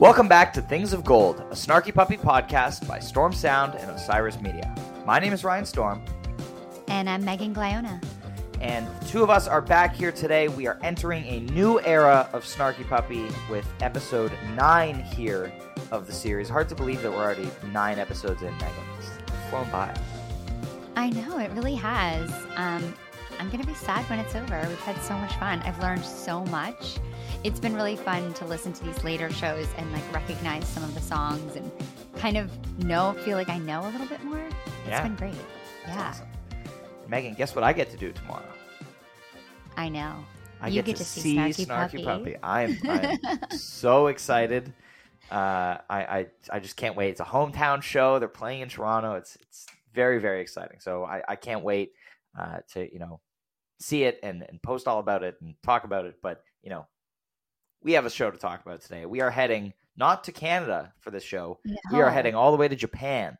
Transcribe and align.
Welcome 0.00 0.26
back 0.26 0.52
to 0.54 0.60
Things 0.60 0.92
of 0.92 1.04
Gold, 1.04 1.38
a 1.50 1.54
Snarky 1.54 1.94
Puppy 1.94 2.16
podcast 2.16 2.88
by 2.88 2.98
Storm 2.98 3.32
Sound 3.32 3.76
and 3.76 3.88
Osiris 3.92 4.40
Media. 4.40 4.74
My 5.06 5.20
name 5.20 5.32
is 5.32 5.44
Ryan 5.44 5.64
Storm. 5.64 6.04
And 6.88 7.08
I'm 7.08 7.24
Megan 7.24 7.54
Gliona. 7.54 8.02
And 8.60 8.88
two 9.06 9.22
of 9.22 9.30
us 9.30 9.46
are 9.46 9.60
back 9.62 9.94
here 9.94 10.10
today. 10.10 10.48
We 10.48 10.66
are 10.66 10.80
entering 10.82 11.24
a 11.26 11.40
new 11.52 11.80
era 11.82 12.28
of 12.32 12.44
Snarky 12.44 12.86
Puppy 12.88 13.28
with 13.48 13.64
episode 13.82 14.32
nine 14.56 15.00
here 15.00 15.52
of 15.92 16.08
the 16.08 16.12
series. 16.12 16.48
Hard 16.48 16.68
to 16.70 16.74
believe 16.74 17.00
that 17.02 17.12
we're 17.12 17.22
already 17.22 17.48
nine 17.72 18.00
episodes 18.00 18.42
in, 18.42 18.52
Megan. 18.54 18.70
It's 18.98 19.10
flown 19.48 19.70
by. 19.70 19.96
I 20.96 21.10
know, 21.10 21.38
it 21.38 21.52
really 21.52 21.76
has. 21.76 22.32
Um, 22.56 22.92
I'm 23.38 23.46
going 23.48 23.60
to 23.60 23.66
be 23.66 23.74
sad 23.74 24.04
when 24.10 24.18
it's 24.18 24.34
over. 24.34 24.60
We've 24.68 24.78
had 24.80 25.00
so 25.02 25.14
much 25.18 25.34
fun. 25.36 25.60
I've 25.62 25.78
learned 25.78 26.04
so 26.04 26.44
much. 26.46 26.98
It's 27.44 27.60
been 27.60 27.74
really 27.74 27.96
fun 27.96 28.32
to 28.34 28.46
listen 28.46 28.72
to 28.72 28.84
these 28.84 29.04
later 29.04 29.30
shows 29.30 29.66
and 29.76 29.92
like 29.92 30.02
recognize 30.14 30.66
some 30.66 30.82
of 30.82 30.94
the 30.94 31.00
songs 31.00 31.56
and 31.56 31.70
kind 32.16 32.38
of 32.38 32.50
know, 32.82 33.12
feel 33.24 33.36
like 33.36 33.50
I 33.50 33.58
know 33.58 33.82
a 33.82 33.90
little 33.90 34.06
bit 34.06 34.24
more. 34.24 34.40
It's 34.40 34.88
Yeah. 34.88 35.02
been 35.02 35.14
great. 35.16 35.34
That's 35.84 35.96
Yeah, 35.96 36.08
awesome. 36.08 36.28
Megan, 37.06 37.34
guess 37.34 37.54
what 37.54 37.62
I 37.62 37.74
get 37.74 37.90
to 37.90 37.98
do 37.98 38.12
tomorrow? 38.12 38.42
I 39.76 39.90
know. 39.90 40.24
I 40.62 40.68
You 40.68 40.76
get, 40.76 40.86
get 40.86 40.96
to, 40.96 41.04
to 41.04 41.08
see 41.08 41.36
Snarky 41.36 41.66
Snarky, 41.66 42.02
Puppy. 42.02 42.04
Puppy. 42.04 42.36
I'm, 42.42 42.78
I'm 42.88 43.18
so 43.50 44.06
excited. 44.06 44.72
Uh, 45.30 45.78
I, 45.90 46.04
I 46.04 46.26
I 46.52 46.60
just 46.60 46.76
can't 46.76 46.96
wait. 46.96 47.10
It's 47.10 47.20
a 47.20 47.24
hometown 47.24 47.82
show. 47.82 48.18
They're 48.18 48.28
playing 48.28 48.60
in 48.60 48.68
Toronto. 48.68 49.14
It's 49.14 49.36
it's 49.36 49.66
very 49.92 50.18
very 50.18 50.40
exciting. 50.40 50.80
So 50.80 51.04
I, 51.04 51.22
I 51.28 51.36
can't 51.36 51.62
wait 51.62 51.92
uh, 52.38 52.58
to 52.72 52.90
you 52.92 52.98
know 52.98 53.20
see 53.80 54.04
it 54.04 54.20
and, 54.22 54.44
and 54.48 54.62
post 54.62 54.86
all 54.86 54.98
about 55.00 55.22
it 55.22 55.36
and 55.42 55.54
talk 55.62 55.84
about 55.84 56.04
it. 56.04 56.16
But 56.22 56.42
you 56.62 56.70
know 56.70 56.86
we 57.84 57.92
have 57.92 58.06
a 58.06 58.10
show 58.10 58.30
to 58.30 58.38
talk 58.38 58.64
about 58.64 58.80
today. 58.80 59.04
We 59.04 59.20
are 59.20 59.30
heading 59.30 59.74
not 59.96 60.24
to 60.24 60.32
Canada 60.32 60.92
for 61.00 61.10
this 61.10 61.22
show. 61.22 61.60
We 61.92 62.00
are 62.00 62.10
heading 62.10 62.34
all 62.34 62.50
the 62.50 62.56
way 62.56 62.66
to 62.66 62.74
Japan. 62.74 63.36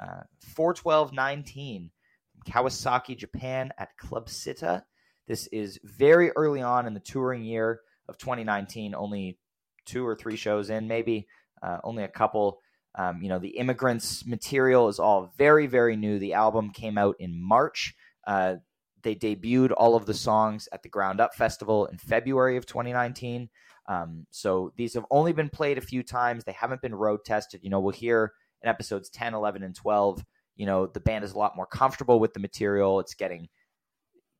Uh, 0.00 0.22
41219 0.54 1.90
from 2.30 2.52
Kawasaki, 2.52 3.16
Japan 3.16 3.72
at 3.78 3.96
Club 3.96 4.28
Citta. 4.28 4.84
This 5.26 5.46
is 5.48 5.80
very 5.82 6.30
early 6.36 6.60
on 6.60 6.86
in 6.86 6.92
the 6.94 7.00
touring 7.00 7.42
year 7.42 7.80
of 8.08 8.18
2019, 8.18 8.94
only 8.94 9.38
two 9.86 10.06
or 10.06 10.14
three 10.14 10.36
shows 10.36 10.68
in, 10.68 10.86
maybe 10.86 11.26
uh, 11.62 11.78
only 11.82 12.04
a 12.04 12.08
couple. 12.08 12.60
Um, 12.94 13.22
you 13.22 13.30
know, 13.30 13.38
the 13.38 13.56
Immigrance 13.56 14.26
material 14.26 14.88
is 14.88 14.98
all 14.98 15.32
very, 15.38 15.66
very 15.66 15.96
new. 15.96 16.18
The 16.18 16.34
album 16.34 16.70
came 16.70 16.98
out 16.98 17.16
in 17.18 17.42
March. 17.42 17.94
Uh, 18.26 18.56
they 19.02 19.14
debuted 19.14 19.72
all 19.76 19.94
of 19.94 20.06
the 20.06 20.14
songs 20.14 20.68
at 20.72 20.82
the 20.82 20.88
Ground 20.88 21.20
Up 21.20 21.34
Festival 21.34 21.86
in 21.86 21.98
February 21.98 22.56
of 22.56 22.66
2019. 22.66 23.48
Um, 23.88 24.26
so 24.30 24.72
these 24.76 24.94
have 24.94 25.06
only 25.10 25.32
been 25.32 25.48
played 25.48 25.78
a 25.78 25.82
few 25.82 26.02
times. 26.02 26.44
They 26.44 26.52
haven't 26.52 26.82
been 26.82 26.94
road 26.94 27.24
tested. 27.24 27.60
You 27.62 27.70
know, 27.70 27.80
we'll 27.80 27.92
hear 27.92 28.32
in 28.62 28.68
episodes 28.68 29.10
10, 29.10 29.34
11, 29.34 29.62
and 29.62 29.74
12, 29.74 30.24
you 30.56 30.66
know, 30.66 30.86
the 30.86 31.00
band 31.00 31.24
is 31.24 31.32
a 31.32 31.38
lot 31.38 31.56
more 31.56 31.66
comfortable 31.66 32.20
with 32.20 32.32
the 32.34 32.40
material. 32.40 33.00
It's 33.00 33.14
getting, 33.14 33.48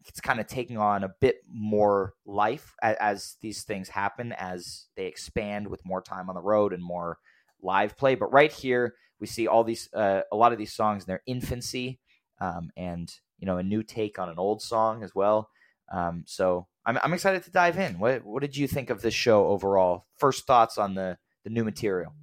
it's 0.07 0.21
kind 0.21 0.39
of 0.39 0.47
taking 0.47 0.79
on 0.79 1.05
a 1.05 1.13
bit 1.21 1.37
more 1.49 2.15
life 2.25 2.75
as, 2.83 2.97
as 3.01 3.37
these 3.41 3.65
things 3.65 3.89
happen, 3.89 4.33
as 4.33 4.87
they 4.97 5.07
expand 5.07 5.67
with 5.67 5.85
more 5.85 6.03
time 6.03 6.29
on 6.29 6.35
the 6.35 6.43
road 6.43 6.73
and 6.73 6.83
more 6.83 7.19
live 7.61 7.97
play. 7.97 8.15
But 8.15 8.33
right 8.33 8.53
here, 8.53 8.95
we 9.19 9.27
see 9.27 9.49
all 9.49 9.65
these, 9.65 9.89
uh, 9.93 10.23
a 10.31 10.37
lot 10.37 10.53
of 10.53 10.59
these 10.59 10.73
songs 10.73 11.05
in 11.05 11.07
their 11.07 11.23
infancy 11.27 11.99
um, 12.41 12.71
and, 12.77 13.13
you 13.43 13.47
know, 13.47 13.59
a 13.59 13.65
new 13.65 13.85
take 13.85 14.19
on 14.21 14.31
an 14.31 14.39
old 14.39 14.63
song 14.63 15.05
as 15.05 15.15
well. 15.15 15.51
Um, 15.93 16.25
so 16.27 16.69
I'm, 16.87 16.99
I'm 17.05 17.15
excited 17.15 17.45
to 17.45 17.53
dive 17.53 17.79
in. 17.79 18.01
What, 18.01 18.25
what 18.25 18.41
did 18.43 18.57
you 18.57 18.69
think 18.69 18.91
of 18.91 19.03
this 19.03 19.15
show 19.15 19.49
overall? 19.49 20.07
First 20.17 20.47
thoughts 20.47 20.79
on 20.79 20.95
the, 20.95 21.19
the 21.45 21.51
new 21.51 21.65
material? 21.65 22.15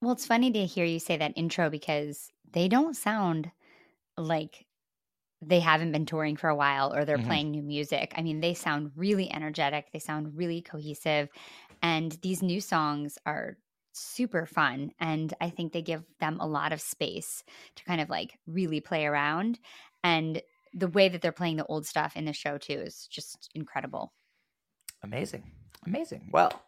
Well, 0.00 0.12
it's 0.12 0.26
funny 0.26 0.50
to 0.52 0.66
hear 0.66 0.84
you 0.84 0.98
say 0.98 1.16
that 1.16 1.32
intro 1.36 1.68
because 1.68 2.32
they 2.50 2.68
don't 2.68 2.94
sound 2.94 3.52
like 4.16 4.66
they 5.42 5.60
haven't 5.60 5.92
been 5.92 6.06
touring 6.06 6.36
for 6.36 6.48
a 6.50 6.56
while 6.56 6.94
or 6.94 7.04
they're 7.04 7.18
Mhm. 7.18 7.20
playing 7.20 7.50
new 7.52 7.62
music. 7.62 8.12
I 8.16 8.22
mean, 8.22 8.40
they 8.40 8.54
sound 8.54 8.92
really 8.96 9.32
energetic, 9.32 9.90
they 9.92 10.00
sound 10.00 10.36
really 10.36 10.62
cohesive, 10.62 11.30
and 11.82 12.12
these 12.22 12.42
new 12.42 12.60
songs 12.60 13.18
are 13.26 13.58
super 13.94 14.46
fun 14.46 14.92
and 15.00 15.34
I 15.40 15.50
think 15.50 15.72
they 15.72 15.82
give 15.82 16.04
them 16.20 16.40
a 16.40 16.46
lot 16.46 16.72
of 16.72 16.80
space 16.80 17.44
to 17.76 17.84
kind 17.84 18.00
of 18.00 18.10
like 18.10 18.38
really 18.46 18.80
play 18.80 19.06
around 19.06 19.60
and 20.04 20.40
the 20.72 20.88
way 20.88 21.08
that 21.08 21.20
they're 21.20 21.32
playing 21.32 21.56
the 21.56 21.66
old 21.66 21.86
stuff 21.86 22.16
in 22.16 22.24
the 22.24 22.32
show 22.32 22.58
too 22.58 22.74
is 22.74 23.06
just 23.10 23.50
incredible. 23.54 24.12
Amazing, 25.02 25.50
amazing. 25.86 26.28
Well, 26.32 26.62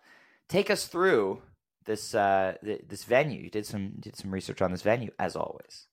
take 0.48 0.70
us 0.70 0.87
through 0.87 1.43
this 1.84 2.15
uh, 2.15 2.54
th- 2.65 2.84
this 2.88 3.04
venue. 3.04 3.43
You 3.43 3.50
did 3.50 3.66
some 3.66 3.93
did 4.00 4.16
some 4.16 4.32
research 4.32 4.62
on 4.62 4.70
this 4.70 4.82
venue 4.82 5.10
as 5.19 5.37
always. 5.37 5.87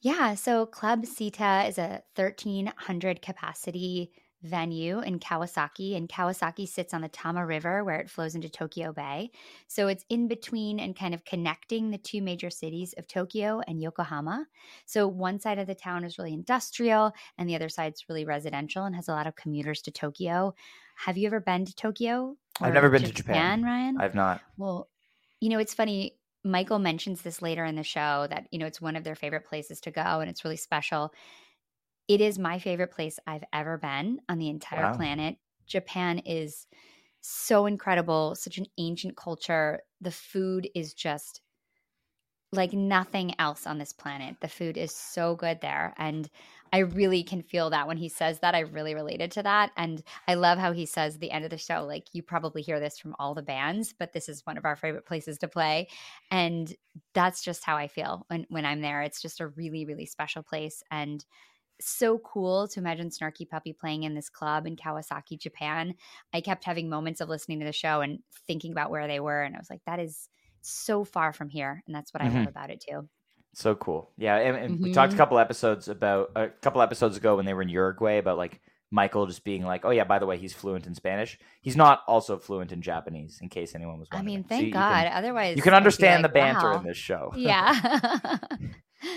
Yeah, 0.00 0.34
so 0.34 0.66
Club 0.66 1.06
Citta 1.06 1.68
is 1.68 1.78
a 1.78 2.02
1,300 2.16 3.22
capacity 3.22 4.10
venue 4.42 5.00
in 5.00 5.18
Kawasaki, 5.18 5.96
and 5.96 6.08
Kawasaki 6.08 6.68
sits 6.68 6.92
on 6.92 7.00
the 7.00 7.08
Tama 7.08 7.44
River 7.44 7.84
where 7.84 8.00
it 8.00 8.10
flows 8.10 8.34
into 8.34 8.48
Tokyo 8.48 8.92
Bay. 8.92 9.30
So 9.68 9.88
it's 9.88 10.04
in 10.08 10.28
between 10.28 10.80
and 10.80 10.96
kind 10.96 11.14
of 11.14 11.24
connecting 11.24 11.90
the 11.90 11.98
two 11.98 12.22
major 12.22 12.50
cities 12.50 12.94
of 12.98 13.06
Tokyo 13.06 13.60
and 13.66 13.80
Yokohama. 13.80 14.46
So 14.84 15.06
one 15.06 15.40
side 15.40 15.58
of 15.58 15.66
the 15.66 15.74
town 15.74 16.04
is 16.04 16.18
really 16.18 16.32
industrial, 16.32 17.12
and 17.38 17.48
the 17.48 17.54
other 17.54 17.68
side's 17.68 18.04
really 18.08 18.24
residential 18.24 18.84
and 18.84 18.96
has 18.96 19.08
a 19.08 19.12
lot 19.12 19.26
of 19.26 19.36
commuters 19.36 19.82
to 19.82 19.90
Tokyo. 19.90 20.54
Have 20.96 21.16
you 21.16 21.26
ever 21.26 21.40
been 21.40 21.64
to 21.64 21.74
Tokyo? 21.74 22.36
I've 22.60 22.74
never 22.74 22.90
been 22.90 23.02
to 23.02 23.12
Japan. 23.12 23.62
Ryan. 23.62 23.96
I've 24.00 24.14
not. 24.14 24.40
Well, 24.56 24.88
you 25.40 25.48
know, 25.48 25.58
it's 25.58 25.74
funny. 25.74 26.16
Michael 26.44 26.80
mentions 26.80 27.22
this 27.22 27.40
later 27.40 27.64
in 27.64 27.76
the 27.76 27.84
show 27.84 28.26
that, 28.28 28.48
you 28.50 28.58
know, 28.58 28.66
it's 28.66 28.80
one 28.80 28.96
of 28.96 29.04
their 29.04 29.14
favorite 29.14 29.46
places 29.46 29.80
to 29.82 29.90
go 29.92 30.00
and 30.00 30.28
it's 30.28 30.44
really 30.44 30.56
special. 30.56 31.12
It 32.08 32.20
is 32.20 32.38
my 32.38 32.58
favorite 32.58 32.90
place 32.90 33.18
I've 33.26 33.44
ever 33.52 33.78
been 33.78 34.20
on 34.28 34.38
the 34.38 34.48
entire 34.48 34.86
Wow. 34.86 34.88
planet. 34.88 35.38
Japan 35.66 36.18
is 36.20 36.66
so 37.20 37.66
incredible, 37.66 38.34
such 38.34 38.58
an 38.58 38.66
ancient 38.78 39.16
culture. 39.16 39.82
The 40.00 40.10
food 40.12 40.68
is 40.74 40.94
just 40.94 41.42
like 42.54 42.74
nothing 42.74 43.34
else 43.40 43.66
on 43.66 43.78
this 43.78 43.94
planet. 43.94 44.36
The 44.40 44.48
food 44.48 44.76
is 44.76 44.94
so 44.94 45.34
good 45.34 45.62
there. 45.62 45.94
And 45.96 46.28
I 46.70 46.80
really 46.80 47.22
can 47.22 47.40
feel 47.40 47.70
that 47.70 47.86
when 47.88 47.96
he 47.96 48.10
says 48.10 48.40
that. 48.40 48.54
I 48.54 48.60
really 48.60 48.94
related 48.94 49.30
to 49.32 49.42
that. 49.42 49.72
And 49.74 50.02
I 50.28 50.34
love 50.34 50.58
how 50.58 50.72
he 50.72 50.84
says 50.84 51.14
at 51.14 51.20
the 51.22 51.30
end 51.30 51.44
of 51.44 51.50
the 51.50 51.56
show, 51.56 51.84
like, 51.86 52.08
you 52.12 52.22
probably 52.22 52.60
hear 52.60 52.78
this 52.78 52.98
from 52.98 53.16
all 53.18 53.32
the 53.34 53.42
bands, 53.42 53.94
but 53.98 54.12
this 54.12 54.28
is 54.28 54.44
one 54.44 54.58
of 54.58 54.66
our 54.66 54.76
favorite 54.76 55.06
places 55.06 55.38
to 55.38 55.48
play. 55.48 55.88
And 56.30 56.74
that's 57.14 57.42
just 57.42 57.64
how 57.64 57.76
I 57.76 57.88
feel 57.88 58.26
when, 58.28 58.44
when 58.50 58.66
I'm 58.66 58.82
there. 58.82 59.00
It's 59.00 59.22
just 59.22 59.40
a 59.40 59.48
really, 59.48 59.86
really 59.86 60.06
special 60.06 60.42
place. 60.42 60.82
And 60.90 61.24
so 61.80 62.18
cool 62.18 62.68
to 62.68 62.80
imagine 62.80 63.08
Snarky 63.10 63.48
Puppy 63.48 63.72
playing 63.72 64.04
in 64.04 64.14
this 64.14 64.28
club 64.28 64.66
in 64.66 64.76
Kawasaki, 64.76 65.38
Japan. 65.38 65.94
I 66.32 66.40
kept 66.40 66.64
having 66.64 66.88
moments 66.88 67.20
of 67.20 67.28
listening 67.28 67.58
to 67.60 67.66
the 67.66 67.72
show 67.72 68.00
and 68.00 68.20
thinking 68.46 68.72
about 68.72 68.90
where 68.90 69.08
they 69.08 69.20
were. 69.20 69.42
And 69.42 69.54
I 69.54 69.58
was 69.58 69.70
like, 69.70 69.80
that 69.86 69.98
is 69.98 70.28
so 70.60 71.04
far 71.04 71.32
from 71.32 71.48
here. 71.48 71.82
And 71.86 71.94
that's 71.94 72.14
what 72.14 72.22
I 72.22 72.26
love 72.26 72.34
Mhm. 72.46 72.48
about 72.48 72.70
it 72.70 72.84
too. 72.88 73.08
So 73.54 73.74
cool. 73.74 74.12
Yeah, 74.16 74.36
and, 74.36 74.56
and 74.56 74.80
we 74.82 74.92
talked 74.92 75.12
a 75.12 75.14
Mhm. 75.14 75.18
couple 75.18 75.38
episodes 75.38 75.88
about 75.88 76.30
a 76.36 76.48
couple 76.48 76.80
episodes 76.82 77.16
ago 77.16 77.36
when 77.36 77.44
they 77.46 77.52
were 77.54 77.62
in 77.62 77.68
Uruguay 77.68 78.16
about 78.18 78.38
like 78.38 78.60
Michael 78.94 79.26
just 79.26 79.42
being 79.42 79.64
like, 79.64 79.84
"Oh 79.86 79.90
yeah, 79.90 80.04
by 80.04 80.18
the 80.18 80.26
way, 80.26 80.36
he's 80.38 80.52
fluent 80.54 80.86
in 80.86 80.94
Spanish. 80.94 81.38
He's 81.62 81.76
not 81.76 82.02
also 82.06 82.38
fluent 82.38 82.72
in 82.72 82.80
Japanese." 82.82 83.40
In 83.42 83.48
case 83.48 83.74
anyone 83.74 83.98
was 83.98 84.08
wondering. 84.12 84.34
I 84.34 84.36
mean, 84.38 84.44
thank 84.44 84.66
you 84.66 84.72
God. 84.72 85.04
can- 85.04 85.12
Otherwise, 85.14 85.56
you 85.56 85.62
can 85.62 85.72
understand 85.74 86.22
like, 86.22 86.30
the 86.32 86.38
banter 86.38 86.70
wow. 86.72 86.78
in 86.78 86.84
this 86.86 86.96
show. 86.96 87.32
Yeah. 87.36 88.38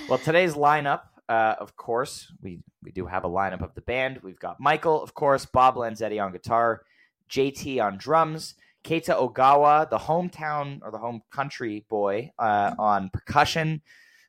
Well, 0.10 0.18
today's 0.18 0.54
lineup, 0.68 1.02
uh, 1.28 1.56
of 1.60 1.76
course, 1.76 2.32
we 2.42 2.60
we 2.84 2.92
do 2.92 3.06
have 3.06 3.24
a 3.24 3.30
lineup 3.30 3.64
of 3.64 3.74
the 3.74 3.82
band. 3.82 4.20
We've 4.24 4.40
got 4.40 4.60
Michael, 4.60 5.02
of 5.02 5.14
course, 5.14 5.46
Bob 5.46 5.76
Lanzetti 5.76 6.24
on 6.24 6.32
guitar, 6.32 6.82
JT 7.30 7.84
on 7.84 7.98
drums, 7.98 8.56
Keita 8.84 9.16
Ogawa, 9.18 9.90
the 9.90 9.98
hometown 9.98 10.80
or 10.84 10.92
the 10.92 11.00
home 11.00 11.22
country 11.32 11.86
boy, 11.90 12.32
uh, 12.38 12.76
on 12.78 13.10
percussion. 13.10 13.82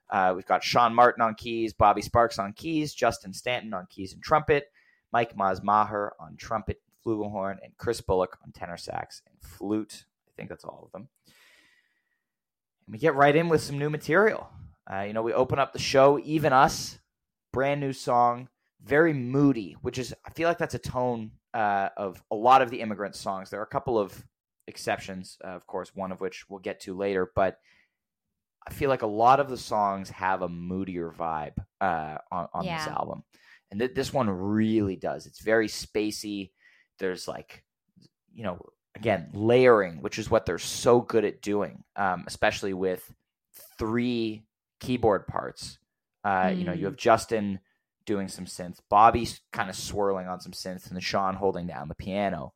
Uh, 0.08 0.32
we've 0.34 0.46
got 0.46 0.64
Sean 0.64 0.94
Martin 0.94 1.22
on 1.22 1.34
keys, 1.34 1.72
Bobby 1.72 2.00
Sparks 2.00 2.38
on 2.38 2.52
keys, 2.52 2.94
Justin 2.94 3.32
Stanton 3.32 3.74
on 3.74 3.86
keys 3.90 4.12
and 4.12 4.22
trumpet, 4.22 4.70
Mike 5.12 5.36
Maz 5.36 5.62
Maher 5.62 6.14
on 6.18 6.36
trumpet, 6.36 6.80
flugelhorn, 7.04 7.56
and 7.62 7.76
Chris 7.76 8.00
Bullock 8.00 8.38
on 8.44 8.52
tenor 8.52 8.76
sax 8.76 9.20
and 9.26 9.36
flute. 9.42 10.04
I 10.28 10.30
think 10.36 10.48
that's 10.48 10.64
all 10.64 10.84
of 10.86 10.92
them. 10.92 11.08
And 12.86 12.92
we 12.92 12.98
get 12.98 13.14
right 13.14 13.34
in 13.34 13.48
with 13.48 13.62
some 13.62 13.78
new 13.78 13.90
material. 13.90 14.48
Uh, 14.90 15.02
you 15.02 15.12
know, 15.12 15.22
we 15.22 15.32
open 15.32 15.58
up 15.58 15.72
the 15.72 15.78
show, 15.78 16.18
Even 16.24 16.52
Us, 16.52 16.98
brand 17.52 17.80
new 17.80 17.92
song, 17.92 18.48
very 18.82 19.12
moody, 19.12 19.76
which 19.82 19.98
is, 19.98 20.14
I 20.24 20.30
feel 20.30 20.48
like 20.48 20.58
that's 20.58 20.74
a 20.74 20.78
tone 20.78 21.32
uh, 21.54 21.88
of 21.96 22.22
a 22.30 22.36
lot 22.36 22.62
of 22.62 22.70
the 22.70 22.80
immigrant 22.80 23.16
songs. 23.16 23.50
There 23.50 23.60
are 23.60 23.64
a 23.64 23.68
couple 23.68 23.98
of 23.98 24.24
exceptions, 24.68 25.38
uh, 25.44 25.48
of 25.48 25.66
course, 25.66 25.94
one 25.94 26.12
of 26.12 26.20
which 26.20 26.48
we'll 26.48 26.60
get 26.60 26.80
to 26.80 26.96
later, 26.96 27.30
but 27.34 27.58
I 28.68 28.72
feel 28.72 28.90
like 28.90 29.02
a 29.02 29.06
lot 29.06 29.40
of 29.40 29.48
the 29.48 29.56
songs 29.56 30.10
have 30.10 30.42
a 30.42 30.48
moodier 30.48 31.10
vibe 31.10 31.54
uh, 31.80 32.18
on, 32.30 32.48
on 32.52 32.64
this 32.78 32.86
album. 32.88 33.22
And 33.70 33.80
th- 33.80 33.94
this 33.94 34.12
one 34.12 34.28
really 34.28 34.96
does. 34.96 35.26
It's 35.26 35.40
very 35.40 35.68
spacey. 35.68 36.50
There's 36.98 37.26
like, 37.26 37.64
you 38.32 38.44
know, 38.44 38.60
again 38.94 39.30
layering, 39.32 40.00
which 40.02 40.18
is 40.18 40.30
what 40.30 40.46
they're 40.46 40.58
so 40.58 41.00
good 41.00 41.24
at 41.24 41.42
doing, 41.42 41.84
um, 41.96 42.24
especially 42.26 42.72
with 42.72 43.08
three 43.78 44.44
keyboard 44.80 45.26
parts. 45.26 45.78
Uh, 46.24 46.46
mm. 46.46 46.58
You 46.58 46.64
know, 46.64 46.72
you 46.72 46.82
mm. 46.82 46.86
have 46.86 46.96
Justin 46.96 47.60
doing 48.06 48.28
some 48.28 48.46
synths, 48.46 48.78
Bobby's 48.88 49.40
kind 49.52 49.68
of 49.68 49.76
swirling 49.76 50.28
on 50.28 50.40
some 50.40 50.52
synths, 50.52 50.86
and 50.86 50.94
then 50.94 51.00
Sean 51.00 51.34
holding 51.34 51.66
down 51.66 51.88
the 51.88 51.94
piano 51.94 52.52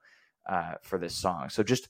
uh, 0.49 0.75
for 0.83 0.99
this 0.99 1.15
song. 1.15 1.51
So 1.51 1.63
just, 1.63 1.89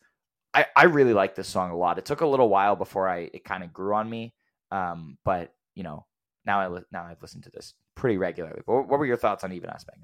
I, 0.54 0.66
I 0.74 0.84
really 0.84 1.12
like 1.12 1.34
this 1.34 1.48
song 1.48 1.70
a 1.70 1.76
lot. 1.76 1.98
It 1.98 2.06
took 2.06 2.22
a 2.22 2.26
little 2.26 2.48
while 2.48 2.74
before 2.74 3.08
I 3.08 3.30
it 3.32 3.44
kind 3.44 3.62
of 3.62 3.72
grew 3.72 3.94
on 3.94 4.08
me, 4.08 4.34
um, 4.72 5.18
but 5.24 5.52
you 5.74 5.84
know, 5.84 6.06
now 6.44 6.60
I 6.60 6.80
now 6.90 7.04
I've 7.04 7.22
listened 7.22 7.44
to 7.44 7.50
this 7.50 7.74
pretty 7.94 8.16
regularly. 8.16 8.62
What, 8.64 8.88
what 8.88 8.98
were 8.98 9.06
your 9.06 9.16
thoughts 9.16 9.44
on 9.44 9.52
Even 9.52 9.70
Aspect? 9.70 9.98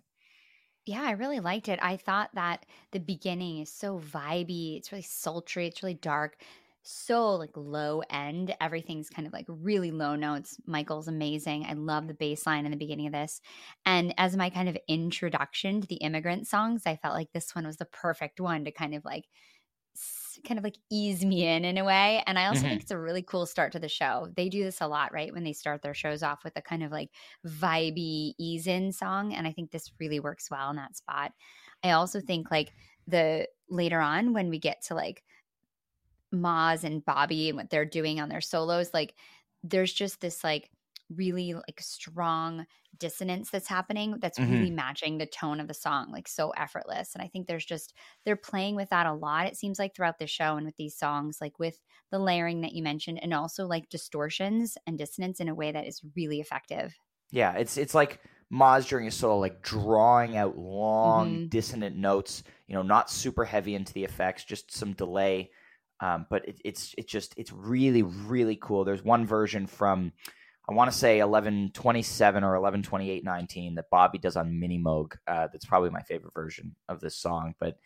Yeah, 0.84 1.02
I 1.02 1.12
really 1.12 1.40
liked 1.40 1.69
it. 1.69 1.81
I 1.82 1.96
thought 1.96 2.31
that 2.34 2.64
the 2.93 3.00
beginning 3.00 3.58
is 3.58 3.73
so 3.73 3.99
vibey. 3.99 4.76
It's 4.76 4.93
really 4.93 5.02
sultry. 5.02 5.67
It's 5.67 5.82
really 5.82 5.94
dark. 5.94 6.37
So 6.86 7.34
like 7.34 7.50
low 7.56 8.02
end. 8.10 8.54
Everything's 8.60 9.10
kind 9.10 9.26
of 9.26 9.32
like 9.32 9.46
really 9.48 9.90
low 9.90 10.14
notes. 10.14 10.56
Michael's 10.66 11.08
amazing. 11.08 11.66
I 11.68 11.72
love 11.72 12.06
the 12.06 12.14
bass 12.14 12.46
line 12.46 12.64
in 12.64 12.70
the 12.70 12.76
beginning 12.76 13.06
of 13.06 13.12
this. 13.12 13.40
And 13.84 14.14
as 14.18 14.36
my 14.36 14.50
kind 14.50 14.68
of 14.68 14.78
introduction 14.88 15.80
to 15.80 15.86
the 15.88 15.96
immigrant 15.96 16.46
songs, 16.46 16.82
I 16.86 16.96
felt 16.96 17.14
like 17.14 17.32
this 17.32 17.54
one 17.54 17.66
was 17.66 17.76
the 17.76 17.86
perfect 17.86 18.40
one 18.40 18.64
to 18.64 18.70
kind 18.70 18.94
of 18.94 19.04
like 19.04 19.24
kind 20.46 20.58
of 20.58 20.64
like 20.64 20.76
ease 20.90 21.24
me 21.24 21.46
in 21.46 21.64
in 21.64 21.78
a 21.78 21.84
way. 21.84 22.22
And 22.26 22.38
I 22.38 22.46
also 22.46 22.60
mm-hmm. 22.60 22.68
think 22.68 22.82
it's 22.82 22.90
a 22.90 22.98
really 22.98 23.22
cool 23.22 23.46
start 23.46 23.72
to 23.72 23.78
the 23.78 23.88
show. 23.88 24.28
They 24.36 24.48
do 24.48 24.62
this 24.62 24.80
a 24.80 24.86
lot, 24.86 25.12
right? 25.12 25.32
When 25.32 25.44
they 25.44 25.54
start 25.54 25.82
their 25.82 25.94
shows 25.94 26.22
off 26.22 26.44
with 26.44 26.52
a 26.56 26.62
kind 26.62 26.82
of 26.82 26.92
like 26.92 27.10
vibey 27.46 28.34
ease 28.38 28.66
in 28.66 28.92
song. 28.92 29.34
And 29.34 29.46
I 29.46 29.52
think 29.52 29.70
this 29.70 29.90
really 29.98 30.20
works 30.20 30.50
well 30.50 30.70
in 30.70 30.76
that 30.76 30.96
spot. 30.96 31.32
I 31.82 31.92
also 31.92 32.20
think 32.20 32.50
like 32.50 32.72
the 33.06 33.48
later 33.68 34.00
on 34.00 34.32
when 34.32 34.50
we 34.50 34.58
get 34.58 34.82
to 34.86 34.94
like 34.94 35.22
Maz 36.34 36.84
and 36.84 37.05
Bobby 37.05 37.49
and 37.49 37.56
what 37.56 37.70
they're 37.70 37.84
doing 37.84 38.20
on 38.20 38.28
their 38.28 38.40
solos, 38.40 38.90
like 38.93 39.14
there's 39.62 39.93
just 39.93 40.20
this 40.20 40.44
like 40.44 40.70
really 41.14 41.55
like 41.55 41.81
strong 41.81 42.67
dissonance 42.99 43.50
that's 43.50 43.69
happening 43.69 44.17
that's 44.20 44.38
mm-hmm. 44.38 44.52
really 44.52 44.70
matching 44.70 45.19
the 45.19 45.26
tone 45.26 45.61
of 45.61 45.69
the 45.69 45.75
song 45.75 46.11
like 46.11 46.26
so 46.26 46.50
effortless 46.50 47.14
and 47.14 47.23
i 47.23 47.28
think 47.28 47.46
there's 47.46 47.64
just 47.64 47.94
they're 48.25 48.37
playing 48.37 48.75
with 48.75 48.88
that 48.88 49.06
a 49.06 49.12
lot 49.12 49.46
it 49.46 49.56
seems 49.56 49.78
like 49.78 49.94
throughout 49.94 50.19
the 50.19 50.26
show 50.26 50.56
and 50.56 50.64
with 50.64 50.76
these 50.76 50.96
songs 50.96 51.38
like 51.40 51.58
with 51.58 51.78
the 52.11 52.19
layering 52.19 52.62
that 52.62 52.73
you 52.73 52.82
mentioned 52.82 53.23
and 53.23 53.34
also 53.34 53.67
like 53.67 53.88
distortions 53.88 54.76
and 54.87 54.99
dissonance 54.99 55.38
in 55.38 55.49
a 55.49 55.55
way 55.55 55.70
that 55.70 55.87
is 55.87 56.00
really 56.17 56.40
effective 56.40 56.96
yeah 57.31 57.52
it's 57.52 57.76
it's 57.76 57.94
like 57.94 58.20
Maz 58.52 58.87
during 58.87 59.08
a 59.08 59.11
solo 59.11 59.38
like 59.38 59.61
drawing 59.61 60.37
out 60.37 60.56
long 60.56 61.31
mm-hmm. 61.31 61.46
dissonant 61.49 61.96
notes 61.96 62.43
you 62.67 62.75
know 62.75 62.82
not 62.82 63.11
super 63.11 63.44
heavy 63.44 63.75
into 63.75 63.93
the 63.93 64.05
effects 64.05 64.44
just 64.44 64.73
some 64.73 64.93
delay 64.93 65.50
um, 66.00 66.26
but 66.28 66.46
it, 66.48 66.60
it's 66.64 66.94
it's 66.98 67.10
just 67.10 67.34
it's 67.37 67.52
really 67.52 68.02
really 68.02 68.56
cool 68.56 68.84
there's 68.84 69.02
one 69.02 69.26
version 69.26 69.66
from 69.66 70.12
I 70.69 70.75
want 70.75 70.90
to 70.90 70.96
say 70.96 71.22
1127 71.22 72.43
or 72.43 72.60
112819 72.60 73.76
that 73.76 73.88
Bobby 73.88 74.19
does 74.19 74.37
on 74.37 74.50
Minimoog. 74.50 75.12
Uh, 75.26 75.46
that's 75.52 75.64
probably 75.64 75.90
my 75.90 76.02
favorite 76.02 76.34
version 76.34 76.75
of 76.88 77.00
this 77.00 77.16
song. 77.16 77.54
But, 77.60 77.78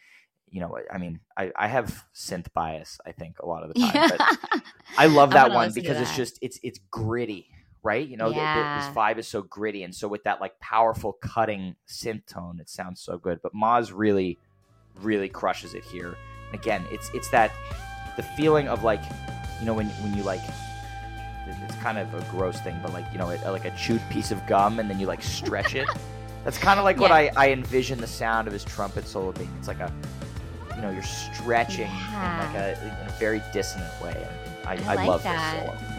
you 0.48 0.60
know, 0.60 0.78
I 0.90 0.96
mean, 0.96 1.20
I, 1.36 1.52
I 1.54 1.68
have 1.68 2.04
synth 2.14 2.50
bias, 2.54 2.98
I 3.06 3.12
think, 3.12 3.38
a 3.40 3.46
lot 3.46 3.64
of 3.64 3.74
the 3.74 3.80
time. 3.80 4.10
But 4.16 4.62
I 4.98 5.06
love 5.06 5.32
that 5.32 5.50
one 5.52 5.72
because 5.74 6.00
it's 6.00 6.16
just, 6.16 6.38
it's, 6.40 6.58
it's 6.62 6.80
gritty, 6.90 7.48
right? 7.82 8.06
You 8.06 8.16
know, 8.16 8.30
yeah. 8.30 8.54
the, 8.54 8.62
the, 8.62 8.86
this 8.86 8.96
vibe 8.96 9.18
is 9.18 9.28
so 9.28 9.42
gritty. 9.42 9.82
And 9.82 9.94
so 9.94 10.08
with 10.08 10.24
that 10.24 10.40
like 10.40 10.58
powerful 10.60 11.12
cutting 11.20 11.76
synth 11.86 12.26
tone, 12.26 12.60
it 12.60 12.70
sounds 12.70 13.02
so 13.02 13.18
good. 13.18 13.40
But 13.42 13.52
Maz 13.54 13.92
really, 13.94 14.38
really 15.02 15.28
crushes 15.28 15.74
it 15.74 15.84
here. 15.84 16.16
And 16.50 16.58
again, 16.58 16.86
it's, 16.90 17.10
it's 17.12 17.28
that, 17.28 17.52
the 18.20 18.26
feeling 18.36 18.68
of 18.68 18.82
like, 18.84 19.00
you 19.60 19.66
know, 19.66 19.72
when, 19.72 19.88
when 20.02 20.14
you 20.14 20.22
like 20.22 20.42
it's 21.64 21.74
kind 21.76 21.98
of 21.98 22.12
a 22.14 22.20
gross 22.30 22.60
thing, 22.60 22.78
but 22.82 22.92
like 22.92 23.06
you 23.12 23.18
know, 23.18 23.26
like 23.26 23.64
a 23.64 23.70
chewed 23.70 24.02
piece 24.10 24.30
of 24.30 24.46
gum, 24.46 24.78
and 24.78 24.90
then 24.90 25.00
you 25.00 25.06
like 25.06 25.22
stretch 25.22 25.74
it. 25.74 25.88
That's 26.44 26.58
kind 26.58 26.78
of 26.78 26.84
like 26.84 26.96
yeah. 26.96 27.02
what 27.02 27.12
I, 27.12 27.30
I 27.36 27.50
envision 27.50 27.98
the 28.00 28.06
sound 28.06 28.46
of 28.46 28.52
his 28.52 28.64
trumpet 28.64 29.06
solo 29.06 29.32
being. 29.32 29.50
It's 29.58 29.68
like 29.68 29.80
a, 29.80 29.92
you 30.76 30.82
know, 30.82 30.90
you're 30.90 31.02
stretching 31.02 31.90
yeah. 31.90 32.46
in 32.46 32.54
like 32.54 32.62
a, 32.62 32.82
in 33.02 33.08
a 33.08 33.12
very 33.18 33.42
dissonant 33.52 33.92
way. 34.02 34.26
I, 34.64 34.74
I, 34.74 34.74
I, 34.74 34.94
like 34.94 35.08
love 35.08 35.22
that. 35.22 35.66
this 35.66 35.78
solo. 35.78 35.89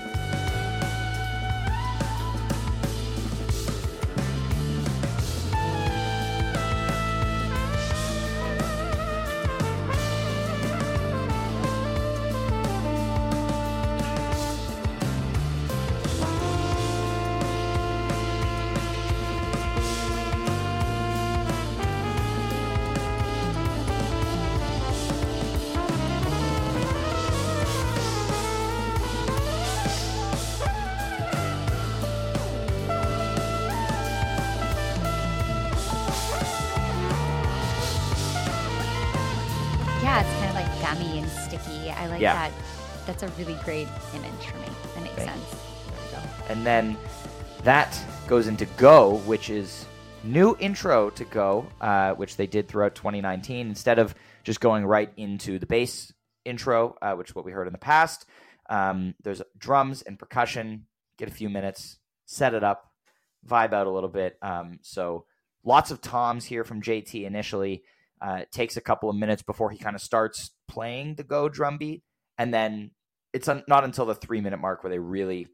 That's 43.22 43.40
a 43.40 43.44
really 43.44 43.60
great 43.64 43.88
image 44.16 44.46
for 44.48 44.58
me. 44.58 44.66
That 44.96 45.04
makes 45.04 45.16
Thank 45.16 45.30
sense. 45.30 45.56
And 46.50 46.66
then 46.66 46.98
that 47.64 47.98
goes 48.28 48.48
into 48.48 48.66
Go, 48.78 49.18
which 49.20 49.50
is 49.50 49.86
new 50.24 50.58
intro 50.60 51.10
to 51.12 51.24
Go, 51.26 51.68
uh, 51.80 52.14
which 52.14 52.36
they 52.36 52.48
did 52.48 52.68
throughout 52.68 52.96
2019. 52.96 53.68
Instead 53.68 54.00
of 54.00 54.16
just 54.44 54.60
going 54.60 54.86
right 54.86 55.12
into 55.18 55.60
the 55.60 55.66
bass 55.66 56.12
intro, 56.46 56.96
uh, 57.02 57.14
which 57.14 57.30
is 57.30 57.36
what 57.36 57.46
we 57.46 57.52
heard 57.52 57.68
in 57.68 57.74
the 57.74 57.80
past, 57.80 58.26
um, 58.70 59.14
there's 59.24 59.42
drums 59.58 60.02
and 60.02 60.18
percussion. 60.18 60.88
Get 61.18 61.30
a 61.30 61.32
few 61.32 61.50
minutes, 61.50 62.00
set 62.26 62.56
it 62.56 62.64
up, 62.64 62.92
vibe 63.48 63.74
out 63.74 63.86
a 63.86 63.92
little 63.92 64.10
bit. 64.10 64.38
Um, 64.42 64.80
so 64.82 65.26
lots 65.64 65.92
of 65.92 66.02
toms 66.02 66.46
here 66.46 66.64
from 66.64 66.82
JT 66.82 67.24
initially. 67.24 67.84
Uh, 68.20 68.40
it 68.42 68.52
takes 68.52 68.78
a 68.78 68.82
couple 68.82 69.10
of 69.10 69.16
minutes 69.16 69.44
before 69.44 69.70
he 69.70 69.78
kind 69.78 69.96
of 69.96 70.02
starts 70.02 70.52
playing 70.68 71.16
the 71.16 71.24
Go 71.24 71.50
drum 71.50 71.78
beat, 71.78 72.04
and 72.38 72.54
then 72.54 72.92
it's 73.34 73.48
un- 73.48 73.64
not 73.68 73.84
until 73.84 74.06
the 74.06 74.16
three 74.16 74.42
minute 74.42 74.60
mark 74.60 74.84
where 74.84 74.92
they 74.92 75.00
really, 75.00 75.48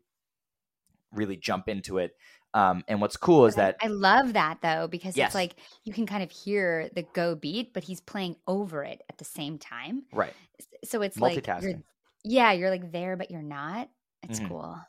really 1.14 1.38
jump 1.38 1.68
into 1.68 1.98
it. 1.98 2.16
Um, 2.54 2.84
and 2.88 3.02
what's 3.02 3.18
cool 3.18 3.46
is 3.46 3.56
that 3.56 3.76
I 3.82 3.88
love 3.88 4.34
that 4.34 4.60
though 4.62 4.88
because 4.88 5.16
yes. 5.16 5.28
it's 5.28 5.36
like 5.36 5.56
you 5.84 5.94
can 5.94 6.06
kind 6.06 6.24
of 6.24 6.32
hear 6.32 6.90
the 6.96 7.04
go 7.14 7.36
beat, 7.36 7.74
but 7.74 7.84
he's 7.84 8.02
playing 8.02 8.36
over 8.48 8.84
it 8.84 9.02
at 9.10 9.18
the 9.18 9.26
same 9.26 9.58
time. 9.58 10.04
Right. 10.14 10.34
So 10.84 11.02
it's 11.02 11.20
like 11.20 11.46
you're, 11.62 11.76
yeah, 12.24 12.54
you're 12.54 12.70
like 12.70 12.92
there, 12.92 13.16
but 13.16 13.30
you're 13.30 13.42
not. 13.42 13.90
It's 14.24 14.40
mm-hmm. 14.40 14.48
cool. 14.48 14.80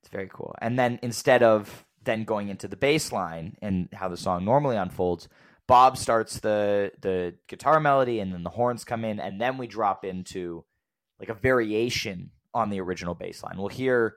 It's 0.00 0.08
very 0.10 0.28
cool. 0.32 0.54
And 0.60 0.78
then 0.78 0.98
instead 1.02 1.42
of 1.42 1.84
then 2.02 2.24
going 2.24 2.48
into 2.48 2.68
the 2.68 2.76
bass 2.76 3.12
line 3.12 3.56
and 3.62 3.88
how 3.92 4.08
the 4.08 4.16
song 4.16 4.44
normally 4.44 4.76
unfolds, 4.76 5.28
Bob 5.66 5.96
starts 5.96 6.40
the 6.40 6.92
the 7.00 7.34
guitar 7.48 7.80
melody 7.80 8.20
and 8.20 8.32
then 8.32 8.42
the 8.42 8.50
horns 8.50 8.84
come 8.84 9.04
in 9.04 9.20
and 9.20 9.40
then 9.40 9.56
we 9.56 9.66
drop 9.66 10.04
into 10.04 10.64
like 11.24 11.36
a 11.36 11.40
variation 11.40 12.30
on 12.52 12.70
the 12.70 12.80
original 12.80 13.14
bass 13.14 13.42
line. 13.42 13.56
We'll 13.56 13.68
hear 13.68 14.16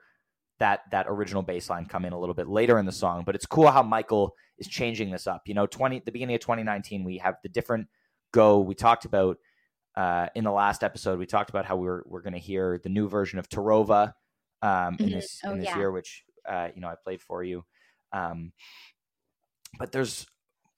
that 0.58 0.82
that 0.90 1.06
original 1.08 1.42
bass 1.42 1.70
line 1.70 1.86
come 1.86 2.04
in 2.04 2.12
a 2.12 2.18
little 2.18 2.34
bit 2.34 2.48
later 2.48 2.78
in 2.78 2.86
the 2.86 2.92
song, 2.92 3.22
but 3.24 3.34
it's 3.34 3.46
cool 3.46 3.70
how 3.70 3.82
Michael 3.82 4.34
is 4.58 4.66
changing 4.66 5.10
this 5.10 5.26
up. 5.26 5.42
You 5.46 5.54
know, 5.54 5.66
20 5.66 6.02
the 6.04 6.12
beginning 6.12 6.34
of 6.34 6.40
2019 6.40 7.04
we 7.04 7.18
have 7.18 7.36
the 7.42 7.48
different 7.48 7.88
go 8.32 8.60
we 8.60 8.74
talked 8.74 9.04
about 9.04 9.38
uh, 9.96 10.26
in 10.34 10.44
the 10.44 10.52
last 10.52 10.84
episode 10.84 11.18
we 11.18 11.26
talked 11.26 11.50
about 11.50 11.64
how 11.64 11.76
we 11.76 11.88
are 11.88 12.04
we're 12.06 12.22
going 12.22 12.34
to 12.34 12.38
hear 12.38 12.78
the 12.82 12.88
new 12.88 13.08
version 13.08 13.38
of 13.38 13.48
Tarova 13.48 14.12
um, 14.62 14.96
in 14.98 15.06
mm-hmm. 15.06 15.14
this 15.14 15.40
oh, 15.44 15.52
in 15.52 15.58
this 15.60 15.68
yeah. 15.68 15.78
year 15.78 15.90
which 15.90 16.24
uh, 16.48 16.68
you 16.74 16.80
know 16.80 16.88
I 16.88 16.94
played 17.02 17.22
for 17.22 17.42
you. 17.42 17.64
Um, 18.12 18.52
but 19.78 19.92
there's 19.92 20.26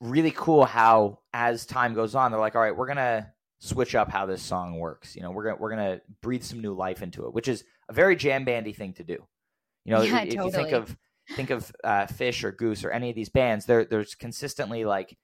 really 0.01 0.31
cool 0.31 0.65
how 0.65 1.21
as 1.33 1.67
time 1.67 1.95
goes 1.95 2.15
on 2.15 2.31
they're 2.31 2.41
like 2.41 2.55
all 2.55 2.63
right, 2.63 2.77
we're 2.77 2.87
going 2.87 2.97
to 2.97 3.27
switch 3.61 3.95
up 3.95 4.11
how 4.11 4.27
this 4.27 4.43
song 4.43 4.79
works. 4.79 5.15
You 5.15 5.23
know, 5.23 5.31
we're 5.31 5.45
gonna 5.45 5.57
we're 5.57 5.71
gonna 5.71 6.01
breathe 6.21 6.43
some 6.43 6.61
new 6.61 6.75
life 6.75 7.03
into 7.03 7.27
it, 7.27 7.35
which 7.35 7.47
is 7.47 7.65
a 7.89 7.93
very 7.93 8.17
jam 8.17 8.45
bandy 8.45 8.73
thing 8.73 8.95
to 8.95 9.05
do. 9.05 9.25
You 9.85 9.95
know, 9.95 10.03
yeah, 10.03 10.23
if, 10.23 10.35
totally. 10.35 10.47
you 10.47 10.53
think 10.53 10.73
of 10.73 10.97
think 11.37 11.51
of 11.51 11.73
uh, 11.85 12.07
Phish 12.07 12.43
or 12.43 12.53
Goose 12.53 12.85
or 12.85 12.91
any 12.91 13.11
of 13.11 13.17
these 13.17 13.29
bands, 13.29 13.67
there 13.67 13.85
there's 13.85 14.15
consistently 14.15 14.85
like 14.85 15.17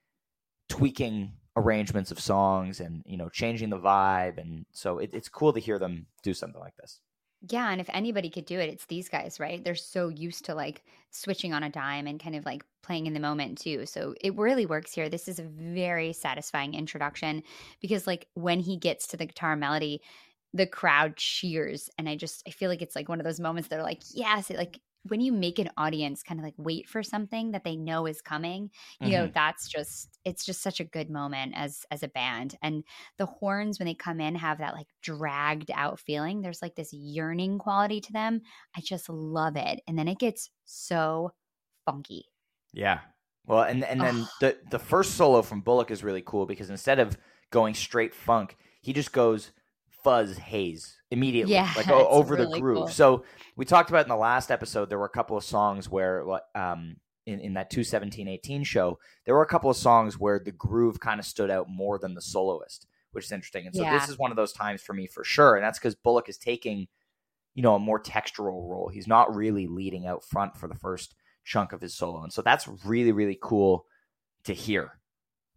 tweaking 0.69 1.33
arrangements 1.57 2.11
of 2.11 2.21
songs 2.21 2.81
and 2.81 3.03
you 3.07 3.17
know 3.17 3.29
changing 3.29 3.71
the 3.71 3.79
vibe, 3.79 4.39
and 4.39 4.67
so 4.73 4.99
it, 4.99 5.11
it's 5.13 5.29
cool 5.29 5.53
to 5.53 5.61
hear 5.61 5.79
them 5.79 6.07
do 6.23 6.33
something 6.33 6.61
like 6.61 6.77
this. 6.77 7.01
Yeah, 7.49 7.71
and 7.71 7.81
if 7.81 7.89
anybody 7.93 8.31
could 8.31 8.47
do 8.47 8.59
it, 8.59 8.69
it's 8.71 8.87
these 8.87 9.09
guys, 9.09 9.39
right? 9.39 9.63
They're 9.63 9.75
so 9.75 10.09
used 10.09 10.45
to 10.47 10.55
like 10.55 10.83
switching 11.11 11.53
on 11.53 11.63
a 11.63 11.71
dime 11.71 12.07
and 12.07 12.19
kind 12.21 12.35
of 12.35 12.45
like 12.45 12.65
playing 12.83 13.07
in 13.07 13.15
the 13.15 13.21
moment 13.21 13.59
too. 13.59 13.87
So 13.87 14.15
it 14.21 14.35
really 14.37 14.67
works 14.67 14.93
here. 14.93 15.09
This 15.09 15.29
is 15.29 15.39
a 15.39 15.45
very 15.45 16.13
satisfying 16.13 16.75
introduction 16.75 17.43
because 17.81 18.07
like 18.07 18.27
when 18.35 18.59
he 18.59 18.77
gets 18.77 19.07
to 19.09 19.17
the 19.17 19.27
guitar 19.27 19.55
melody, 19.55 20.01
the 20.55 20.67
crowd 20.67 21.17
cheers 21.17 21.91
and 21.99 22.09
I 22.09 22.17
just 22.17 22.43
I 22.49 22.51
feel 22.51 22.71
like 22.71 22.83
it's 22.83 22.97
like 22.97 23.09
one 23.09 23.21
of 23.21 23.25
those 23.25 23.41
moments 23.41 23.69
that 23.69 23.79
are 23.79 23.83
like, 23.83 24.03
yes, 24.13 24.51
it 24.51 24.57
like 24.57 24.81
when 25.09 25.21
you 25.21 25.33
make 25.33 25.59
an 25.59 25.71
audience 25.77 26.23
kind 26.23 26.41
of 26.41 26.45
like 26.45 26.55
wait 26.57 26.89
for 26.89 27.03
something 27.03 27.53
that 27.53 27.65
they 27.65 27.77
know 27.77 28.07
is 28.07 28.21
coming 28.21 28.71
you 29.01 29.07
mm-hmm. 29.09 29.13
know 29.13 29.31
that's 29.35 29.69
just 29.69 30.19
it's 30.25 30.45
just 30.45 30.63
such 30.63 30.81
a 30.81 30.85
good 30.85 31.11
moment 31.11 31.53
as 31.57 31.85
as 31.91 32.03
a 32.03 32.09
band 32.09 32.57
and 32.63 32.85
the 33.19 33.27
horns 33.27 33.79
when 33.79 33.87
they 33.87 33.95
come 33.95 34.21
in 34.21 34.35
have 34.35 34.59
that 34.59 34.75
like 34.75 34.89
dragged 35.03 35.71
out 35.75 35.99
feeling 36.01 36.41
there's 36.41 36.63
like 36.63 36.75
this 36.75 36.93
yearning 36.93 37.59
quality 37.59 38.01
to 38.01 38.13
them 38.13 38.41
i 38.77 38.81
just 38.81 39.09
love 39.09 39.57
it 39.57 39.81
and 39.87 39.99
then 39.99 40.09
it 40.09 40.19
gets 40.19 40.51
so 40.65 41.33
funky. 41.87 42.27
Yeah. 42.75 43.01
Well 43.47 43.63
and 43.63 43.85
and 43.85 44.01
then 44.01 44.29
the 44.41 44.59
the 44.71 44.79
first 44.79 45.15
solo 45.15 45.41
from 45.41 45.61
bullock 45.61 45.93
is 45.93 46.03
really 46.03 46.23
cool 46.27 46.47
because 46.47 46.69
instead 46.69 46.99
of 46.99 47.17
going 47.51 47.75
straight 47.75 48.13
funk 48.13 48.57
he 48.83 48.93
just 48.93 49.13
goes 49.13 49.53
fuzz 50.07 50.39
haze 50.39 50.97
immediately, 51.11 51.55
yeah, 51.55 51.73
like 51.77 51.89
over 51.89 52.37
really 52.37 52.53
the 52.53 52.61
groove. 52.61 52.77
Cool. 52.77 52.89
So 52.89 53.25
we 53.57 53.65
talked 53.65 53.91
about 53.91 54.05
in 54.05 54.09
the 54.09 54.17
last 54.17 54.53
episode, 54.53 54.89
there 54.89 55.01
were 55.01 55.07
a 55.07 55.11
couple 55.11 55.37
of 55.37 55.43
songs 55.43 55.91
where, 55.91 56.25
um, 56.55 56.97
in, 57.27 57.41
in 57.41 57.55
that 57.55 57.71
21718 57.71 58.63
show, 58.63 59.01
there 59.25 59.35
were 59.35 59.43
a 59.43 59.49
couple 59.49 59.69
of 59.69 59.77
songs 59.77 60.17
where 60.17 60.39
the 60.39 60.53
groove 60.53 61.01
kind 61.01 61.19
of 61.19 61.27
stood 61.27 61.51
out 61.51 61.69
more 61.69 61.99
than 61.99 62.15
the 62.15 62.23
soloist, 62.23 62.87
which 63.11 63.25
is 63.25 63.33
interesting. 63.33 63.67
And 63.67 63.75
so 63.75 63.83
yeah. 63.83 63.99
this 63.99 64.09
is 64.09 64.17
one 64.17 64.31
of 64.31 64.37
those 64.37 64.53
times 64.53 64.81
for 64.81 64.93
me 64.93 65.09
for 65.09 65.25
sure. 65.25 65.57
And 65.57 65.65
that's 65.65 65.81
because 65.81 65.97
Bullock 65.97 66.29
is 66.29 66.39
taking, 66.39 66.87
you 67.57 67.65
know, 67.65 67.75
a 67.75 67.81
more 67.81 68.01
textural 68.01 68.71
role. 68.71 68.89
He's 68.95 69.09
not 69.09 69.35
really 69.35 69.67
leading 69.67 70.07
out 70.07 70.23
front 70.23 70.57
for 70.57 70.69
the 70.69 70.77
first 70.77 71.17
chunk 71.45 71.73
of 71.73 71.81
his 71.81 71.97
solo. 71.97 72.23
And 72.23 72.33
so 72.33 72.43
that's 72.43 72.69
really, 72.85 73.11
really 73.11 73.39
cool 73.43 73.87
to 74.45 74.53
hear. 74.53 75.01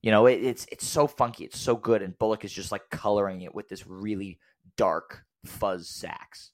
You 0.01 0.11
know, 0.11 0.27
it, 0.27 0.43
it's 0.43 0.65
it's 0.71 0.87
so 0.87 1.07
funky, 1.07 1.43
it's 1.43 1.59
so 1.59 1.75
good, 1.75 2.01
and 2.01 2.17
Bullock 2.17 2.45
is 2.45 2.53
just 2.53 2.71
like 2.71 2.89
coloring 2.89 3.41
it 3.41 3.53
with 3.53 3.67
this 3.67 3.85
really 3.85 4.39
dark 4.77 5.25
fuzz 5.45 5.89
sax. 5.89 6.51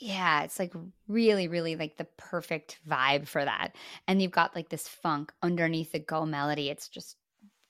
Yeah, 0.00 0.44
it's 0.44 0.58
like 0.58 0.72
really, 1.08 1.46
really 1.46 1.76
like 1.76 1.98
the 1.98 2.06
perfect 2.16 2.78
vibe 2.88 3.28
for 3.28 3.44
that. 3.44 3.76
And 4.08 4.22
you've 4.22 4.30
got 4.30 4.56
like 4.56 4.70
this 4.70 4.88
funk 4.88 5.30
underneath 5.42 5.92
the 5.92 5.98
go 5.98 6.24
melody. 6.24 6.70
It's 6.70 6.88
just 6.88 7.16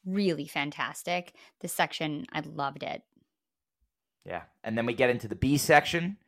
really 0.07 0.47
fantastic. 0.47 1.35
This 1.61 1.73
section, 1.73 2.27
I 2.33 2.41
loved 2.41 2.85
it. 2.85 3.03
Yeah. 4.25 4.43
And 4.63 4.79
then 4.79 4.87
we 4.87 4.95
get 4.95 5.11
into 5.11 5.27
the 5.27 5.35
B 5.35 5.57
section. 5.57 6.19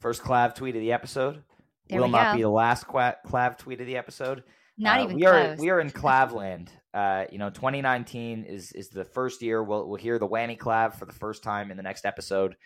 First 0.00 0.22
clav 0.22 0.54
tweet 0.54 0.76
of 0.76 0.80
the 0.80 0.92
episode. 0.92 1.42
There 1.88 2.00
Will 2.00 2.08
not 2.08 2.32
go. 2.32 2.36
be 2.36 2.42
the 2.42 2.48
last 2.48 2.86
clav 2.86 3.58
tweet 3.58 3.80
of 3.80 3.86
the 3.86 3.96
episode. 3.96 4.44
Not 4.78 5.00
uh, 5.00 5.04
even 5.04 5.16
we 5.16 5.22
close. 5.22 5.58
are 5.58 5.60
we 5.60 5.70
are 5.70 5.80
in 5.80 5.90
Clavland. 5.90 6.68
Uh, 6.92 7.24
you 7.30 7.38
know, 7.38 7.50
2019 7.50 8.44
is 8.44 8.72
is 8.72 8.88
the 8.88 9.04
first 9.04 9.42
year 9.42 9.62
we'll 9.62 9.88
we'll 9.88 9.98
hear 9.98 10.18
the 10.18 10.28
whammy 10.28 10.58
clav 10.58 10.94
for 10.94 11.06
the 11.06 11.12
first 11.12 11.42
time 11.42 11.70
in 11.70 11.76
the 11.76 11.82
next 11.82 12.04
episode. 12.04 12.56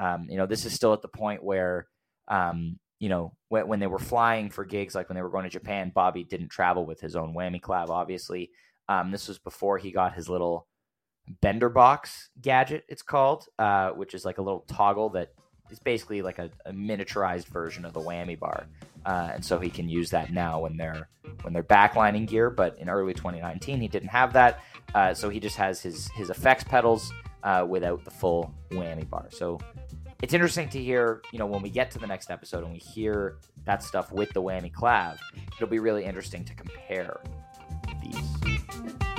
Um, 0.00 0.26
you 0.28 0.36
know, 0.36 0.46
this 0.46 0.64
is 0.64 0.72
still 0.72 0.92
at 0.92 1.02
the 1.02 1.08
point 1.08 1.42
where, 1.42 1.86
um, 2.28 2.78
you 3.00 3.08
know, 3.08 3.32
when, 3.48 3.66
when, 3.66 3.80
they 3.80 3.88
were 3.88 3.98
flying 3.98 4.48
for 4.48 4.64
gigs, 4.64 4.94
like 4.94 5.08
when 5.08 5.16
they 5.16 5.22
were 5.22 5.30
going 5.30 5.42
to 5.44 5.50
Japan, 5.50 5.90
Bobby 5.92 6.22
didn't 6.22 6.48
travel 6.50 6.86
with 6.86 7.00
his 7.00 7.16
own 7.16 7.34
whammy 7.34 7.60
clav, 7.60 7.88
obviously. 7.90 8.50
Um, 8.88 9.10
this 9.10 9.26
was 9.26 9.38
before 9.40 9.78
he 9.78 9.90
got 9.90 10.14
his 10.14 10.28
little 10.28 10.68
bender 11.40 11.68
box 11.68 12.30
gadget, 12.40 12.84
it's 12.88 13.02
called, 13.02 13.46
uh, 13.58 13.90
which 13.90 14.14
is 14.14 14.24
like 14.24 14.38
a 14.38 14.42
little 14.42 14.64
toggle 14.68 15.10
that 15.10 15.30
is 15.70 15.78
basically 15.78 16.22
like 16.22 16.38
a, 16.38 16.50
a 16.66 16.72
miniaturized 16.72 17.46
version 17.46 17.84
of 17.84 17.92
the 17.92 18.00
whammy 18.00 18.38
bar. 18.38 18.66
Uh, 19.04 19.30
and 19.34 19.44
so 19.44 19.58
he 19.58 19.70
can 19.70 19.88
use 19.88 20.10
that 20.10 20.32
now 20.32 20.60
when 20.60 20.76
they're 20.76 21.08
when 21.42 21.52
they're 21.52 21.62
backlining 21.62 22.26
gear. 22.26 22.50
But 22.50 22.78
in 22.78 22.88
early 22.88 23.14
2019, 23.14 23.80
he 23.80 23.88
didn't 23.88 24.08
have 24.08 24.32
that, 24.34 24.60
uh, 24.94 25.14
so 25.14 25.28
he 25.28 25.40
just 25.40 25.56
has 25.56 25.80
his 25.80 26.10
his 26.12 26.30
effects 26.30 26.64
pedals 26.64 27.12
uh, 27.42 27.66
without 27.68 28.04
the 28.04 28.10
full 28.10 28.52
whammy 28.70 29.08
bar. 29.08 29.26
So 29.30 29.58
it's 30.22 30.34
interesting 30.34 30.68
to 30.70 30.82
hear, 30.82 31.22
you 31.32 31.38
know, 31.38 31.46
when 31.46 31.62
we 31.62 31.70
get 31.70 31.90
to 31.92 31.98
the 31.98 32.06
next 32.06 32.30
episode 32.30 32.62
and 32.62 32.72
we 32.72 32.78
hear 32.78 33.38
that 33.64 33.82
stuff 33.82 34.12
with 34.12 34.30
the 34.32 34.42
whammy 34.42 34.72
clav, 34.72 35.18
it'll 35.56 35.68
be 35.68 35.78
really 35.78 36.04
interesting 36.04 36.44
to 36.44 36.54
compare 36.54 37.20
these. 38.02 39.09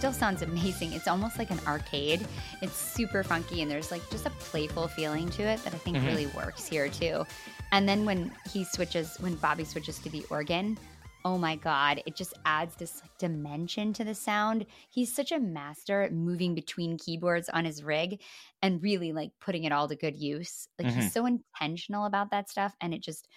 Still 0.00 0.12
sounds 0.14 0.40
amazing. 0.40 0.94
It's 0.94 1.06
almost 1.06 1.38
like 1.38 1.50
an 1.50 1.60
arcade. 1.66 2.26
It's 2.62 2.74
super 2.74 3.22
funky 3.22 3.60
and 3.60 3.70
there's 3.70 3.90
like 3.90 4.00
just 4.10 4.24
a 4.24 4.30
playful 4.30 4.88
feeling 4.88 5.28
to 5.28 5.42
it 5.42 5.62
that 5.62 5.74
I 5.74 5.76
think 5.76 5.98
mm-hmm. 5.98 6.06
really 6.06 6.26
works 6.28 6.66
here 6.66 6.88
too. 6.88 7.26
And 7.72 7.86
then 7.86 8.06
when 8.06 8.32
he 8.50 8.64
switches, 8.64 9.18
when 9.20 9.34
Bobby 9.34 9.62
switches 9.62 9.98
to 9.98 10.08
the 10.08 10.24
organ, 10.30 10.78
oh 11.26 11.36
my 11.36 11.54
god, 11.54 12.02
it 12.06 12.16
just 12.16 12.32
adds 12.46 12.76
this 12.76 13.02
like 13.02 13.10
dimension 13.18 13.92
to 13.92 14.02
the 14.02 14.14
sound. 14.14 14.64
He's 14.88 15.14
such 15.14 15.32
a 15.32 15.38
master 15.38 16.00
at 16.00 16.14
moving 16.14 16.54
between 16.54 16.96
keyboards 16.96 17.50
on 17.50 17.66
his 17.66 17.82
rig 17.82 18.22
and 18.62 18.82
really 18.82 19.12
like 19.12 19.32
putting 19.38 19.64
it 19.64 19.72
all 19.72 19.86
to 19.86 19.96
good 19.96 20.16
use. 20.16 20.66
Like 20.78 20.88
mm-hmm. 20.88 21.00
he's 21.02 21.12
so 21.12 21.26
intentional 21.26 22.06
about 22.06 22.30
that 22.30 22.48
stuff 22.48 22.74
and 22.80 22.94
it 22.94 23.02
just 23.02 23.28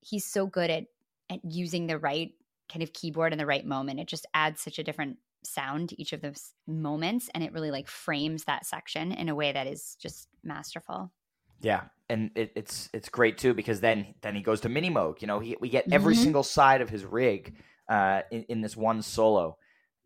he's 0.00 0.26
so 0.26 0.44
good 0.44 0.68
at 0.68 0.84
at 1.30 1.40
using 1.42 1.86
the 1.86 1.96
right 1.96 2.32
kind 2.70 2.82
of 2.82 2.92
keyboard 2.92 3.32
in 3.32 3.38
the 3.38 3.46
right 3.46 3.64
moment. 3.64 4.00
It 4.00 4.06
just 4.06 4.26
adds 4.34 4.60
such 4.60 4.78
a 4.78 4.84
different 4.84 5.16
sound 5.44 5.94
each 5.98 6.12
of 6.12 6.20
those 6.20 6.52
moments 6.66 7.30
and 7.34 7.42
it 7.42 7.52
really 7.52 7.70
like 7.70 7.88
frames 7.88 8.44
that 8.44 8.66
section 8.66 9.12
in 9.12 9.28
a 9.28 9.34
way 9.34 9.52
that 9.52 9.66
is 9.66 9.96
just 10.00 10.28
masterful. 10.42 11.12
Yeah 11.60 11.82
and 12.10 12.30
it, 12.34 12.52
it's 12.56 12.90
it's 12.92 13.08
great 13.08 13.38
too 13.38 13.54
because 13.54 13.80
then 13.80 14.14
then 14.20 14.34
he 14.34 14.42
goes 14.42 14.60
to 14.60 14.68
mini 14.68 14.90
moog 14.90 15.20
you 15.22 15.28
know 15.28 15.38
he, 15.38 15.56
we 15.60 15.68
get 15.68 15.90
every 15.92 16.14
mm-hmm. 16.14 16.24
single 16.24 16.42
side 16.42 16.80
of 16.80 16.90
his 16.90 17.04
rig 17.04 17.54
uh, 17.88 18.22
in, 18.30 18.44
in 18.48 18.60
this 18.60 18.76
one 18.76 19.02
solo. 19.02 19.56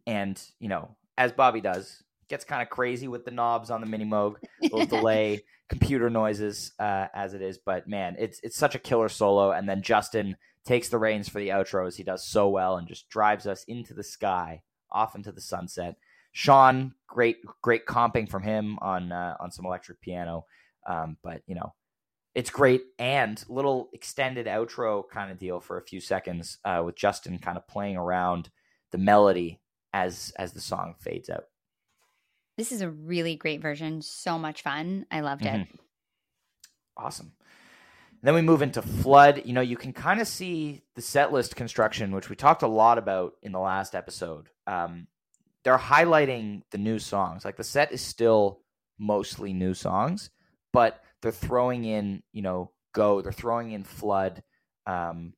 And 0.06 0.40
you 0.60 0.68
know 0.68 0.96
as 1.16 1.32
bobby 1.32 1.60
does 1.60 2.02
gets 2.28 2.44
kind 2.44 2.62
of 2.62 2.70
crazy 2.70 3.08
with 3.08 3.24
the 3.24 3.30
knobs 3.30 3.70
on 3.70 3.80
the 3.80 3.86
mini 3.86 4.04
moog 4.04 4.36
little 4.62 4.86
delay 4.98 5.42
computer 5.68 6.10
noises 6.10 6.72
uh, 6.78 7.06
as 7.14 7.34
it 7.34 7.42
is. 7.42 7.58
But 7.58 7.88
man 7.88 8.16
it's 8.18 8.38
it's 8.42 8.56
such 8.56 8.74
a 8.74 8.78
killer 8.78 9.08
solo. 9.08 9.52
And 9.52 9.68
then 9.68 9.82
justin 9.82 10.36
takes 10.66 10.88
the 10.88 10.98
reins 10.98 11.28
for 11.28 11.38
the 11.38 11.48
outro 11.48 11.86
as 11.86 11.96
he 11.96 12.02
does 12.02 12.26
so 12.26 12.48
well 12.48 12.76
and 12.76 12.88
just 12.88 13.08
drives 13.08 13.46
us 13.46 13.64
into 13.64 13.94
the 13.94 14.04
sky 14.04 14.62
off 14.90 15.14
into 15.14 15.32
the 15.32 15.40
sunset. 15.40 15.96
Sean, 16.32 16.94
great, 17.06 17.38
great 17.62 17.86
comping 17.86 18.28
from 18.28 18.42
him 18.42 18.78
on 18.80 19.12
uh, 19.12 19.36
on 19.40 19.50
some 19.50 19.66
electric 19.66 20.00
piano. 20.00 20.46
Um, 20.86 21.16
but 21.22 21.42
you 21.46 21.54
know, 21.54 21.74
it's 22.34 22.50
great 22.50 22.82
and 22.98 23.42
little 23.48 23.88
extended 23.92 24.46
outro 24.46 25.04
kind 25.08 25.30
of 25.30 25.38
deal 25.38 25.60
for 25.60 25.78
a 25.78 25.84
few 25.84 26.00
seconds 26.00 26.58
uh, 26.64 26.82
with 26.84 26.96
Justin 26.96 27.38
kind 27.38 27.56
of 27.56 27.66
playing 27.68 27.96
around 27.96 28.50
the 28.90 28.98
melody 28.98 29.60
as 29.92 30.32
as 30.36 30.52
the 30.52 30.60
song 30.60 30.96
fades 30.98 31.30
out. 31.30 31.44
This 32.56 32.72
is 32.72 32.80
a 32.80 32.90
really 32.90 33.36
great 33.36 33.60
version. 33.60 34.02
So 34.02 34.38
much 34.38 34.62
fun. 34.62 35.06
I 35.10 35.20
loved 35.20 35.44
it. 35.44 35.52
Mhm. 35.52 35.78
Awesome. 36.96 37.32
Then 38.24 38.34
we 38.34 38.40
move 38.40 38.62
into 38.62 38.80
Flood. 38.80 39.42
You 39.44 39.52
know, 39.52 39.60
you 39.60 39.76
can 39.76 39.92
kind 39.92 40.18
of 40.18 40.26
see 40.26 40.82
the 40.96 41.02
set 41.02 41.30
list 41.30 41.56
construction, 41.56 42.10
which 42.10 42.30
we 42.30 42.36
talked 42.36 42.62
a 42.62 42.66
lot 42.66 42.96
about 42.96 43.34
in 43.42 43.52
the 43.52 43.60
last 43.60 43.94
episode. 43.94 44.48
Um, 44.66 45.08
they're 45.62 45.76
highlighting 45.76 46.62
the 46.70 46.78
new 46.78 46.98
songs. 46.98 47.44
Like 47.44 47.56
the 47.56 47.64
set 47.64 47.92
is 47.92 48.00
still 48.00 48.60
mostly 48.98 49.52
new 49.52 49.74
songs, 49.74 50.30
but 50.72 51.02
they're 51.20 51.32
throwing 51.32 51.84
in, 51.84 52.22
you 52.32 52.40
know, 52.40 52.70
Go. 52.94 53.20
They're 53.20 53.30
throwing 53.32 53.72
in 53.72 53.84
Flood. 53.84 54.42
Um, 54.86 55.34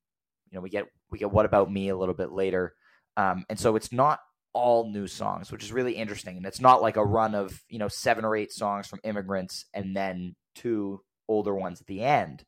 you 0.49 0.57
know, 0.57 0.61
we 0.61 0.71
get 0.71 0.87
we 1.11 1.19
get 1.19 1.33
What 1.33 1.47
About 1.47 1.73
Me 1.73 1.89
a 1.89 1.97
little 1.97 2.15
bit 2.15 2.31
later, 2.31 2.75
um, 3.17 3.47
and 3.49 3.59
so 3.59 3.75
it's 3.75 3.91
not 3.91 4.21
all 4.53 4.93
new 4.93 5.07
songs, 5.07 5.51
which 5.51 5.65
is 5.65 5.73
really 5.73 5.95
interesting. 5.95 6.37
And 6.37 6.47
it's 6.47 6.61
not 6.61 6.83
like 6.83 6.97
a 6.97 7.05
run 7.05 7.35
of 7.35 7.59
you 7.69 7.79
know 7.79 7.89
seven 7.89 8.25
or 8.25 8.37
eight 8.37 8.53
songs 8.53 8.87
from 8.87 9.01
Immigrance 9.03 9.65
and 9.75 9.97
then 9.97 10.37
two 10.55 11.01
older 11.29 11.55
ones 11.55 11.81
at 11.81 11.87
the 11.87 12.03
end. 12.03 12.45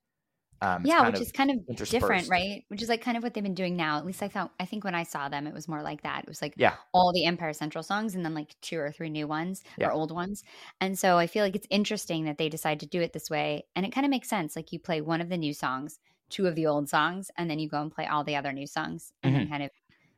Um, 0.60 0.84
yeah, 0.84 1.08
which 1.08 1.20
is 1.20 1.30
kind 1.30 1.50
of 1.50 1.76
different, 1.88 2.28
right? 2.28 2.64
Which 2.68 2.82
is 2.82 2.88
like 2.88 3.00
kind 3.00 3.16
of 3.16 3.22
what 3.22 3.32
they've 3.34 3.44
been 3.44 3.54
doing 3.54 3.76
now. 3.76 3.98
At 3.98 4.04
least 4.04 4.22
I 4.22 4.28
thought 4.28 4.52
I 4.58 4.64
think 4.64 4.82
when 4.84 4.94
I 4.94 5.04
saw 5.04 5.28
them, 5.28 5.46
it 5.46 5.54
was 5.54 5.68
more 5.68 5.82
like 5.82 6.02
that. 6.02 6.22
It 6.22 6.28
was 6.28 6.42
like 6.42 6.54
Yeah. 6.56 6.74
all 6.92 7.12
the 7.12 7.24
Empire 7.26 7.52
Central 7.52 7.84
songs 7.84 8.14
and 8.14 8.24
then 8.24 8.34
like 8.34 8.56
two 8.60 8.78
or 8.78 8.90
three 8.90 9.08
new 9.10 9.28
ones 9.28 9.62
Yeah. 9.76 9.88
or 9.88 9.92
old 9.92 10.10
ones. 10.10 10.42
And 10.80 10.98
so 10.98 11.16
I 11.16 11.28
feel 11.28 11.44
like 11.44 11.54
it's 11.54 11.66
interesting 11.70 12.24
that 12.24 12.38
they 12.38 12.48
decide 12.48 12.80
to 12.80 12.86
do 12.86 13.00
it 13.00 13.12
this 13.12 13.30
way. 13.30 13.66
And 13.76 13.86
it 13.86 13.92
kind 13.92 14.04
of 14.04 14.10
makes 14.10 14.28
sense. 14.28 14.56
Like 14.56 14.72
you 14.72 14.80
play 14.80 15.00
one 15.00 15.20
of 15.20 15.28
the 15.28 15.36
new 15.36 15.54
songs, 15.54 16.00
two 16.28 16.46
of 16.48 16.56
the 16.56 16.66
old 16.66 16.88
songs, 16.88 17.30
and 17.38 17.48
then 17.48 17.58
you 17.60 17.68
go 17.68 17.80
and 17.80 17.92
play 17.92 18.06
all 18.06 18.24
the 18.24 18.34
other 18.36 18.52
new 18.52 18.66
songs 18.66 19.12
and 19.22 19.34
then 19.34 19.48
kind 19.48 19.62
of, 19.62 19.70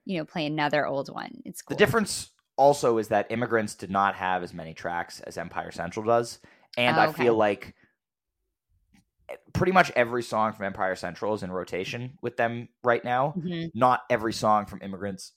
you 0.06 0.16
know, 0.18 0.24
play 0.24 0.46
another 0.46 0.86
old 0.86 1.12
one. 1.12 1.42
It's 1.44 1.60
cool. 1.60 1.74
Mm-hmm. 1.74 1.78
The 1.80 1.86
difference 1.86 2.30
also 2.56 2.96
is 2.98 3.08
that 3.08 3.30
Immigrance 3.30 3.74
did 3.74 3.90
not 3.90 4.14
have 4.14 4.42
as 4.42 4.54
many 4.54 4.72
tracks 4.74 5.20
as 5.20 5.36
Empire 5.38 5.70
Central 5.70 6.04
does, 6.06 6.38
and 6.76 6.96
Oh, 6.96 7.00
I 7.00 7.12
feel 7.12 7.34
like 7.34 7.74
pretty 9.52 9.72
much 9.72 9.90
every 9.96 10.22
song 10.22 10.52
from 10.52 10.66
Empire 10.66 10.94
Central 10.96 11.34
is 11.34 11.42
in 11.42 11.50
rotation 11.52 12.18
with 12.22 12.36
them 12.36 12.68
right 12.82 13.04
now. 13.04 13.34
Mhm. 13.36 13.70
Not 13.74 14.02
every 14.10 14.32
song 14.32 14.66
from 14.66 14.82
Immigrance 14.82 15.32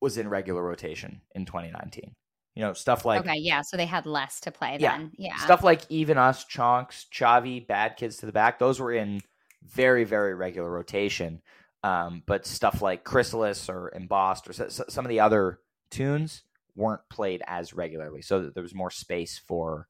was 0.00 0.18
in 0.18 0.28
regular 0.28 0.62
rotation 0.62 1.20
in 1.34 1.44
2019. 1.46 2.14
You 2.54 2.62
know, 2.62 2.72
stuff 2.72 3.04
like 3.04 3.20
okay, 3.22 3.36
yeah. 3.38 3.62
So 3.62 3.76
they 3.76 3.86
had 3.86 4.06
less 4.06 4.40
to 4.40 4.52
play 4.52 4.76
Yeah. 4.78 4.96
then. 4.98 5.12
Yeah. 5.18 5.36
stuff 5.38 5.64
like 5.64 5.82
Even 5.88 6.18
Us, 6.18 6.44
Chonks, 6.44 7.06
Xavi, 7.12 7.66
Bad 7.66 7.96
Kids 7.96 8.18
to 8.18 8.26
the 8.26 8.32
Back. 8.32 8.58
Those 8.58 8.78
were 8.78 8.92
in 8.92 9.20
very, 9.62 10.04
very 10.04 10.34
regular 10.34 10.70
rotation. 10.70 11.42
Um, 11.82 12.22
but 12.26 12.46
stuff 12.46 12.80
like 12.80 13.04
Chrysalis 13.04 13.68
or 13.68 13.90
Embossed 13.94 14.48
or 14.48 14.52
some 14.52 15.04
of 15.04 15.08
the 15.08 15.20
other 15.20 15.60
tunes 15.90 16.42
weren't 16.76 17.06
played 17.10 17.42
as 17.46 17.74
regularly. 17.74 18.22
So 18.22 18.42
that 18.42 18.54
there 18.54 18.62
was 18.62 18.74
more 18.74 18.90
space 18.90 19.38
for, 19.38 19.88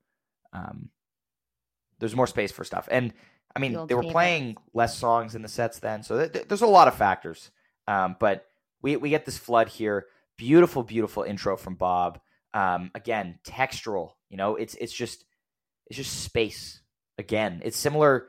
um, 0.53 0.91
there's 2.01 2.17
more 2.17 2.27
space 2.27 2.51
for 2.51 2.65
stuff. 2.65 2.89
And 2.91 3.13
I 3.57 3.61
mean, 3.61 3.73
The 3.73 3.87
they 3.87 3.95
were 3.95 4.03
favorites. 4.03 4.13
playing 4.13 4.57
less 4.73 4.97
songs 4.99 5.35
in 5.35 5.43
the 5.43 5.49
sets 5.49 5.79
then. 5.79 6.03
So 6.03 6.19
th- 6.19 6.33
th- 6.33 6.49
there's 6.49 6.63
a 6.63 6.67
lot 6.67 6.89
of 6.89 6.95
factors. 6.95 7.51
Um, 7.87 8.17
but 8.19 8.47
we, 8.83 8.97
we 8.97 9.11
get 9.11 9.25
this 9.25 9.39
flood 9.39 9.69
here. 9.69 10.07
Beautiful, 10.37 10.83
beautiful 10.83 11.23
intro 11.23 11.57
from 11.57 11.75
Bob. 11.77 12.21
Um, 12.53 12.91
again, 12.95 13.39
textural. 13.45 14.13
You 14.31 14.37
know, 14.37 14.57
it's 14.57 14.75
it's 14.77 14.93
just 14.93 15.25
it's 15.87 15.97
just 15.97 16.23
space. 16.23 16.81
Again, 17.19 17.61
it's 17.65 17.77
similar. 17.77 18.29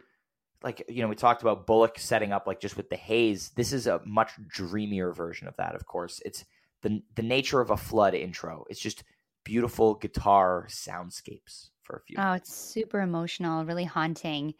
Like 0.64 0.84
you 0.90 1.02
know, 1.02 1.08
we 1.08 1.16
talked 1.16 1.42
about 1.42 1.66
Bullock 1.68 1.98
setting 1.98 2.32
up 2.32 2.46
like 2.48 2.60
just 2.60 2.78
with 2.78 2.90
the 2.90 2.96
haze. 2.96 3.50
This 3.56 3.74
is 3.74 3.88
a 3.88 4.02
much 4.06 4.32
dreamier 4.48 5.12
version 5.12 5.48
of 5.48 5.56
that. 5.58 5.74
Of 5.76 5.86
course, 5.86 6.22
it's 6.26 6.46
the 6.82 7.02
the 7.16 7.24
nature 7.24 7.62
of 7.62 7.72
a 7.72 7.78
flood 7.78 8.14
intro. 8.14 8.66
It's 8.70 8.80
just 8.80 9.04
beautiful 9.44 9.96
guitar 9.96 10.68
soundscapes 10.70 11.70
for 11.82 11.98
a 11.98 12.02
few. 12.02 12.18
Oh, 12.20 12.34
it's 12.34 12.54
super 12.54 13.02
emotional, 13.02 13.66
really 13.66 13.84
haunting. 13.86 14.54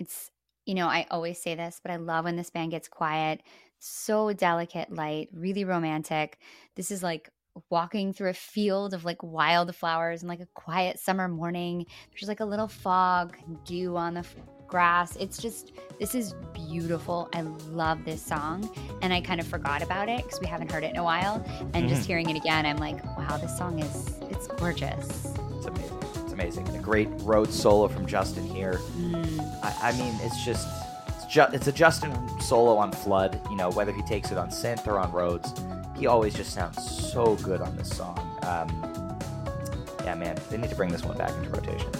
It's, 0.00 0.30
you 0.66 0.74
know, 0.74 0.86
I 0.88 1.06
always 1.10 1.40
say 1.40 1.54
this, 1.54 1.80
but 1.82 1.92
I 1.92 1.96
love 1.96 2.24
when 2.24 2.36
this 2.36 2.50
band 2.50 2.72
gets 2.72 2.88
quiet. 2.88 3.42
So 3.78 4.32
delicate, 4.32 4.92
light, 4.92 5.28
really 5.32 5.64
romantic. 5.64 6.38
This 6.74 6.90
is 6.90 7.02
like 7.02 7.30
walking 7.70 8.12
through 8.12 8.30
a 8.30 8.34
field 8.34 8.94
of 8.94 9.04
like 9.04 9.22
wildflowers 9.22 10.22
and 10.22 10.28
like 10.28 10.40
a 10.40 10.46
quiet 10.54 10.98
summer 10.98 11.28
morning. 11.28 11.86
There's 12.10 12.28
like 12.28 12.40
a 12.40 12.44
little 12.44 12.68
fog, 12.68 13.36
and 13.46 13.62
dew 13.64 13.96
on 13.96 14.14
the 14.14 14.20
f- 14.20 14.36
grass. 14.66 15.16
It's 15.16 15.36
just, 15.42 15.72
this 15.98 16.14
is 16.14 16.34
beautiful. 16.54 17.28
I 17.34 17.42
love 17.42 18.04
this 18.04 18.22
song. 18.22 18.70
And 19.02 19.12
I 19.12 19.20
kind 19.20 19.40
of 19.40 19.46
forgot 19.46 19.82
about 19.82 20.08
it 20.08 20.22
because 20.24 20.40
we 20.40 20.46
haven't 20.46 20.70
heard 20.70 20.84
it 20.84 20.90
in 20.90 20.96
a 20.96 21.04
while. 21.04 21.44
And 21.74 21.88
just 21.88 22.02
Mhm. 22.02 22.06
hearing 22.06 22.30
it 22.30 22.36
again, 22.36 22.64
I'm 22.64 22.76
like, 22.78 23.04
wow, 23.18 23.36
this 23.36 23.56
song 23.58 23.80
is, 23.80 24.14
it's 24.30 24.46
gorgeous. 24.46 25.34
It's 25.56 25.66
amazing. 25.66 25.99
Amazing. 26.40 26.68
And 26.68 26.76
a 26.76 26.80
great 26.80 27.08
Rhodes 27.18 27.54
solo 27.54 27.86
from 27.86 28.06
Justin 28.06 28.46
here. 28.46 28.80
Mm. 28.96 29.62
I, 29.62 29.90
I 29.90 29.92
mean, 29.92 30.14
it's 30.22 30.42
just 30.42 30.66
it's, 31.08 31.26
ju- 31.26 31.44
it's 31.52 31.66
a 31.66 31.72
Justin 31.72 32.16
solo 32.40 32.78
on 32.78 32.92
Flood. 32.92 33.38
You 33.50 33.56
know, 33.56 33.70
whether 33.70 33.92
he 33.92 34.00
takes 34.02 34.32
it 34.32 34.38
on 34.38 34.48
synth 34.48 34.86
or 34.86 34.98
on 34.98 35.12
Rhodes, 35.12 35.52
he 35.98 36.06
always 36.06 36.32
just 36.32 36.54
sounds 36.54 36.82
so 37.12 37.36
good 37.36 37.60
on 37.60 37.76
this 37.76 37.94
song. 37.94 38.18
Um, 38.44 39.18
yeah, 40.02 40.14
man, 40.14 40.38
they 40.48 40.56
need 40.56 40.70
to 40.70 40.76
bring 40.76 40.90
this 40.90 41.04
one 41.04 41.18
back 41.18 41.30
into 41.36 41.50
rotation. 41.50 41.90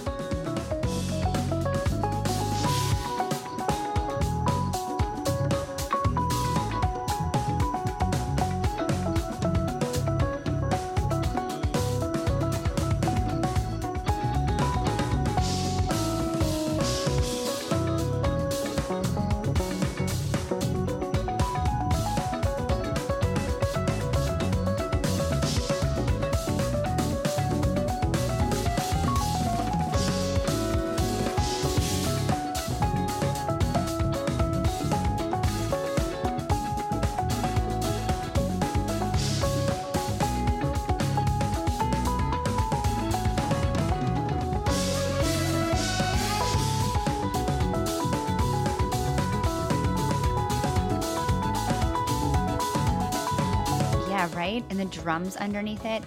Right? 54.51 54.63
And 54.69 54.79
the 54.79 54.85
drums 54.85 55.35
underneath 55.37 55.85
it, 55.85 56.03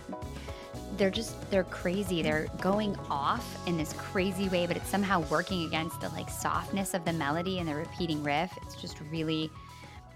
they're 0.97 1.11
just 1.11 1.51
they're 1.51 1.65
crazy. 1.65 2.23
They're 2.23 2.47
going 2.61 2.97
off 3.11 3.67
in 3.67 3.77
this 3.77 3.93
crazy 3.95 4.49
way, 4.49 4.67
but 4.67 4.77
it's 4.77 4.89
somehow 4.89 5.21
working 5.29 5.67
against 5.67 6.01
the 6.01 6.09
like 6.11 6.29
softness 6.31 6.95
of 6.95 7.05
the 7.05 7.13
melody 7.13 7.59
and 7.59 7.69
the 7.69 7.75
repeating 7.75 8.23
riff. 8.23 8.53
It's 8.63 8.81
just 8.81 9.01
really 9.11 9.51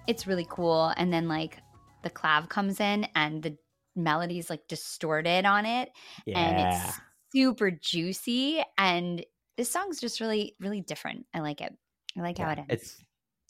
it's 0.07 0.27
really 0.27 0.47
cool. 0.49 0.93
And 0.97 1.13
then 1.13 1.27
like 1.29 1.59
the 2.03 2.11
clav 2.11 2.49
comes 2.49 2.81
in 2.81 3.07
and 3.15 3.43
the 3.43 3.57
melody's 3.97 4.49
like 4.49 4.69
distorted 4.69 5.45
on 5.45 5.67
it 5.67 5.91
and 6.37 6.61
it's 6.61 7.01
super 7.33 7.71
juicy 7.73 8.63
and 8.79 9.25
this 9.57 9.69
song's 9.69 9.99
just 10.01 10.21
really 10.21 10.55
really 10.61 10.81
different. 10.81 11.27
I 11.35 11.41
like 11.41 11.61
it. 11.61 11.75
I 12.17 12.21
like 12.21 12.39
how 12.39 12.47
Yeah, 12.47 12.53
it 12.53 12.59
ends. 12.61 12.69
it's 12.71 12.97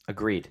agreed. 0.07 0.49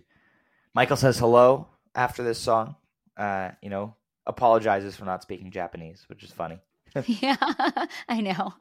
Michael 0.74 0.96
says 0.96 1.18
hello 1.18 1.66
after 1.96 2.22
this 2.22 2.38
song. 2.38 2.76
Uh, 3.16 3.50
you 3.60 3.68
know, 3.68 3.96
apologizes 4.28 4.94
for 4.96 5.04
not 5.04 5.22
speaking 5.22 5.50
Japanese, 5.50 6.04
which 6.08 6.22
is 6.22 6.30
funny. 6.30 6.58
yeah, 7.06 7.36
I 8.08 8.20
know. 8.20 8.54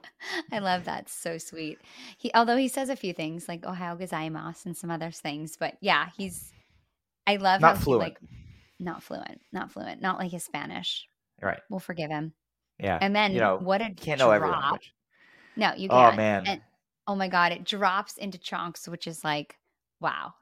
I 0.52 0.60
love 0.60 0.86
that. 0.86 1.10
So 1.10 1.38
sweet. 1.38 1.80
He, 2.18 2.32
although 2.34 2.58
he 2.58 2.68
says 2.68 2.90
a 2.90 2.96
few 2.96 3.14
things 3.14 3.48
like 3.48 3.62
"Ohayo 3.62 4.00
gozaimasu" 4.00 4.66
and 4.68 4.78
some 4.78 4.92
other 4.92 5.12
things, 5.12 5.56
but 5.58 5.78
yeah, 5.82 6.10
he's. 6.18 6.52
I 7.26 7.38
love 7.38 7.62
Not 7.62 7.76
how 7.78 7.82
fluent. 7.84 8.04
He, 8.04 8.10
like, 8.10 8.20
not 8.80 9.04
fluent. 9.04 9.42
Not 9.52 9.72
fluent. 9.72 10.02
Not 10.02 10.18
like 10.20 10.32
his 10.32 10.44
Spanish. 10.44 11.08
Right. 11.42 11.60
We'll 11.70 11.80
forgive 11.80 12.10
him. 12.10 12.34
Yeah. 12.80 12.98
And 13.02 13.16
then 13.16 13.34
you 13.34 13.40
know, 13.40 13.58
what 13.58 13.82
a 13.82 13.90
can't 13.92 14.20
know 14.20 14.32
every 14.32 14.50
drop. 14.50 14.62
language. 14.64 14.94
No, 15.56 15.74
you 15.76 15.90
Oh 15.90 15.96
can't. 15.96 16.14
Oh 16.14 16.18
man, 16.18 16.48
And 16.48 16.62
oh 17.08 17.16
my 17.16 17.28
god, 17.28 17.52
it 17.52 17.64
drops 17.64 18.18
into 18.18 18.38
Chonks, 18.38 18.88
which 18.88 19.08
is 19.08 19.24
like, 19.24 19.58
wow. 20.00 20.34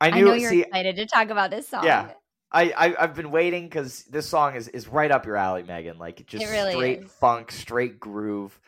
I 0.00 0.10
I, 0.10 0.20
know 0.22 0.32
you're 0.34 0.50
see, 0.50 0.62
excited 0.62 0.96
to 0.96 1.06
talk 1.06 1.30
about 1.30 1.50
this 1.50 1.68
song. 1.68 1.84
Yeah. 1.84 2.12
I, 2.52 2.70
I 2.76 2.96
I've 3.04 3.14
been 3.14 3.30
waiting 3.30 3.64
because 3.64 4.04
this 4.04 4.28
song 4.28 4.56
is 4.56 4.68
is 4.68 4.88
right 4.88 5.10
up 5.10 5.26
your 5.26 5.36
alley, 5.36 5.62
Megan. 5.62 5.98
Like 5.98 6.26
just 6.26 6.44
It 6.44 6.48
really 6.50 6.72
straight 6.72 7.02
is. 7.04 7.12
funk, 7.12 7.52
straight 7.52 8.00
groove. 8.00 8.58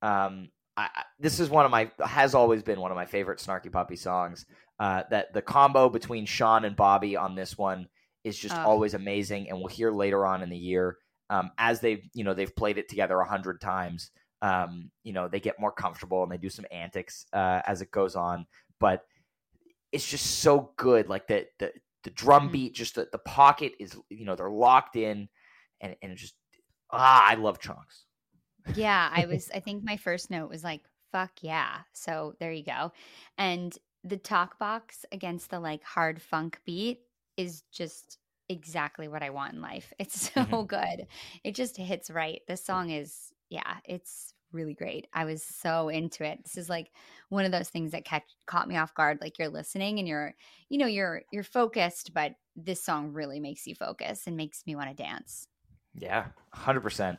Um, 0.00 0.48
I, 0.76 0.88
this 1.18 1.38
is 1.40 1.50
one 1.50 1.64
of 1.64 1.70
my 1.70 1.90
has 2.04 2.34
always 2.34 2.62
been 2.62 2.80
one 2.80 2.90
of 2.90 2.96
my 2.96 3.04
favorite 3.06 3.38
Snarky 3.40 3.70
Puppy 3.70 3.96
songs. 3.96 4.46
Uh, 4.78 5.02
that 5.10 5.32
the 5.32 5.42
combo 5.42 5.88
between 5.88 6.26
Sean 6.26 6.64
and 6.64 6.74
Bobby 6.74 7.16
on 7.16 7.34
this 7.34 7.56
one 7.58 7.88
is 8.24 8.38
just 8.38 8.54
Oh. 8.56 8.60
always 8.62 8.94
amazing, 8.94 9.48
and 9.48 9.58
we'll 9.58 9.66
hear 9.68 9.90
later 9.90 10.24
on 10.26 10.42
in 10.42 10.48
the 10.48 10.56
year 10.56 10.96
um, 11.30 11.50
as 11.58 11.80
they 11.80 12.04
you 12.14 12.24
know 12.24 12.34
they've 12.34 12.54
played 12.54 12.78
it 12.78 12.88
together 12.88 13.18
a 13.20 13.28
hundred 13.28 13.60
times. 13.60 14.10
Um, 14.40 14.90
you 15.04 15.12
know 15.12 15.28
they 15.28 15.40
get 15.40 15.60
more 15.60 15.72
comfortable 15.72 16.22
and 16.22 16.30
they 16.32 16.36
do 16.38 16.48
some 16.48 16.66
antics 16.70 17.26
uh, 17.32 17.60
as 17.66 17.80
it 17.82 17.90
goes 17.90 18.16
on, 18.16 18.46
but 18.80 19.04
it's 19.92 20.08
just 20.08 20.26
so 20.40 20.72
good. 20.76 21.08
Like 21.08 21.26
the 21.26 21.46
the 21.58 21.72
the 22.04 22.10
drum 22.10 22.48
Mhm. 22.48 22.52
beat, 22.52 22.74
just 22.74 22.94
the, 22.96 23.08
the 23.12 23.18
pocket 23.18 23.72
is 23.80 23.96
you 24.10 24.24
know 24.24 24.36
they're 24.36 24.50
locked 24.50 24.96
in, 24.96 25.28
and 25.80 25.96
and 26.02 26.16
just 26.16 26.34
ah 26.92 27.24
I 27.28 27.34
love 27.36 27.60
Chonks. 27.60 28.04
Yeah, 28.74 29.08
I 29.12 29.26
was 29.26 29.50
I 29.54 29.60
think 29.60 29.84
my 29.84 29.96
first 29.96 30.30
note 30.30 30.48
was 30.48 30.64
like 30.64 30.82
fuck 31.12 31.32
yeah. 31.42 31.80
So 31.92 32.34
there 32.40 32.52
you 32.52 32.64
go. 32.64 32.92
And 33.38 33.76
the 34.04 34.16
talk 34.16 34.58
box 34.58 35.04
against 35.12 35.50
the 35.50 35.60
like 35.60 35.82
hard 35.84 36.20
funk 36.22 36.60
beat 36.64 37.00
is 37.36 37.62
just 37.70 38.18
exactly 38.48 39.08
what 39.08 39.22
I 39.22 39.30
want 39.30 39.54
in 39.54 39.60
life. 39.60 39.92
It's 39.98 40.32
so 40.34 40.44
Mhm. 40.44 40.62
good. 40.64 41.06
It 41.44 41.54
just 41.54 41.76
hits 41.76 42.10
right. 42.10 42.40
This 42.48 42.64
song 42.64 42.90
is 42.90 43.32
yeah, 43.50 43.76
it's 43.84 44.32
really 44.52 44.74
great. 44.74 45.06
I 45.12 45.24
was 45.24 45.42
so 45.42 45.88
into 45.88 46.24
it. 46.24 46.42
This 46.44 46.56
is 46.56 46.68
like 46.68 46.90
one 47.28 47.44
of 47.44 47.52
those 47.52 47.68
things 47.70 47.92
that 47.92 48.04
catch, 48.04 48.24
caught 48.46 48.68
me 48.68 48.76
off 48.76 48.94
guard 48.94 49.18
like 49.20 49.38
you're 49.38 49.48
listening 49.48 49.98
and 49.98 50.06
you're 50.06 50.34
you 50.68 50.78
know 50.78 50.86
you're 50.86 51.22
you're 51.32 51.42
focused 51.44 52.12
but 52.14 52.34
this 52.54 52.84
song 52.84 53.12
really 53.12 53.40
makes 53.40 53.66
you 53.66 53.74
focus 53.74 54.26
and 54.26 54.36
makes 54.36 54.66
me 54.66 54.74
want 54.76 54.90
to 54.94 55.02
dance. 55.02 55.46
Yeah, 55.94 56.26
hundred 56.52 56.80
percent. 56.80 57.18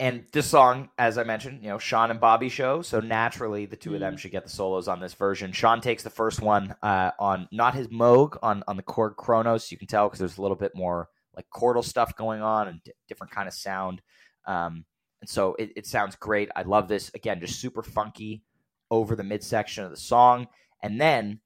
And 0.00 0.24
this 0.32 0.46
song, 0.46 0.90
as 0.96 1.18
I 1.18 1.24
mentioned, 1.24 1.60
you 1.62 1.68
know, 1.70 1.78
Sean 1.78 2.12
and 2.12 2.20
Bobby 2.20 2.48
show, 2.48 2.82
so 2.82 3.00
naturally 3.00 3.66
the 3.66 3.76
two 3.76 3.94
of 3.94 4.00
them 4.00 4.14
Mm. 4.14 4.18
should 4.18 4.30
get 4.30 4.44
the 4.44 4.50
solos 4.50 4.86
on 4.86 5.00
this 5.00 5.14
version. 5.14 5.50
Sean 5.50 5.80
takes 5.80 6.04
the 6.04 6.10
first 6.10 6.40
one 6.40 6.74
uh, 6.82 7.10
on 7.18 7.48
not 7.50 7.74
his 7.74 7.88
Moog 7.88 8.38
on 8.42 8.62
on 8.68 8.76
the 8.76 8.82
Korg 8.84 9.16
Kronos. 9.16 9.72
You 9.72 9.78
can 9.78 9.88
tell 9.88 10.06
because 10.08 10.20
there's 10.20 10.38
a 10.38 10.42
little 10.42 10.56
bit 10.56 10.72
more 10.76 11.08
like 11.34 11.46
chordal 11.52 11.84
stuff 11.84 12.14
going 12.16 12.42
on 12.42 12.68
and 12.68 12.82
d- 12.84 12.92
different 13.08 13.32
kind 13.32 13.48
of 13.48 13.54
sound. 13.54 14.00
Um, 14.46 14.84
and 15.20 15.28
so 15.28 15.54
it, 15.58 15.72
it 15.76 15.86
sounds 15.86 16.16
great. 16.16 16.48
I 16.54 16.62
love 16.62 16.88
this. 16.88 17.10
Again, 17.14 17.40
just 17.40 17.60
super 17.60 17.82
funky 17.82 18.42
over 18.90 19.16
the 19.16 19.22
midsection 19.24 19.84
of 19.84 19.90
the 19.90 19.96
song, 19.96 20.46
and 20.82 21.00
then 21.00 21.40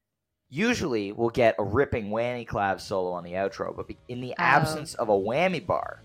usually 0.48 1.12
we'll 1.12 1.30
get 1.30 1.54
a 1.58 1.64
ripping 1.64 2.10
whammy 2.10 2.46
clav 2.46 2.80
solo 2.80 3.12
on 3.12 3.24
the 3.24 3.32
outro. 3.32 3.74
But 3.74 3.86
in 4.08 4.20
the 4.20 4.32
Oh. 4.32 4.42
absence 4.42 4.94
of 4.94 5.08
a 5.08 5.12
whammy 5.12 5.64
bar, 5.64 6.00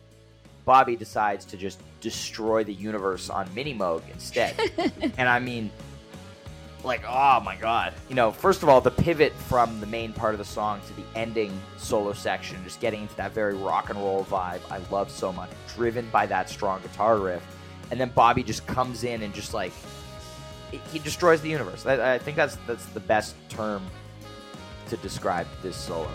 Bobby 0.65 0.95
decides 0.95 1.45
to 1.45 1.57
just 1.57 1.79
destroy 2.01 2.63
the 2.63 2.73
universe 2.73 3.29
on 3.29 3.53
Mini 3.53 3.73
Moog 3.73 4.01
instead. 4.11 4.53
and 5.17 5.29
I 5.29 5.39
mean, 5.39 5.69
like, 6.83 7.03
oh 7.07 7.39
my 7.41 7.55
god. 7.55 7.93
You 8.09 8.15
know, 8.15 8.31
first 8.31 8.63
of 8.63 8.69
all, 8.69 8.81
the 8.81 8.91
pivot 8.91 9.33
from 9.33 9.79
the 9.79 9.85
main 9.85 10.13
part 10.13 10.33
of 10.33 10.37
the 10.39 10.45
song 10.45 10.79
to 10.87 10.93
the 10.95 11.03
ending 11.15 11.51
solo 11.77 12.13
section, 12.13 12.61
just 12.63 12.79
getting 12.79 13.01
into 13.03 13.15
that 13.15 13.33
very 13.33 13.55
rock 13.55 13.89
and 13.89 13.99
roll 13.99 14.23
vibe, 14.25 14.61
I 14.69 14.79
love 14.91 15.09
so 15.11 15.31
much. 15.33 15.49
Driven 15.75 16.07
by 16.09 16.25
that 16.27 16.49
strong 16.49 16.81
guitar 16.81 17.17
riff. 17.17 17.43
And 17.91 17.99
then 17.99 18.11
Bobby 18.13 18.43
just 18.43 18.65
comes 18.67 19.03
in 19.03 19.21
and 19.21 19.33
just 19.33 19.53
like, 19.53 19.71
he- 20.91 20.99
destroys 20.99 21.41
the 21.41 21.49
universe. 21.49 21.85
I, 21.85 22.15
I 22.15 22.17
think 22.19 22.35
that's 22.35 22.57
that's 22.67 22.85
the 22.87 22.99
best 22.99 23.35
term 23.49 23.85
to 24.89 24.97
describe 24.97 25.47
this 25.61 25.75
solo. 25.75 26.09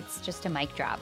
It's 0.00 0.20
just 0.20 0.46
a 0.46 0.48
mic 0.48 0.74
drop. 0.74 0.98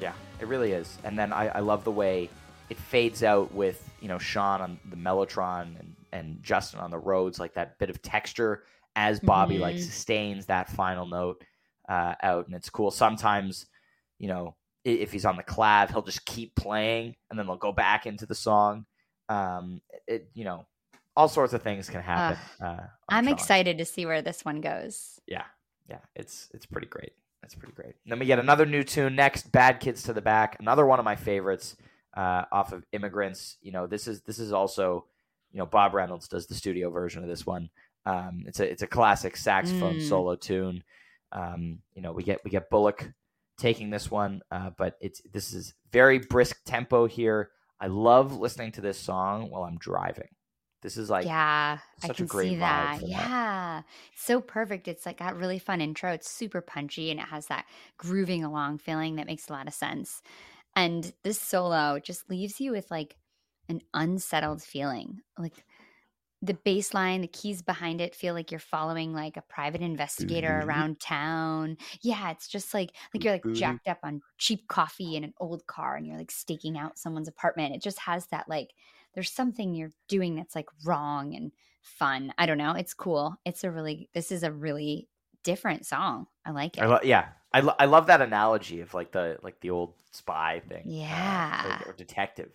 Yeah, 0.00 0.12
it 0.40 0.46
really 0.46 0.72
is. 0.72 0.98
And 1.04 1.18
then 1.18 1.32
I, 1.32 1.48
I 1.48 1.60
love 1.60 1.84
the 1.84 1.90
way 1.92 2.28
it 2.70 2.76
fades 2.78 3.22
out 3.22 3.52
with 3.54 3.88
you 4.00 4.08
know 4.08 4.18
Sean 4.18 4.60
on 4.60 4.78
the 4.90 4.96
mellotron 4.96 5.78
and 5.78 5.94
and 6.12 6.42
Justin 6.42 6.80
on 6.80 6.90
the 6.90 6.98
Rhodes, 6.98 7.38
like 7.38 7.54
that 7.54 7.78
bit 7.78 7.90
of 7.90 8.00
texture 8.02 8.64
as 8.96 9.20
Bobby 9.20 9.58
like 9.58 9.76
Mhm. 9.76 9.80
sustains 9.80 10.46
that 10.46 10.68
final 10.70 11.06
note 11.06 11.44
uh, 11.88 12.14
out, 12.22 12.46
and 12.46 12.54
it's 12.56 12.68
cool. 12.70 12.90
Sometimes, 12.90 13.66
you 14.18 14.28
know, 14.28 14.56
if 14.84 15.12
he's 15.12 15.24
on 15.24 15.36
the 15.36 15.42
clav, 15.42 15.90
he'll 15.90 16.02
just 16.02 16.24
keep 16.26 16.54
playing, 16.54 17.14
and 17.30 17.38
then 17.38 17.46
they'll 17.46 17.56
go 17.56 17.72
back 17.72 18.06
into 18.06 18.26
the 18.26 18.34
song. 18.34 18.86
Um, 19.28 19.80
it 20.06 20.30
you 20.34 20.44
know, 20.44 20.66
all 21.16 21.28
sorts 21.28 21.52
of 21.52 21.62
things 21.62 21.88
can 21.90 22.00
happen. 22.02 22.38
uh, 22.60 22.66
on 22.66 22.86
I'm 23.08 23.24
Sean. 23.26 23.34
excited 23.34 23.78
to 23.78 23.84
see 23.84 24.06
where 24.06 24.22
this 24.22 24.44
one 24.44 24.60
goes. 24.60 25.20
Yeah, 25.26 25.44
yeah, 25.88 26.00
it's 26.14 26.48
it's 26.54 26.66
pretty 26.66 26.86
great. 26.88 27.12
That's 28.08 28.08
pretty 28.08 28.08
great. 28.08 28.08
And 28.08 28.12
then 28.12 28.18
we 28.18 28.26
get 28.26 28.38
another 28.38 28.66
new 28.66 28.84
tune 28.84 29.14
next, 29.16 29.52
"Bad 29.52 29.80
Kids 29.80 30.02
to 30.04 30.12
the 30.12 30.22
Back," 30.22 30.56
another 30.60 30.86
one 30.86 30.98
of 30.98 31.04
my 31.04 31.16
favorites 31.16 31.76
uh, 32.16 32.44
off 32.50 32.72
of 32.72 32.84
Immigrance. 32.92 33.56
You 33.60 33.72
know, 33.72 33.86
this 33.86 34.08
is 34.08 34.22
this 34.22 34.38
is 34.38 34.52
also, 34.52 35.06
you 35.52 35.58
know, 35.58 35.66
Bob 35.66 35.94
Reynolds 35.94 36.28
does 36.28 36.46
the 36.46 36.54
studio 36.54 36.90
version 36.90 37.22
of 37.22 37.28
this 37.28 37.46
one. 37.46 37.70
Um, 38.06 38.44
it's 38.46 38.60
a 38.60 38.70
it's 38.70 38.82
a 38.82 38.86
classic 38.86 39.36
saxophone 39.36 39.96
Mm. 39.96 40.08
solo 40.08 40.36
tune. 40.36 40.82
Um, 41.32 41.82
you 41.94 42.02
know, 42.02 42.12
we 42.12 42.22
get 42.22 42.42
we 42.44 42.50
get 42.50 42.70
Bullock 42.70 43.12
taking 43.58 43.90
this 43.90 44.10
one, 44.10 44.40
uh, 44.50 44.70
but 44.78 44.96
it's 45.00 45.20
this 45.32 45.52
is 45.52 45.74
very 45.92 46.18
brisk 46.18 46.60
tempo 46.64 47.06
here. 47.06 47.50
I 47.80 47.86
love 47.88 48.38
listening 48.38 48.72
to 48.72 48.80
this 48.80 48.98
song 48.98 49.50
while 49.50 49.64
I'm 49.64 49.78
driving. 49.78 50.28
This 50.82 50.96
is 50.96 51.10
like 51.10 51.30
yeah, 51.30 51.80
I 52.02 52.08
such 52.08 52.20
a 52.20 52.24
can 52.24 52.26
great 52.26 52.54
see 52.54 52.56
vibe 52.58 52.94
that. 52.94 53.00
for 53.00 53.08
that. 53.08 53.32
Yeah, 53.40 53.82
so 54.14 54.40
perfect. 54.40 54.86
It's 54.88 55.04
like 55.06 55.18
got 55.18 55.36
really 55.36 55.58
fun 55.58 55.80
intro. 55.80 56.12
It's 56.12 56.30
super 56.30 56.60
punchy 56.60 57.10
and 57.10 57.18
it 57.18 57.26
has 57.26 57.46
that 57.48 57.66
grooving 57.98 58.44
along 58.44 58.78
feeling 58.78 59.16
that 59.16 59.26
makes 59.26 59.48
a 59.48 59.52
lot 59.52 59.66
of 59.66 59.74
sense. 59.74 60.22
And 60.76 61.14
this 61.24 61.40
solo 61.40 62.00
just 62.00 62.30
leaves 62.30 62.60
you 62.60 62.72
with 62.72 62.90
like 62.90 63.16
an 63.68 63.82
unsettled 63.94 64.62
feeling. 64.62 65.22
Like 65.38 65.64
the 66.40 66.54
bass 66.54 66.94
line, 66.94 67.20
the 67.20 67.28
keys 67.28 67.62
behind 67.62 68.00
it 68.00 68.14
feel 68.14 68.32
like 68.34 68.52
you're 68.52 68.60
following 68.60 69.12
like 69.12 69.36
a 69.36 69.42
private 69.42 69.80
investigator 69.82 70.60
Mhm. 70.60 70.60
around 70.62 71.00
town. 71.00 71.76
Yeah, 72.02 72.30
it's 72.30 72.46
just 72.48 72.72
like 72.74 72.92
like 73.14 73.24
you're 73.24 73.32
like 73.34 73.44
Mhm. 73.44 73.48
jacked 73.52 73.88
up 73.88 73.98
on 74.04 74.22
cheap 74.38 74.68
coffee 74.68 75.16
in 75.16 75.24
an 75.24 75.34
old 75.38 75.66
car 75.66 75.96
and 75.96 76.06
you're 76.06 76.16
like 76.18 76.30
staking 76.30 76.78
out 76.78 76.98
someone's 76.98 77.28
apartment. 77.28 77.74
It 77.74 77.82
just 77.82 77.98
has 78.00 78.26
that 78.28 78.48
like 78.48 78.72
there's 79.18 79.32
something 79.32 79.74
you're 79.74 79.90
doing 80.06 80.36
that's 80.36 80.54
like 80.54 80.68
wrong 80.84 81.34
and 81.34 81.50
fun. 81.82 82.32
I 82.38 82.46
don't 82.46 82.56
know. 82.56 82.70
It's 82.74 82.94
cool. 82.94 83.34
It's 83.44 83.64
a 83.64 83.70
really 83.72 84.08
this 84.14 84.30
is 84.30 84.44
a 84.44 84.52
really 84.52 85.08
different 85.42 85.84
song. 85.86 86.28
I 86.46 86.52
like 86.52 86.78
it. 86.78 86.82
I 86.84 86.86
lo- 86.86 87.00
yeah, 87.02 87.24
I, 87.52 87.58
lo- 87.58 87.74
I 87.80 87.86
love 87.86 88.06
that 88.06 88.22
analogy 88.22 88.80
of 88.80 88.94
like 88.94 89.10
the 89.10 89.36
like 89.42 89.58
the 89.60 89.70
old 89.70 89.94
spy 90.12 90.62
thing, 90.68 90.82
uh, 90.86 90.90
Yeah. 90.90 91.78
or, 91.84 91.90
or 91.90 91.92
detective. 91.96 92.50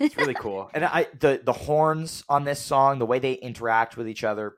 It's 0.00 0.16
really 0.16 0.32
cool, 0.32 0.70
and 0.72 0.86
I 0.86 1.06
the 1.20 1.38
the 1.44 1.52
horns 1.52 2.24
on 2.30 2.44
this 2.44 2.60
song, 2.60 2.98
the 2.98 3.04
way 3.04 3.18
they 3.18 3.34
interact 3.34 3.98
with 3.98 4.08
each 4.08 4.24
other, 4.24 4.54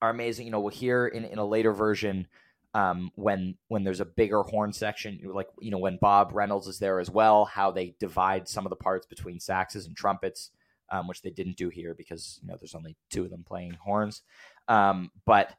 are 0.00 0.08
amazing. 0.08 0.46
You 0.46 0.52
know, 0.52 0.60
we'll 0.60 0.70
hear 0.70 1.06
in 1.08 1.26
in 1.26 1.36
a 1.38 1.44
later 1.44 1.74
version 1.74 2.26
um, 2.74 3.10
when 3.16 3.56
when 3.68 3.84
there's 3.84 4.00
a 4.00 4.06
bigger 4.06 4.42
horn 4.42 4.72
section, 4.72 5.20
like 5.24 5.48
you 5.60 5.70
know 5.70 5.78
when 5.78 5.98
Bob 6.00 6.30
Reynolds 6.32 6.66
is 6.66 6.78
there 6.78 7.00
as 7.00 7.10
well, 7.10 7.44
how 7.44 7.70
they 7.70 7.94
divide 8.00 8.48
some 8.48 8.64
of 8.64 8.70
the 8.70 8.76
parts 8.76 9.06
between 9.06 9.38
saxes 9.38 9.86
and 9.86 9.96
trumpets, 9.96 10.50
um, 10.90 11.06
which 11.06 11.22
they 11.22 11.30
didn't 11.30 11.56
do 11.56 11.68
here 11.68 11.94
because 11.94 12.40
you 12.42 12.48
know 12.48 12.56
there's 12.58 12.74
only 12.74 12.96
two 13.10 13.24
of 13.24 13.30
them 13.30 13.44
playing 13.46 13.74
horns. 13.82 14.22
Um, 14.68 15.10
but 15.26 15.50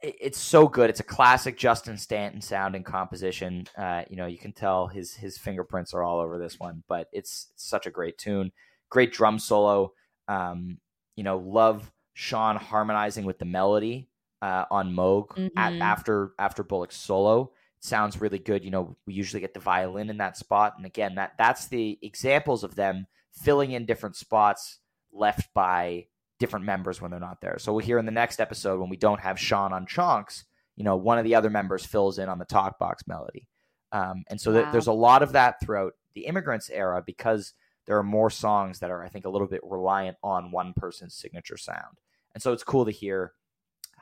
it, 0.00 0.14
it's 0.20 0.38
so 0.38 0.68
good. 0.68 0.88
It's 0.88 1.00
a 1.00 1.04
classic 1.04 1.58
Justin 1.58 1.98
Stanton 1.98 2.40
sound 2.40 2.76
and 2.76 2.84
composition. 2.84 3.66
Uh, 3.76 4.02
you 4.08 4.16
know, 4.16 4.26
you 4.26 4.38
can 4.38 4.52
tell 4.52 4.86
his 4.86 5.14
his 5.14 5.38
fingerprints 5.38 5.94
are 5.94 6.04
all 6.04 6.20
over 6.20 6.38
this 6.38 6.60
one, 6.60 6.84
but 6.86 7.08
it's 7.12 7.48
such 7.56 7.86
a 7.86 7.90
great 7.90 8.18
tune. 8.18 8.52
Great 8.88 9.12
drum 9.12 9.40
solo. 9.40 9.92
Um, 10.28 10.78
you 11.16 11.24
know, 11.24 11.38
love 11.38 11.90
Sean 12.14 12.54
harmonizing 12.54 13.24
with 13.24 13.40
the 13.40 13.44
melody 13.44 14.08
uh, 14.42 14.64
on 14.70 14.92
Moog 14.94 15.28
Mm-hmm. 15.28 15.58
at, 15.58 15.72
after 15.74 16.32
after 16.38 16.62
Bullock's 16.62 16.96
solo. 16.96 17.52
It 17.78 17.84
sounds 17.84 18.20
really 18.20 18.38
good. 18.38 18.64
You 18.64 18.70
know, 18.70 18.96
we 19.06 19.14
usually 19.14 19.40
get 19.40 19.54
the 19.54 19.60
violin 19.60 20.10
in 20.10 20.18
that 20.18 20.36
spot, 20.36 20.74
and 20.76 20.86
again, 20.86 21.14
that 21.16 21.32
that's 21.38 21.68
the 21.68 21.98
examples 22.02 22.64
of 22.64 22.74
them 22.74 23.06
filling 23.32 23.72
in 23.72 23.84
different 23.86 24.16
spots 24.16 24.78
left 25.12 25.52
by 25.54 26.06
different 26.38 26.64
members 26.66 27.00
when 27.00 27.10
they're 27.10 27.20
not 27.20 27.40
there. 27.40 27.58
So 27.58 27.72
we'll 27.72 27.84
hear 27.84 27.98
in 27.98 28.06
the 28.06 28.12
next 28.12 28.40
episode 28.40 28.80
when 28.80 28.90
we 28.90 28.96
don't 28.96 29.20
have 29.20 29.38
Sean 29.38 29.72
on 29.72 29.86
Chonks, 29.86 30.44
you 30.76 30.84
know, 30.84 30.96
one 30.96 31.18
of 31.18 31.24
the 31.24 31.34
other 31.34 31.48
members 31.50 31.84
fills 31.86 32.18
in 32.18 32.28
on 32.28 32.38
the 32.38 32.44
talk 32.44 32.78
box 32.78 33.06
melody. 33.06 33.46
Um, 33.92 34.24
and 34.28 34.38
so 34.40 34.52
th- 34.52 34.66
there's 34.72 34.88
a 34.88 34.92
lot 34.92 35.22
of 35.22 35.32
that 35.32 35.60
throughout 35.60 35.94
the 36.14 36.26
Immigrance 36.26 36.68
era 36.68 37.02
because 37.04 37.54
there 37.86 37.96
are 37.96 38.02
more 38.02 38.28
songs 38.30 38.80
that 38.80 38.90
are, 38.90 39.02
I 39.02 39.08
think, 39.08 39.24
a 39.24 39.30
little 39.30 39.46
bit 39.46 39.60
reliant 39.62 40.16
on 40.22 40.50
one 40.50 40.74
person's 40.74 41.14
signature 41.14 41.56
sound. 41.56 41.98
And 42.34 42.42
so 42.42 42.52
it's 42.52 42.64
cool 42.64 42.84
to 42.84 42.90
hear 42.90 43.32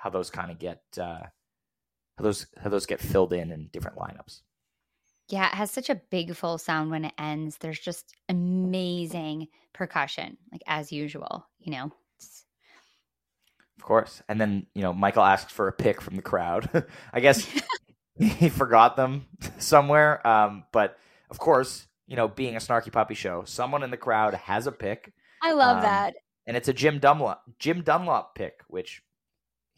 how 0.04 0.10
those 0.10 0.28
kind 0.30 0.50
of 0.50 0.58
get 0.58 0.82
uh, 1.00 1.22
how 2.18 2.22
those 2.22 2.46
how 2.62 2.68
those 2.68 2.84
get 2.86 3.00
filled 3.00 3.32
in 3.32 3.50
in 3.50 3.68
different 3.72 3.96
lineups. 3.96 4.42
Yeah, 5.30 5.46
it 5.48 5.54
has 5.54 5.70
such 5.70 5.88
a 5.88 5.94
big 6.10 6.36
full 6.36 6.58
sound 6.58 6.90
when 6.90 7.06
it 7.06 7.14
ends. 7.18 7.56
There's 7.56 7.80
just 7.80 8.14
amazing 8.28 9.48
percussion, 9.72 10.36
like 10.52 10.60
as 10.66 10.92
usual, 10.92 11.46
you 11.58 11.72
know. 11.72 11.86
It's- 12.18 12.44
Of 13.78 13.84
course. 13.84 14.22
And 14.28 14.38
then, 14.38 14.66
you 14.74 14.82
know, 14.82 14.92
Michael 14.92 15.24
asks 15.24 15.50
for 15.50 15.66
a 15.66 15.72
pick 15.72 16.02
from 16.02 16.16
the 16.16 16.22
crowd. 16.22 16.84
I 17.14 17.20
guess 17.20 17.48
he 18.18 18.50
forgot 18.50 18.96
them 18.96 19.24
somewhere. 19.58 20.24
Um, 20.26 20.64
but 20.72 20.98
of 21.30 21.38
course, 21.38 21.86
you 22.06 22.16
know, 22.16 22.28
being 22.28 22.54
a 22.54 22.58
snarky 22.60 22.92
puppy 22.92 23.14
show, 23.14 23.44
someone 23.46 23.82
in 23.82 23.90
the 23.90 23.96
crowd 23.96 24.34
has 24.34 24.66
a 24.66 24.72
pick, 24.72 25.10
I 25.42 25.52
love 25.52 25.78
Um, 25.78 25.82
that. 25.84 26.14
and 26.46 26.54
it's 26.54 26.68
a 26.68 26.74
Jim 26.74 26.98
Dunlop 26.98 27.42
Jim 27.58 27.80
Dunlop 27.82 28.34
pick, 28.34 28.60
which 28.68 29.02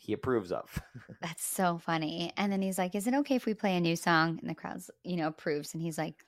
he 0.06 0.12
approves 0.12 0.52
of. 0.52 0.82
That's 1.20 1.44
so 1.44 1.78
funny. 1.78 2.32
And 2.36 2.52
then 2.52 2.62
he's 2.62 2.78
like, 2.78 2.94
"Is 2.94 3.06
it 3.06 3.14
okay 3.14 3.36
if 3.36 3.46
we 3.46 3.54
play 3.54 3.76
a 3.76 3.80
new 3.80 3.96
song?" 3.96 4.38
And 4.40 4.48
the 4.48 4.54
crowd's, 4.54 4.90
you 5.02 5.16
know, 5.16 5.26
approves. 5.26 5.74
And 5.74 5.82
he's 5.82 5.98
like, 5.98 6.24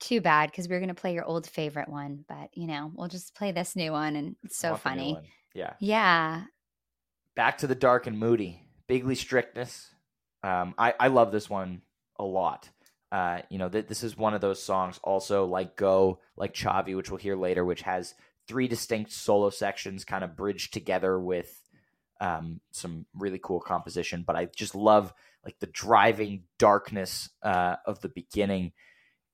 "Too 0.00 0.20
bad, 0.20 0.50
because 0.50 0.68
we 0.68 0.74
are 0.74 0.80
gonna 0.80 0.94
play 0.94 1.14
your 1.14 1.24
old 1.24 1.46
favorite 1.46 1.88
one, 1.88 2.24
but 2.28 2.50
you 2.54 2.66
know, 2.66 2.92
we'll 2.94 3.08
just 3.08 3.34
play 3.34 3.52
this 3.52 3.76
new 3.76 3.92
one." 3.92 4.16
And 4.16 4.36
it's 4.44 4.58
so 4.58 4.76
funny. 4.76 5.18
Yeah. 5.54 5.74
Yeah, 5.80 6.44
Back 7.34 7.58
to 7.58 7.66
the 7.66 7.74
dark 7.74 8.06
and 8.06 8.18
moody. 8.18 8.62
Bigly 8.86 9.14
strictness. 9.14 9.94
Um, 10.42 10.74
I, 10.76 10.94
I 10.98 11.08
love 11.08 11.32
this 11.32 11.48
one 11.48 11.82
a 12.18 12.24
lot. 12.24 12.68
Uh, 13.10 13.40
you 13.48 13.58
know, 13.58 13.68
th- 13.68 13.86
this 13.86 14.02
is 14.02 14.16
one 14.16 14.34
of 14.34 14.40
those 14.40 14.62
songs 14.62 14.98
also 15.02 15.46
like 15.46 15.76
Go, 15.76 16.20
like 16.36 16.54
Xavi, 16.54 16.96
which 16.96 17.10
we'll 17.10 17.18
hear 17.18 17.36
later, 17.36 17.64
which 17.64 17.82
has 17.82 18.14
three 18.48 18.68
distinct 18.68 19.12
solo 19.12 19.50
sections 19.50 20.04
kind 20.04 20.24
of 20.24 20.36
bridged 20.36 20.72
together 20.72 21.18
with 21.18 21.61
um, 22.22 22.60
some 22.70 23.04
really 23.14 23.40
cool 23.42 23.60
composition. 23.60 24.22
But 24.26 24.36
I 24.36 24.46
just 24.46 24.74
love 24.74 25.12
like 25.44 25.58
the 25.58 25.66
driving 25.66 26.44
darkness 26.58 27.28
uh, 27.42 27.76
of 27.84 28.00
the 28.00 28.08
beginning. 28.08 28.72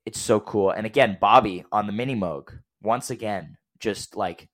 It's 0.06 0.18
so 0.20 0.40
cool. 0.40 0.70
And 0.70 0.86
again, 0.86 1.18
Bobby 1.20 1.64
on 1.70 1.86
the 1.86 1.92
mini 1.92 2.16
Moog, 2.16 2.48
once 2.82 3.10
again, 3.10 3.58
just 3.78 4.16
like 4.16 4.48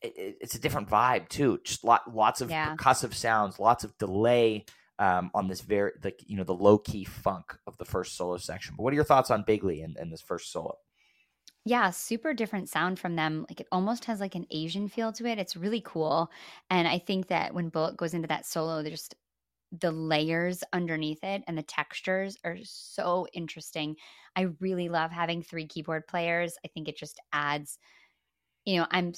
it, 0.00 0.14
it- 0.16 0.36
it's 0.40 0.54
a 0.54 0.60
different 0.60 0.88
vibe 0.88 1.28
too. 1.28 1.58
Just 1.64 1.82
lot, 1.84 2.14
lots 2.14 2.40
of 2.40 2.48
Yeah. 2.50 2.76
percussive 2.76 3.12
sounds, 3.14 3.58
lots 3.58 3.82
of 3.84 3.96
delay 3.98 4.64
um, 5.00 5.32
on 5.34 5.48
this 5.48 5.60
very 5.60 5.90
like 6.04 6.20
you 6.28 6.36
know 6.36 6.44
the 6.44 6.54
low 6.54 6.78
key 6.78 7.02
funk 7.04 7.58
of 7.66 7.76
the 7.78 7.84
first 7.84 8.16
solo 8.16 8.36
section. 8.36 8.74
But 8.76 8.84
what 8.84 8.92
are 8.92 8.94
your 8.94 9.04
thoughts 9.04 9.30
on 9.32 9.42
Bigly 9.42 9.82
and, 9.82 9.96
and 9.96 10.12
this 10.12 10.22
first 10.22 10.52
solo? 10.52 10.76
Yeah, 11.64 11.90
super 11.90 12.34
different 12.34 12.68
sound 12.68 12.98
from 12.98 13.16
them. 13.16 13.46
Like 13.48 13.60
it 13.60 13.68
almost 13.72 14.04
has 14.04 14.20
like 14.20 14.34
an 14.34 14.46
Asian 14.50 14.88
feel 14.88 15.12
to 15.14 15.26
it. 15.26 15.38
It's 15.38 15.56
really 15.56 15.80
cool. 15.80 16.30
And 16.70 16.86
I 16.86 16.98
think 16.98 17.28
that 17.28 17.54
when 17.54 17.70
Bullock 17.70 17.96
goes 17.96 18.12
into 18.14 18.28
that 18.28 18.44
solo, 18.46 18.82
there's 18.82 19.00
just 19.00 19.14
the 19.72 19.92
layers 19.92 20.64
underneath 20.72 21.24
it 21.24 21.44
and 21.46 21.58
the 21.58 21.62
textures 21.62 22.38
are 22.44 22.58
so 22.64 23.26
interesting. 23.34 23.96
I 24.36 24.42
really 24.60 24.88
love 24.88 25.12
having 25.12 25.42
three 25.42 25.66
keyboard 25.66 26.06
players. 26.08 26.56
I 26.64 26.68
think 26.68 26.88
it 26.88 26.98
just 26.98 27.20
adds, 27.32 27.78
you 28.64 28.76
know, 28.78 28.86
I'm 28.90 29.12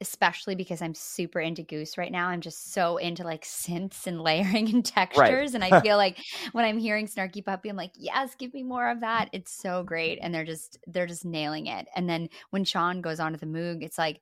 especially 0.00 0.54
because 0.54 0.80
I'm 0.80 0.94
super 0.94 1.40
into 1.40 1.62
Goose 1.62 1.98
right 1.98 2.10
now. 2.10 2.28
I'm 2.28 2.40
just 2.40 2.72
so 2.72 2.96
into 2.96 3.24
like 3.24 3.44
synths 3.44 4.06
and 4.06 4.20
layering 4.20 4.68
and 4.70 4.84
textures. 4.84 5.54
And 5.54 5.62
I 5.62 5.80
feel 5.82 5.96
like 5.96 6.18
when 6.52 6.64
I'm 6.64 6.78
hearing 6.78 7.06
Snarky 7.06 7.44
Puppy, 7.44 7.68
I'm 7.68 7.76
like, 7.76 7.92
yes, 7.96 8.34
give 8.34 8.54
me 8.54 8.62
more 8.62 8.88
of 8.88 9.00
that. 9.00 9.28
It's 9.32 9.52
so 9.52 9.82
great. 9.82 10.18
And 10.20 10.34
they're 10.34 10.44
just 10.44 10.78
they're 10.86 11.06
just 11.06 11.24
nailing 11.24 11.66
it. 11.66 11.86
And 11.94 12.08
then 12.08 12.28
when 12.50 12.64
Sean 12.64 13.00
goes 13.00 13.20
on 13.20 13.32
to 13.32 13.38
the 13.38 13.46
Moog, 13.46 13.82
it's 13.82 13.98
like, 13.98 14.20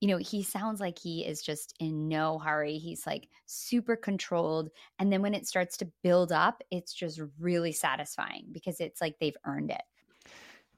you 0.00 0.08
know, 0.08 0.18
he 0.18 0.42
sounds 0.42 0.80
like 0.80 0.98
he 0.98 1.24
is 1.24 1.42
just 1.42 1.74
in 1.80 2.08
no 2.08 2.38
hurry. 2.38 2.78
He's 2.78 3.06
like 3.06 3.28
super 3.46 3.96
controlled. 3.96 4.70
And 4.98 5.12
then 5.12 5.22
when 5.22 5.34
it 5.34 5.46
starts 5.46 5.76
to 5.78 5.90
build 6.02 6.30
up, 6.30 6.62
it's 6.70 6.92
just 6.92 7.20
really 7.40 7.72
satisfying 7.72 8.46
because 8.52 8.80
it's 8.80 9.00
like 9.00 9.16
they've 9.18 9.36
earned 9.46 9.70
it. 9.70 9.82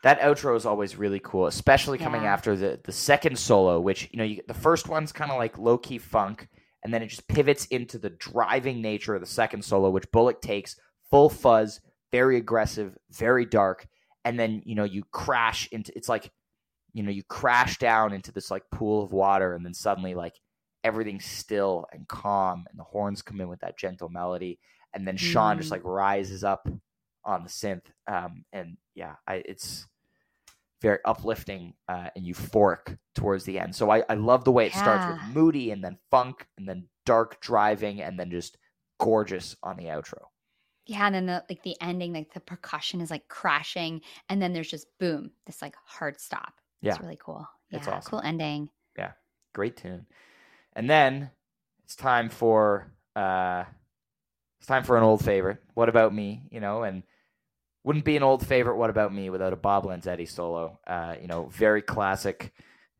That 0.02 0.20
outro 0.20 0.56
is 0.56 0.66
always 0.66 0.96
really 0.96 1.20
cool, 1.20 1.46
especially 1.46 1.98
coming 1.98 2.22
Yeah. 2.22 2.32
after 2.32 2.54
the 2.56 2.80
the 2.84 2.92
second 2.92 3.38
solo, 3.38 3.80
which 3.80 4.08
you 4.12 4.18
know 4.18 4.24
you, 4.24 4.42
the 4.46 4.54
first 4.54 4.88
one's 4.88 5.12
kind 5.12 5.30
of 5.30 5.38
like 5.38 5.58
low 5.58 5.78
key 5.78 5.98
funk, 5.98 6.48
and 6.84 6.92
then 6.94 7.02
it 7.02 7.08
just 7.08 7.26
pivots 7.28 7.66
into 7.66 7.98
the 7.98 8.10
driving 8.10 8.80
nature 8.82 9.14
of 9.14 9.20
the 9.20 9.26
second 9.26 9.64
solo, 9.64 9.90
which 9.90 10.10
Bullock 10.12 10.40
takes 10.40 10.76
full 11.10 11.28
fuzz, 11.28 11.80
very 12.12 12.36
aggressive, 12.36 12.96
very 13.10 13.44
dark, 13.46 13.86
and 14.24 14.38
then 14.38 14.62
you 14.64 14.74
know 14.74 14.84
you 14.84 15.02
crash 15.10 15.68
into 15.72 15.92
it's 15.96 16.08
like 16.08 16.30
you 16.92 17.02
know 17.02 17.10
you 17.10 17.22
crash 17.24 17.78
down 17.78 18.12
into 18.12 18.30
this 18.32 18.50
like 18.50 18.62
pool 18.70 19.02
of 19.02 19.12
water, 19.12 19.54
and 19.54 19.64
then 19.64 19.74
suddenly 19.74 20.14
like 20.14 20.34
everything's 20.84 21.24
still 21.24 21.86
and 21.92 22.06
calm, 22.06 22.64
and 22.70 22.78
the 22.78 22.84
horns 22.84 23.22
come 23.22 23.40
in 23.40 23.48
with 23.48 23.60
that 23.60 23.76
gentle 23.78 24.08
melody, 24.08 24.58
and 24.92 25.08
then 25.08 25.16
Sean 25.16 25.56
just 25.56 25.70
Mm. 25.70 25.72
like 25.72 25.84
rises 25.84 26.44
up 26.44 26.68
on 27.26 27.42
the 27.42 27.50
synth, 27.50 27.82
um, 28.06 28.44
and 28.52 28.78
yeah, 28.94 29.16
I, 29.26 29.42
it's 29.44 29.86
very 30.80 30.98
uplifting 31.04 31.74
uh, 31.88 32.08
and 32.14 32.24
euphoric 32.24 32.98
towards 33.14 33.44
the 33.44 33.58
end. 33.58 33.74
So 33.74 33.90
I, 33.90 34.04
I 34.08 34.14
love 34.14 34.44
the 34.44 34.52
way 34.52 34.66
it 34.66 34.72
starts 34.74 35.06
with 35.06 35.34
moody 35.34 35.70
and 35.70 35.82
then 35.82 35.98
funk 36.10 36.46
and 36.56 36.68
then 36.68 36.88
dark 37.04 37.40
driving 37.40 38.02
and 38.02 38.18
then 38.18 38.30
just 38.30 38.56
gorgeous 38.98 39.56
on 39.62 39.76
the 39.76 39.84
outro. 39.84 40.20
Yeah, 40.86 41.06
and 41.06 41.14
then 41.14 41.26
the 41.26 41.44
like 41.50 41.62
the 41.62 41.74
ending, 41.80 42.12
like 42.12 42.32
the 42.32 42.40
percussion 42.40 43.00
is 43.00 43.10
like 43.10 43.26
crashing, 43.28 44.02
and 44.28 44.40
then 44.40 44.52
there's 44.52 44.70
just 44.70 44.86
boom, 45.00 45.32
this 45.44 45.60
like 45.60 45.74
hard 45.84 46.20
stop. 46.20 46.54
It's 46.82 46.98
Yeah. 46.98 47.02
really 47.02 47.18
cool. 47.20 47.48
Yeah, 47.70 47.78
It's 47.78 47.88
awesome. 47.88 48.10
cool 48.10 48.20
ending. 48.20 48.70
Yeah, 48.96 49.12
great 49.52 49.76
tune. 49.76 50.06
And 50.74 50.88
then 50.88 51.30
it's 51.84 51.96
time 51.96 52.28
for 52.28 52.92
uh 53.16 53.64
it's 54.60 54.68
time 54.68 54.84
for 54.84 54.96
an 54.96 55.02
old 55.02 55.24
favorite. 55.24 55.58
What 55.74 55.88
about 55.88 56.14
me? 56.14 56.42
You 56.50 56.60
know, 56.60 56.84
and 56.84 57.02
wouldn't 57.86 58.04
be 58.04 58.16
an 58.16 58.24
old 58.24 58.44
favorite 58.44 58.76
what 58.76 58.90
about 58.90 59.14
me 59.14 59.30
without 59.30 59.52
a 59.52 59.56
Bob 59.56 59.84
Lanzetti 59.84 60.28
solo. 60.28 60.80
Uh, 60.84 61.14
you 61.22 61.28
know, 61.28 61.46
very 61.52 61.80
classic, 61.80 62.52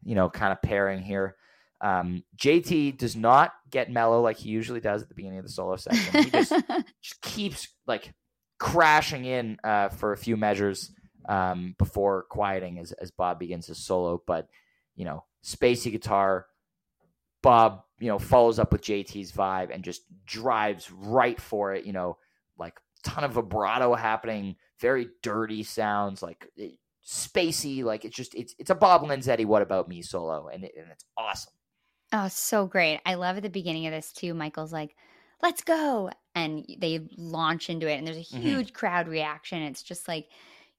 you 0.04 0.14
know, 0.14 0.30
kind 0.30 0.52
of 0.52 0.62
pairing 0.62 1.02
here. 1.02 1.34
Um, 1.80 2.22
JT 2.38 2.96
does 2.96 3.16
not 3.16 3.52
get 3.68 3.90
mellow 3.90 4.22
like 4.22 4.36
he 4.36 4.48
usually 4.48 4.78
does 4.78 5.02
at 5.02 5.08
the 5.08 5.16
beginning 5.16 5.40
of 5.40 5.44
the 5.44 5.50
solo 5.50 5.74
section. 5.74 6.22
He 6.22 6.30
just 6.30 6.52
just 7.02 7.20
keeps 7.20 7.66
like 7.88 8.14
crashing 8.60 9.24
in 9.24 9.58
uh, 9.64 9.88
for 9.88 10.12
a 10.12 10.16
few 10.16 10.36
measures 10.36 10.92
um, 11.28 11.74
before 11.78 12.22
quieting 12.30 12.78
as, 12.78 12.92
as 12.92 13.10
Bob 13.10 13.40
begins 13.40 13.66
his 13.66 13.78
solo. 13.78 14.22
But 14.24 14.46
you 14.94 15.04
know, 15.04 15.24
spacey 15.44 15.90
guitar. 15.90 16.46
Bob, 17.42 17.82
you 17.98 18.06
know, 18.06 18.20
follows 18.20 18.60
up 18.60 18.70
with 18.70 18.82
JT's 18.82 19.32
vibe 19.32 19.74
and 19.74 19.82
just 19.82 20.02
drives 20.24 20.92
right 20.92 21.40
for 21.40 21.74
it. 21.74 21.84
You 21.86 21.92
know, 21.92 22.18
like 22.56 22.78
ton 23.02 23.24
of 23.24 23.32
vibrato 23.32 23.94
happening, 23.94 24.54
very 24.80 25.10
dirty 25.22 25.62
sounds, 25.62 26.22
like 26.22 26.46
eh, 26.58 26.72
spacey. 27.04 27.84
Like 27.84 28.04
it's 28.04 28.16
just 28.16 28.34
it's 28.34 28.54
it's 28.58 28.70
a 28.70 28.74
Bob 28.74 29.02
Lanzetti 29.02 29.46
"What 29.46 29.62
About 29.62 29.88
Me" 29.88 30.02
solo, 30.02 30.48
and 30.48 30.64
it, 30.64 30.72
and 30.76 30.90
it's 30.90 31.04
awesome. 31.16 31.54
Oh, 32.12 32.28
so 32.28 32.66
great. 32.66 33.00
I 33.04 33.14
love 33.14 33.36
at 33.36 33.42
the 33.42 33.50
beginning 33.50 33.86
of 33.86 33.92
this 33.92 34.12
too. 34.12 34.32
Michael's 34.34 34.72
like, 34.72 34.96
let's 35.42 35.62
go. 35.62 36.10
And 36.34 36.64
they 36.78 37.08
launch 37.16 37.68
into 37.68 37.88
it, 37.90 37.96
and 37.96 38.06
there's 38.06 38.16
a 38.16 38.20
Mhm. 38.30 38.60
huge 38.60 38.72
crowd 38.72 39.08
reaction. 39.08 39.62
It's 39.62 39.82
just 39.82 40.06
like, 40.06 40.28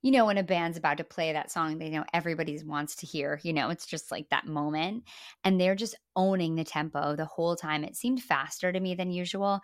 you 0.02 0.12
know, 0.12 0.26
when 0.28 0.38
a 0.38 0.44
band's 0.44 0.78
about 0.78 0.98
to 0.98 1.04
play 1.04 1.34
that 1.34 1.52
song, 1.52 1.78
they 1.80 1.90
know 1.90 2.06
everybody 2.14 2.62
wants 2.64 2.96
to 2.98 3.08
hear, 3.08 3.40
you 3.44 3.52
know, 3.52 3.70
it's 3.70 3.86
just 3.88 4.12
like 4.12 4.30
that 4.30 4.46
moment. 4.46 5.04
And 5.44 5.60
they're 5.60 5.76
just 5.76 5.96
owning 6.16 6.56
the 6.56 6.64
tempo 6.64 7.16
the 7.16 7.26
whole 7.26 7.56
time. 7.56 7.84
It 7.84 7.96
seemed 7.96 8.22
faster 8.24 8.72
to 8.72 8.80
me 8.80 8.94
than 8.96 9.12
usual. 9.12 9.60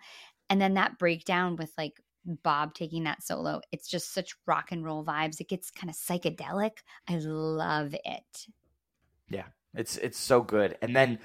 And 0.50 0.60
then 0.60 0.74
that 0.74 0.98
breakdown 0.98 1.56
with 1.56 1.72
like 1.78 2.00
Bob 2.42 2.74
taking 2.74 3.04
that 3.04 3.22
solo, 3.22 3.60
it's 3.72 3.88
just 3.88 4.12
such 4.12 4.34
rock 4.46 4.72
and 4.72 4.84
roll 4.84 5.04
vibes. 5.04 5.40
It 5.40 5.48
gets 5.48 5.70
kind 5.70 5.90
of 5.90 5.96
psychedelic. 5.96 6.78
I 7.08 7.16
love 7.16 7.94
it. 8.04 8.46
Yeah. 9.28 9.44
It's 9.74 9.96
it's 9.96 10.18
so 10.18 10.40
good. 10.40 10.76
And 10.82 10.94
then 10.94 11.18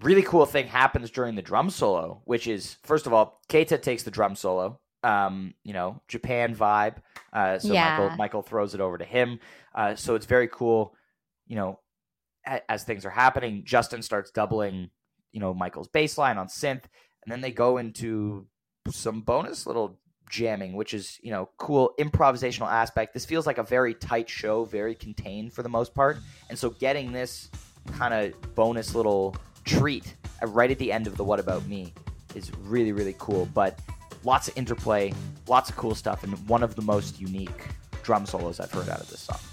really 0.00 0.22
cool 0.22 0.44
thing 0.46 0.66
happens 0.66 1.10
during 1.10 1.34
the 1.36 1.42
drum 1.42 1.70
solo, 1.70 2.20
which 2.24 2.46
is 2.46 2.76
first 2.82 3.06
of 3.06 3.12
all, 3.12 3.40
Keita 3.48 3.80
takes 3.80 4.02
the 4.02 4.10
drum 4.10 4.34
solo. 4.34 4.80
Um, 5.04 5.54
you 5.64 5.72
know, 5.72 6.00
Japan 6.08 6.54
vibe. 6.54 6.96
Uh, 7.32 7.58
so 7.58 7.72
Yeah. 7.72 7.98
Michael 7.98 8.16
Michael 8.16 8.42
throws 8.42 8.74
it 8.74 8.80
over 8.80 8.98
to 8.98 9.04
him. 9.04 9.38
Uh, 9.74 9.94
so 9.94 10.14
it's 10.14 10.26
very 10.26 10.48
cool. 10.48 10.94
You 11.46 11.56
know, 11.56 11.80
a- 12.46 12.70
as 12.70 12.84
things 12.84 13.04
are 13.04 13.10
happening, 13.10 13.62
Justin 13.64 14.02
starts 14.02 14.30
doubling. 14.30 14.90
You 15.32 15.40
know, 15.40 15.54
Michael's 15.54 15.88
bass 15.88 16.18
line 16.18 16.38
on 16.38 16.48
synth, 16.48 16.84
and 17.24 17.28
then 17.30 17.40
they 17.40 17.52
go 17.52 17.78
into 17.78 18.46
some 18.90 19.20
bonus 19.22 19.66
little 19.66 19.98
jamming, 20.32 20.72
which 20.72 20.94
is 20.94 21.20
you 21.22 21.30
know 21.30 21.48
cool 21.58 21.92
improvisational 22.00 22.68
aspect. 22.68 23.14
This 23.14 23.24
feels 23.24 23.46
like 23.46 23.58
a 23.58 23.62
very 23.62 23.94
tight 23.94 24.28
show, 24.28 24.64
very 24.64 24.94
contained 24.96 25.52
for 25.52 25.62
the 25.62 25.68
most 25.68 25.94
part, 25.94 26.16
and 26.48 26.58
so 26.58 26.70
getting 26.70 27.12
this 27.12 27.50
kind 27.98 28.14
of 28.14 28.54
bonus 28.54 28.94
little 28.94 29.36
treat 29.64 30.16
right 30.44 30.70
at 30.70 30.78
the 30.78 30.90
end 30.90 31.06
of 31.06 31.16
the 31.16 31.22
What 31.22 31.38
About 31.38 31.64
Me 31.66 31.92
is 32.34 32.50
really 32.62 32.92
really 32.92 33.14
cool. 33.18 33.46
But 33.54 33.78
lots 34.24 34.48
of 34.48 34.56
interplay, 34.56 35.12
lots 35.46 35.70
of 35.70 35.76
cool 35.76 35.94
stuff, 35.94 36.24
and 36.24 36.32
one 36.48 36.62
of 36.62 36.74
the 36.74 36.82
most 36.82 37.20
unique 37.20 37.68
drum 38.02 38.26
solos 38.26 38.58
I've 38.58 38.72
heard 38.72 38.88
out 38.88 39.00
of 39.00 39.08
this 39.08 39.20
song. 39.20 39.51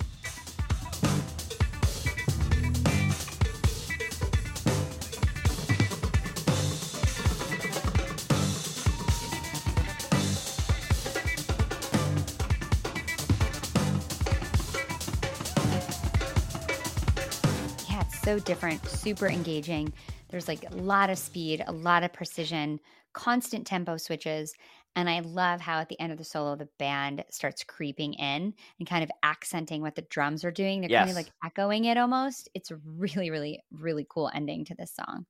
So 18.29 18.37
different, 18.37 18.85
super 18.87 19.27
engaging. 19.27 19.91
There's 20.29 20.47
like 20.47 20.63
a 20.71 20.75
lot 20.75 21.09
of 21.09 21.17
speed, 21.17 21.63
a 21.65 21.71
lot 21.71 22.03
of 22.03 22.13
precision, 22.13 22.79
constant 23.11 23.65
tempo 23.65 23.97
switches. 23.97 24.53
And 24.95 25.09
I 25.09 25.21
love 25.21 25.61
how 25.61 25.79
at 25.79 25.89
the 25.89 25.99
end 25.99 26.11
of 26.11 26.19
the 26.19 26.23
solo, 26.23 26.55
the 26.55 26.69
band 26.77 27.25
starts 27.31 27.63
creeping 27.63 28.13
in 28.13 28.53
and 28.77 28.87
kind 28.87 29.03
of 29.03 29.09
accenting 29.23 29.81
what 29.81 29.95
the 29.95 30.03
drums 30.03 30.45
are 30.45 30.51
doing. 30.51 30.81
They're 30.81 30.95
kind 30.95 31.09
of 31.09 31.15
like 31.15 31.31
echoing 31.43 31.85
it 31.85 31.97
almost. 31.97 32.49
It's 32.53 32.69
a 32.69 32.75
really, 32.85 33.31
really, 33.31 33.63
really 33.71 34.05
cool 34.07 34.29
ending 34.31 34.63
to 34.65 34.75
this 34.75 34.93
song. 34.93 35.25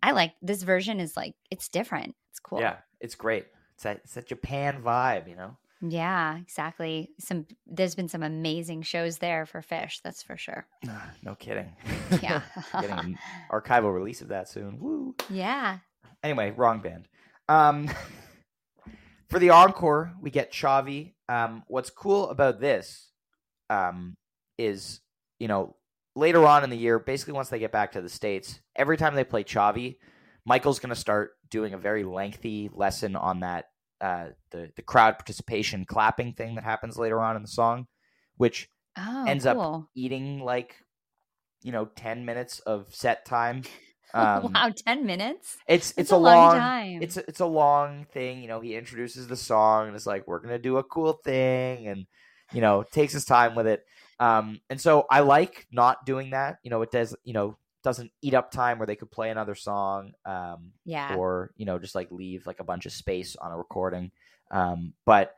I 0.00 0.12
like 0.12 0.34
this 0.40 0.62
version 0.62 1.00
is 1.00 1.16
like 1.16 1.34
it's 1.50 1.68
different. 1.68 2.14
It's 2.30 2.38
cool. 2.38 2.60
Yeah, 2.60 2.76
it's 3.00 3.16
great. 3.16 3.46
It's 3.74 3.82
that 3.82 4.02
it's 4.04 4.14
that 4.14 4.28
Japan 4.28 4.84
vibe, 4.84 5.28
you 5.28 5.34
know. 5.34 5.56
Yeah, 5.82 6.36
exactly. 6.36 7.10
Some 7.18 7.46
there's 7.66 7.94
been 7.94 8.08
some 8.08 8.22
amazing 8.22 8.82
shows 8.82 9.18
there 9.18 9.46
for 9.46 9.62
Phish, 9.62 10.00
that's 10.02 10.22
for 10.22 10.36
sure. 10.36 10.66
no 11.22 11.34
kidding. 11.34 11.72
Yeah. 12.22 12.42
Getting 12.72 12.90
an 12.90 13.18
archival 13.50 13.94
release 13.94 14.20
of 14.20 14.28
that 14.28 14.48
soon. 14.48 14.78
Woo. 14.78 15.14
yeah. 15.30 15.78
Anyway, 16.22 16.52
wrong 16.56 16.80
band. 16.80 17.08
Um, 17.48 17.88
for 19.30 19.38
the 19.38 19.50
encore, 19.50 20.12
we 20.20 20.30
get 20.30 20.52
Xavi. 20.52 21.14
Um, 21.28 21.62
what's 21.66 21.90
cool 21.90 22.28
about 22.28 22.60
this 22.60 23.10
um, 23.70 24.16
is, 24.58 25.00
you 25.38 25.48
know, 25.48 25.76
later 26.14 26.44
on 26.44 26.64
in 26.64 26.70
the 26.70 26.76
year, 26.76 26.98
basically 26.98 27.32
once 27.32 27.48
they 27.48 27.58
get 27.58 27.72
back 27.72 27.92
to 27.92 28.02
the 28.02 28.08
States, 28.08 28.60
every 28.76 28.96
time 28.96 29.14
they 29.14 29.24
play 29.24 29.44
Xavi, 29.44 29.96
Michael's 30.44 30.78
going 30.78 30.90
to 30.90 30.96
start 30.96 31.32
doing 31.48 31.72
a 31.72 31.78
very 31.78 32.04
lengthy 32.04 32.70
lesson 32.72 33.16
on 33.16 33.40
that, 33.40 33.66
uh, 34.00 34.28
the, 34.50 34.70
the 34.76 34.82
crowd 34.82 35.12
participation 35.18 35.84
clapping 35.84 36.32
thing 36.34 36.54
that 36.56 36.64
happens 36.64 36.98
later 36.98 37.20
on 37.20 37.36
in 37.36 37.42
the 37.42 37.48
song, 37.48 37.86
which 38.36 38.68
Oh, 38.96 39.26
ends 39.26 39.46
up 39.46 39.66
eating 39.94 40.40
like, 40.40 40.76
you 41.62 41.72
know, 41.72 41.86
10 41.86 42.24
minutes 42.24 42.60
of 42.60 42.94
set 42.94 43.24
time. 43.26 43.62
Um, 44.14 44.50
wow, 44.54 44.70
10 44.74 45.06
minutes? 45.06 45.58
It's 45.66 45.92
That's 45.96 46.10
it's 46.10 46.10
a, 46.10 46.16
long, 46.16 46.40
long, 46.40 46.74
time. 46.82 47.00
it's 47.00 47.16
a, 47.16 47.20
it's 47.28 47.40
a 47.40 47.46
long 47.46 48.06
thing. 48.12 48.42
You 48.42 48.48
know, 48.48 48.60
he 48.60 48.74
introduces 48.74 49.28
the 49.28 49.36
song 49.36 49.86
and 49.88 49.96
it's 49.96 50.06
like 50.06 50.26
we're 50.26 50.40
gonna 50.40 50.58
do 50.58 50.78
a 50.78 50.84
cool 50.84 51.12
thing, 51.24 51.86
and 51.86 52.06
you 52.52 52.60
know 52.60 52.82
takes 52.82 53.12
his 53.12 53.24
time 53.24 53.54
with 53.54 53.66
it. 53.66 53.84
Um, 54.18 54.60
and 54.68 54.80
so 54.80 55.06
I 55.10 55.20
like 55.20 55.66
not 55.70 56.04
doing 56.04 56.30
that. 56.30 56.58
You 56.62 56.70
know, 56.70 56.82
it 56.82 56.90
does 56.90 57.14
you 57.24 57.34
know 57.34 57.56
doesn't 57.82 58.10
eat 58.22 58.34
up 58.34 58.50
time 58.50 58.78
where 58.78 58.86
they 58.86 58.96
could 58.96 59.10
play 59.10 59.30
another 59.30 59.54
song. 59.54 60.12
Um, 60.24 60.72
yeah. 60.84 61.16
or 61.16 61.52
you 61.56 61.66
know 61.66 61.78
just 61.78 61.94
like 61.94 62.10
leave 62.10 62.46
like 62.46 62.60
a 62.60 62.64
bunch 62.64 62.86
of 62.86 62.92
space 62.92 63.36
on 63.36 63.52
a 63.52 63.56
recording. 63.56 64.10
Um, 64.50 64.94
but 65.06 65.34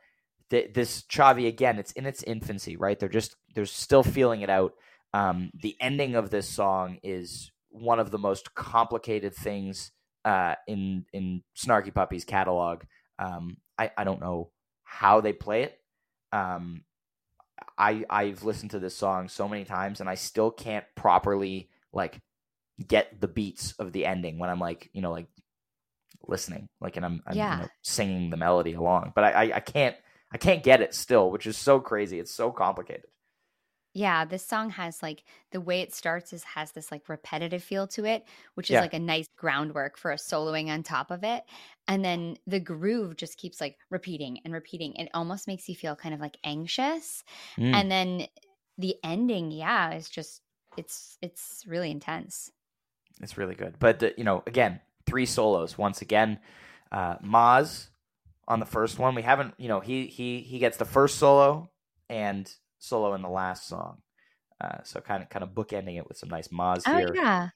th- 0.49 0.73
this 0.73 1.03
Xavi 1.03 1.47
again, 1.47 1.79
it's 1.79 1.91
in 1.93 2.05
its 2.05 2.23
infancy, 2.23 2.77
right? 2.77 2.99
They're 2.99 3.09
just 3.09 3.35
they're 3.55 3.65
still 3.65 4.03
feeling 4.03 4.41
it 4.41 4.49
out. 4.49 4.73
Um, 5.13 5.51
the 5.61 5.75
ending 5.79 6.15
of 6.15 6.29
this 6.29 6.49
song 6.49 6.97
is 7.03 7.51
one 7.69 7.99
of 7.99 8.11
the 8.11 8.17
most 8.17 8.55
complicated 8.55 9.35
things 9.35 9.91
uh, 10.25 10.55
in 10.67 11.05
in 11.13 11.43
Snarky 11.55 11.93
Puppy's 11.93 12.25
catalog. 12.25 12.83
Um, 13.19 13.57
I 13.77 13.91
I 13.97 14.03
don't 14.03 14.21
know 14.21 14.49
how 14.83 15.21
they 15.21 15.33
play 15.33 15.63
it. 15.63 15.79
Um, 16.31 16.83
I 17.77 18.05
I've 18.09 18.43
listened 18.43 18.71
to 18.71 18.79
this 18.79 18.95
song 18.95 19.27
so 19.27 19.47
many 19.47 19.65
times 19.65 19.99
and 19.99 20.09
I 20.09 20.15
still 20.15 20.51
can't 20.51 20.85
properly 20.95 21.69
like 21.91 22.19
get 22.87 23.19
the 23.21 23.27
beats 23.27 23.73
of 23.79 23.91
the 23.93 24.05
ending 24.05 24.39
when 24.39 24.49
I'm 24.49 24.59
like 24.59 24.89
you 24.93 25.01
know 25.01 25.11
like 25.11 25.27
listening 26.27 26.67
like 26.81 26.95
and 26.97 27.05
I'm, 27.05 27.21
I'm 27.27 27.37
Yeah. 27.37 27.51
you 27.51 27.57
know, 27.63 27.71
singing 27.83 28.29
the 28.29 28.37
melody 28.37 28.73
along 28.73 29.11
but 29.15 29.23
I, 29.25 29.31
I 29.51 29.55
I 29.57 29.59
can't 29.59 29.95
I 30.31 30.37
can't 30.37 30.63
get 30.63 30.81
it 30.81 30.93
still 30.95 31.31
which 31.31 31.47
is 31.47 31.57
so 31.57 31.79
crazy 31.81 32.19
it's 32.19 32.31
so 32.33 32.51
complicated 32.51 33.05
Yeah, 33.95 34.25
this 34.25 34.43
song 34.43 34.71
has 34.71 35.03
like 35.03 35.23
the 35.51 35.61
way 35.61 35.81
it 35.81 35.93
starts 35.93 36.33
is 36.33 36.43
has 36.43 36.71
this 36.71 36.91
like 36.91 37.07
repetitive 37.09 37.63
feel 37.63 37.85
to 37.89 38.05
it, 38.05 38.27
which 38.55 38.71
is 38.71 38.79
Yeah. 38.79 38.79
like 38.79 38.93
a 38.95 38.99
nice 38.99 39.27
groundwork 39.37 39.97
for 39.97 40.11
a 40.11 40.15
soloing 40.15 40.69
on 40.69 40.81
top 40.81 41.11
of 41.11 41.23
it. 41.23 41.43
And 41.87 42.03
then 42.03 42.37
the 42.47 42.59
groove 42.59 43.17
just 43.17 43.37
keeps 43.37 43.61
like 43.61 43.77
repeating 43.91 44.39
and 44.45 44.53
repeating. 44.53 44.95
It 44.95 45.09
almost 45.13 45.47
makes 45.47 45.69
you 45.69 45.75
feel 45.75 45.95
kind 45.95 46.15
of 46.15 46.21
like 46.21 46.37
anxious. 46.43 47.23
Mm. 47.57 47.73
And 47.73 47.91
then 47.91 48.27
the 48.79 48.95
ending, 49.03 49.51
yeah, 49.51 49.93
is 49.93 50.09
just 50.09 50.41
it's 50.75 51.17
it's 51.21 51.63
really 51.67 51.91
intense. 51.91 52.51
It's 53.21 53.37
really 53.37 53.55
good. 53.55 53.75
But 53.79 53.99
the, 53.99 54.13
you 54.17 54.23
know, 54.23 54.43
again, 54.47 54.79
three 55.05 55.25
solos 55.25 55.77
once 55.77 56.01
again. 56.01 56.39
Uh, 56.91 57.17
Maz 57.19 57.87
on 58.47 58.59
the 58.59 58.65
first 58.65 58.99
one. 58.99 59.15
We 59.15 59.21
haven't, 59.21 59.53
you 59.57 59.67
know, 59.67 59.79
he 59.79 60.07
he 60.07 60.41
he 60.41 60.59
gets 60.59 60.77
the 60.77 60.85
first 60.85 61.17
solo 61.17 61.69
and 62.09 62.51
solo 62.79 63.13
in 63.13 63.21
the 63.21 63.29
last 63.29 63.67
song. 63.67 63.97
Uh, 64.61 64.77
so 64.83 64.99
kind 65.01 65.23
of 65.23 65.29
kind 65.29 65.43
of 65.43 65.49
bookending 65.49 65.97
it 65.97 66.07
with 66.07 66.17
some 66.17 66.29
nice 66.29 66.49
Maz 66.49 66.83
Oh 66.85 66.97
here. 66.97 67.11
yeah. 67.13 67.49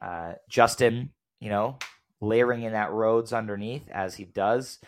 Uh, 0.00 0.34
Justin, 0.48 1.10
you 1.40 1.50
know, 1.50 1.78
layering 2.20 2.62
in 2.62 2.72
that 2.72 2.92
Rhodes 2.92 3.32
underneath 3.32 3.88
as 3.90 4.14
he 4.16 4.24
does. 4.24 4.78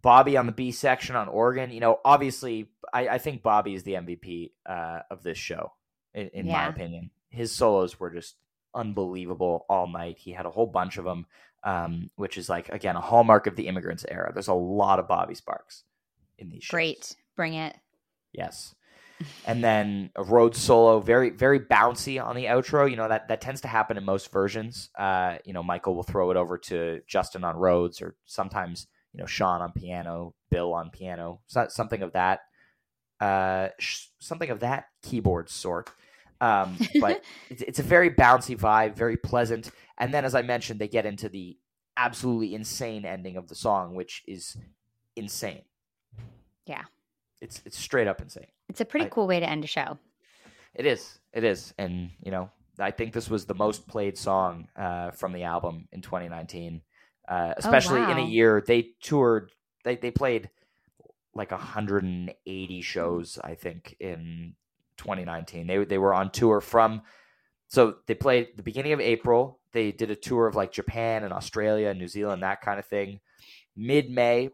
Bobby 0.00 0.36
on 0.36 0.46
the 0.46 0.52
B 0.52 0.70
section 0.70 1.16
on 1.16 1.28
organ. 1.28 1.70
You 1.70 1.80
know, 1.80 1.98
obviously, 2.04 2.70
I, 2.92 3.08
I 3.08 3.18
think 3.18 3.42
Bobby 3.42 3.74
is 3.74 3.82
the 3.82 3.94
MVP 3.94 4.52
uh, 4.64 5.00
of 5.10 5.22
this 5.22 5.38
show, 5.38 5.72
in, 6.14 6.28
in 6.28 6.46
my 6.46 6.68
opinion. 6.68 7.10
His 7.30 7.52
solos 7.52 7.98
were 7.98 8.10
just 8.10 8.36
unbelievable 8.74 9.66
all 9.68 9.86
night. 9.86 10.18
He 10.18 10.32
had 10.32 10.46
a 10.46 10.50
whole 10.50 10.66
bunch 10.66 10.98
of 10.98 11.04
them, 11.04 11.26
um, 11.64 12.10
which 12.16 12.38
is 12.38 12.48
like 12.48 12.68
again 12.68 12.96
a 12.96 13.00
hallmark 13.00 13.46
of 13.46 13.56
the 13.56 13.68
Immigrance 13.68 14.04
era. 14.08 14.30
There's 14.32 14.48
a 14.48 14.54
lot 14.54 14.98
of 14.98 15.08
Bobby 15.08 15.34
Sparks 15.34 15.84
in 16.38 16.50
these 16.50 16.64
shows. 16.64 16.70
Great. 16.70 17.16
Bring 17.36 17.54
it. 17.54 17.76
Yes. 18.32 18.74
And 19.46 19.64
then 19.64 20.10
a 20.14 20.22
Rhodes 20.22 20.58
solo, 20.58 21.00
very 21.00 21.30
very 21.30 21.58
bouncy 21.58 22.22
on 22.24 22.36
the 22.36 22.44
outro. 22.44 22.88
You 22.88 22.96
know 22.96 23.08
that 23.08 23.28
that 23.28 23.40
tends 23.40 23.62
to 23.62 23.68
happen 23.68 23.96
in 23.96 24.04
most 24.04 24.30
versions. 24.30 24.90
Uh, 24.96 25.38
you 25.44 25.52
know, 25.52 25.62
Michael 25.62 25.96
will 25.96 26.04
throw 26.04 26.30
it 26.30 26.36
over 26.36 26.56
to 26.58 27.00
Justin 27.06 27.42
on 27.42 27.56
Rhodes, 27.56 28.00
or 28.00 28.14
sometimes 28.26 28.86
you 29.12 29.18
know 29.18 29.26
Sean 29.26 29.60
on 29.60 29.72
piano, 29.72 30.34
Bill 30.50 30.72
on 30.72 30.90
piano, 30.90 31.40
something 31.48 32.02
of 32.02 32.12
that, 32.12 32.42
uh, 33.20 33.68
sh- 33.80 34.06
something 34.20 34.50
of 34.50 34.60
that 34.60 34.86
keyboard 35.02 35.50
sort. 35.50 35.90
Um, 36.40 36.78
but 37.00 37.22
it's, 37.50 37.62
it's 37.62 37.78
a 37.78 37.82
very 37.82 38.10
bouncy 38.10 38.56
vibe, 38.58 38.94
very 38.96 39.16
pleasant. 39.16 39.70
And 39.98 40.12
then, 40.12 40.24
as 40.24 40.34
I 40.34 40.42
mentioned, 40.42 40.80
they 40.80 40.88
get 40.88 41.06
into 41.06 41.28
the 41.28 41.58
absolutely 41.96 42.54
insane 42.54 43.04
ending 43.04 43.36
of 43.36 43.48
the 43.48 43.54
song, 43.54 43.94
which 43.94 44.22
is 44.26 44.56
insane. 45.16 45.62
Yeah. 46.66 46.84
It's 47.40 47.62
it's 47.64 47.78
straight 47.78 48.06
up 48.06 48.20
insane. 48.20 48.46
It's 48.68 48.80
a 48.80 48.84
pretty 48.84 49.06
I- 49.06 49.10
cool 49.10 49.26
way 49.26 49.40
to 49.40 49.48
end 49.48 49.64
a 49.64 49.68
show. 49.68 49.98
It 50.74 50.86
is. 50.86 51.18
It 51.32 51.44
is. 51.44 51.74
And, 51.78 52.10
you 52.22 52.30
know, 52.30 52.50
I 52.78 52.90
think 52.90 53.12
this 53.12 53.28
was 53.28 53.46
the 53.46 53.54
most 53.54 53.88
played 53.88 54.16
song 54.16 54.68
uh, 54.76 55.10
from 55.10 55.32
the 55.32 55.42
album 55.42 55.88
in 55.92 56.00
2019, 56.00 56.80
uh, 57.28 57.54
especially 57.56 58.00
in 58.02 58.18
a 58.18 58.24
year 58.24 58.62
they 58.64 58.90
toured, 59.02 59.50
they, 59.84 59.96
they 59.96 60.12
played 60.12 60.50
like 61.34 61.50
180 61.50 62.80
shows, 62.82 63.38
I 63.42 63.54
think, 63.54 63.96
in 63.98 64.54
2019. 64.98 65.66
They, 65.66 65.84
they 65.84 65.98
were 65.98 66.14
on 66.14 66.30
tour 66.30 66.60
from, 66.60 67.02
so 67.68 67.96
they 68.06 68.14
played 68.14 68.48
the 68.56 68.62
beginning 68.62 68.92
of 68.92 69.00
April. 69.00 69.60
They 69.72 69.92
did 69.92 70.10
a 70.10 70.16
tour 70.16 70.46
of 70.46 70.54
like 70.54 70.72
Japan 70.72 71.24
and 71.24 71.32
Australia 71.32 71.88
and 71.88 71.98
New 71.98 72.08
Zealand, 72.08 72.42
that 72.42 72.60
kind 72.60 72.78
of 72.78 72.86
thing. 72.86 73.20
Mid 73.76 74.10
May, 74.10 74.50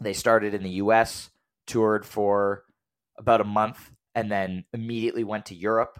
they 0.00 0.12
started 0.12 0.54
in 0.54 0.62
the 0.62 0.70
US, 0.82 1.30
toured 1.66 2.04
for 2.06 2.64
about 3.18 3.40
a 3.40 3.44
month, 3.44 3.90
and 4.14 4.30
then 4.30 4.64
immediately 4.72 5.24
went 5.24 5.46
to 5.46 5.54
Europe 5.54 5.98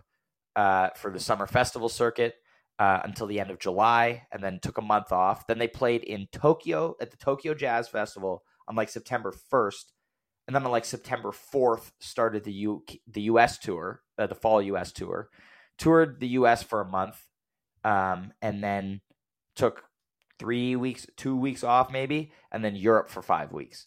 uh, 0.54 0.90
for 0.96 1.10
the 1.10 1.20
summer 1.20 1.46
festival 1.46 1.88
circuit. 1.88 2.34
uh, 2.78 3.00
until 3.04 3.26
the 3.26 3.40
end 3.40 3.50
of 3.50 3.58
July, 3.58 4.26
and 4.30 4.42
then 4.42 4.60
took 4.60 4.78
a 4.78 4.82
month 4.82 5.12
off. 5.12 5.46
Then 5.46 5.58
they 5.58 5.68
played 5.68 6.04
in 6.04 6.28
Tokyo 6.32 6.96
at 7.00 7.10
the 7.10 7.16
Tokyo 7.16 7.54
Jazz 7.54 7.88
Festival 7.88 8.42
on 8.68 8.76
like 8.76 8.88
September 8.88 9.32
first, 9.32 9.92
and 10.46 10.54
then 10.54 10.64
on 10.64 10.70
like 10.70 10.84
September 10.84 11.32
fourth 11.32 11.92
started 12.00 12.44
the 12.44 12.52
U 12.52 12.84
the 13.06 13.22
U.S. 13.22 13.58
tour, 13.58 14.02
uh, 14.18 14.26
the 14.26 14.34
fall 14.34 14.62
U.S. 14.62 14.92
tour. 14.92 15.28
Toured 15.78 16.20
the 16.20 16.28
U.S. 16.28 16.62
for 16.62 16.80
a 16.80 16.86
month, 16.88 17.20
um, 17.84 18.32
and 18.40 18.62
then 18.64 19.00
took 19.54 19.84
three 20.38 20.74
weeks, 20.76 21.06
two 21.16 21.36
weeks 21.36 21.62
off 21.64 21.90
maybe, 21.90 22.32
and 22.50 22.64
then 22.64 22.76
Europe 22.76 23.10
for 23.10 23.22
five 23.22 23.52
weeks. 23.52 23.86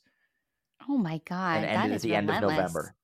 Oh 0.87 0.97
my 0.97 1.19
god, 1.27 1.57
and 1.57 1.65
that 1.65 1.71
ended 1.85 1.91
at 1.91 1.95
is 1.95 2.01
the 2.03 2.15
end 2.15 2.29
of 2.29 2.35
relentless. 2.41 2.57
November. 2.57 2.95